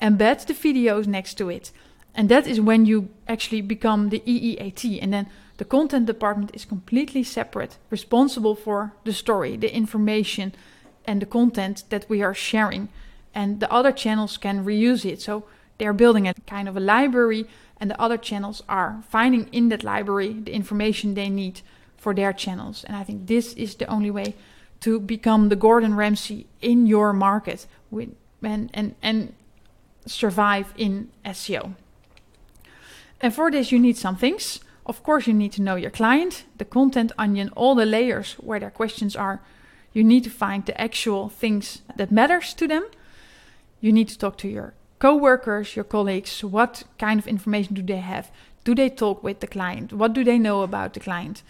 embed 0.00 0.46
the 0.46 0.54
videos 0.54 1.06
next 1.06 1.34
to 1.34 1.50
it. 1.50 1.72
And 2.14 2.28
that 2.28 2.46
is 2.46 2.60
when 2.60 2.86
you 2.86 3.08
actually 3.26 3.62
become 3.62 4.10
the 4.10 4.20
EEAT. 4.20 5.02
And 5.02 5.12
then 5.12 5.26
the 5.56 5.64
content 5.64 6.06
department 6.06 6.52
is 6.54 6.64
completely 6.64 7.24
separate, 7.24 7.78
responsible 7.90 8.54
for 8.54 8.92
the 9.04 9.12
story, 9.12 9.56
the 9.56 9.74
information, 9.74 10.54
and 11.04 11.20
the 11.20 11.26
content 11.26 11.84
that 11.90 12.08
we 12.08 12.22
are 12.22 12.34
sharing. 12.34 12.88
And 13.34 13.58
the 13.58 13.72
other 13.72 13.92
channels 13.92 14.36
can 14.36 14.64
reuse 14.64 15.04
it. 15.04 15.20
So 15.20 15.44
they're 15.78 15.92
building 15.92 16.28
a 16.28 16.34
kind 16.46 16.68
of 16.68 16.76
a 16.76 16.80
library, 16.80 17.46
and 17.80 17.90
the 17.90 18.00
other 18.00 18.18
channels 18.18 18.62
are 18.68 19.02
finding 19.08 19.48
in 19.50 19.68
that 19.70 19.82
library 19.82 20.32
the 20.32 20.52
information 20.52 21.14
they 21.14 21.28
need 21.28 21.62
for 21.96 22.14
their 22.14 22.32
channels. 22.32 22.84
And 22.84 22.96
I 22.96 23.02
think 23.02 23.26
this 23.26 23.52
is 23.54 23.74
the 23.74 23.86
only 23.86 24.10
way 24.10 24.34
to 24.82 25.00
become 25.00 25.48
the 25.48 25.56
Gordon 25.56 25.94
Ramsay 25.94 26.46
in 26.60 26.86
your 26.86 27.12
market 27.12 27.66
and, 27.92 28.70
and, 28.74 28.94
and 29.02 29.34
survive 30.06 30.74
in 30.76 31.10
SEO. 31.24 31.74
And 33.20 33.32
for 33.32 33.50
this, 33.50 33.70
you 33.70 33.78
need 33.78 33.96
some 33.96 34.16
things. 34.16 34.60
Of 34.84 35.04
course, 35.04 35.28
you 35.28 35.34
need 35.34 35.52
to 35.52 35.62
know 35.62 35.76
your 35.76 35.90
client, 35.90 36.44
the 36.58 36.64
content 36.64 37.12
onion, 37.16 37.50
all 37.54 37.76
the 37.76 37.86
layers 37.86 38.34
where 38.34 38.58
their 38.58 38.70
questions 38.70 39.14
are. 39.14 39.40
You 39.92 40.02
need 40.02 40.24
to 40.24 40.30
find 40.30 40.66
the 40.66 40.80
actual 40.80 41.28
things 41.28 41.82
that 41.96 42.10
matters 42.10 42.52
to 42.54 42.66
them. 42.66 42.84
You 43.80 43.92
need 43.92 44.08
to 44.08 44.18
talk 44.18 44.38
to 44.38 44.48
your 44.48 44.74
co-workers, 44.98 45.76
your 45.76 45.84
colleagues, 45.84 46.42
what 46.42 46.84
kind 46.98 47.20
of 47.20 47.28
information 47.28 47.74
do 47.74 47.82
they 47.82 47.98
have? 47.98 48.30
Do 48.64 48.74
they 48.74 48.88
talk 48.88 49.22
with 49.22 49.40
the 49.40 49.46
client? 49.46 49.92
What 49.92 50.12
do 50.12 50.24
they 50.24 50.38
know 50.38 50.62
about 50.62 50.94
the 50.94 51.00
client? 51.00 51.42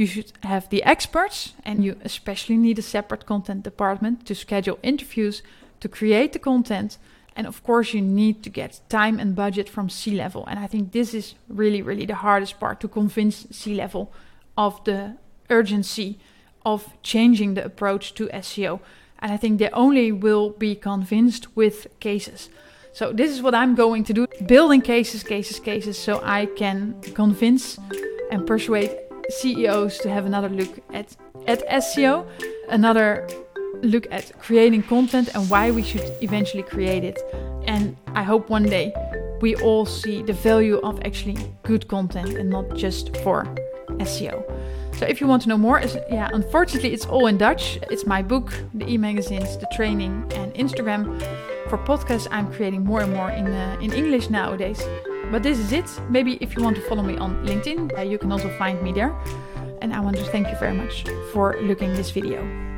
You 0.00 0.06
should 0.06 0.32
have 0.44 0.70
the 0.70 0.82
experts, 0.82 1.52
and 1.62 1.84
you 1.84 1.94
especially 2.02 2.56
need 2.56 2.78
a 2.78 2.82
separate 2.96 3.26
content 3.26 3.64
department 3.64 4.24
to 4.24 4.34
schedule 4.34 4.78
interviews, 4.82 5.42
to 5.80 5.90
create 5.90 6.32
the 6.32 6.38
content. 6.38 6.96
And 7.36 7.46
of 7.46 7.62
course, 7.62 7.92
you 7.92 8.00
need 8.00 8.42
to 8.44 8.48
get 8.48 8.80
time 8.88 9.20
and 9.20 9.36
budget 9.36 9.68
from 9.68 9.90
C 9.90 10.12
level. 10.12 10.46
And 10.46 10.58
I 10.58 10.66
think 10.68 10.92
this 10.92 11.12
is 11.12 11.34
really, 11.50 11.82
really 11.82 12.06
the 12.06 12.14
hardest 12.14 12.58
part 12.58 12.80
to 12.80 12.88
convince 12.88 13.46
C 13.50 13.74
level 13.74 14.10
of 14.56 14.82
the 14.84 15.18
urgency 15.50 16.18
of 16.64 16.88
changing 17.02 17.52
the 17.52 17.66
approach 17.66 18.14
to 18.14 18.28
SEO. 18.28 18.80
And 19.18 19.30
I 19.30 19.36
think 19.36 19.58
they 19.58 19.68
only 19.68 20.12
will 20.12 20.48
be 20.48 20.76
convinced 20.76 21.54
with 21.54 21.88
cases. 22.00 22.48
So, 22.94 23.12
this 23.12 23.30
is 23.30 23.42
what 23.42 23.54
I'm 23.54 23.74
going 23.74 24.04
to 24.04 24.14
do 24.14 24.26
building 24.46 24.80
cases, 24.80 25.22
cases, 25.22 25.60
cases, 25.60 25.98
so 25.98 26.22
I 26.24 26.46
can 26.46 27.02
convince 27.14 27.78
and 28.30 28.46
persuade 28.46 29.09
CEOs 29.30 29.98
to 29.98 30.10
have 30.10 30.26
another 30.26 30.48
look 30.48 30.80
at, 30.92 31.16
at 31.46 31.66
SEO, 31.68 32.26
another 32.68 33.28
look 33.82 34.06
at 34.10 34.32
creating 34.38 34.82
content 34.82 35.28
and 35.34 35.48
why 35.48 35.70
we 35.70 35.82
should 35.82 36.04
eventually 36.22 36.62
create 36.62 37.04
it. 37.04 37.18
And 37.66 37.96
I 38.14 38.22
hope 38.22 38.50
one 38.50 38.64
day 38.64 38.92
we 39.40 39.56
all 39.56 39.86
see 39.86 40.22
the 40.22 40.32
value 40.32 40.78
of 40.78 41.00
actually 41.04 41.36
good 41.62 41.88
content 41.88 42.36
and 42.36 42.50
not 42.50 42.74
just 42.74 43.16
for 43.18 43.44
SEO. 43.98 44.44
So 44.96 45.06
if 45.06 45.20
you 45.20 45.26
want 45.26 45.42
to 45.42 45.48
know 45.48 45.56
more, 45.56 45.80
yeah, 46.10 46.28
unfortunately 46.32 46.92
it's 46.92 47.06
all 47.06 47.26
in 47.26 47.38
Dutch. 47.38 47.78
It's 47.90 48.06
my 48.06 48.22
book, 48.22 48.52
the 48.74 48.86
e-magazines, 48.86 49.56
the 49.56 49.66
training, 49.72 50.30
and 50.34 50.52
Instagram. 50.54 51.18
For 51.70 51.78
podcasts, 51.78 52.28
I'm 52.30 52.52
creating 52.52 52.84
more 52.84 53.00
and 53.00 53.12
more 53.14 53.30
in 53.30 53.46
uh, 53.46 53.78
in 53.80 53.92
English 53.92 54.28
nowadays. 54.28 54.82
But 55.30 55.42
this 55.42 55.58
is 55.58 55.72
it. 55.72 55.88
Maybe 56.08 56.38
if 56.40 56.56
you 56.56 56.62
want 56.62 56.76
to 56.76 56.82
follow 56.82 57.02
me 57.02 57.16
on 57.16 57.46
LinkedIn, 57.46 57.96
uh, 57.96 58.02
you 58.02 58.18
can 58.18 58.32
also 58.32 58.48
find 58.58 58.82
me 58.82 58.92
there. 58.92 59.14
And 59.80 59.94
I 59.94 60.00
want 60.00 60.16
to 60.16 60.24
thank 60.24 60.48
you 60.48 60.56
very 60.58 60.74
much 60.74 61.04
for 61.32 61.56
looking 61.62 61.94
this 61.94 62.10
video. 62.10 62.69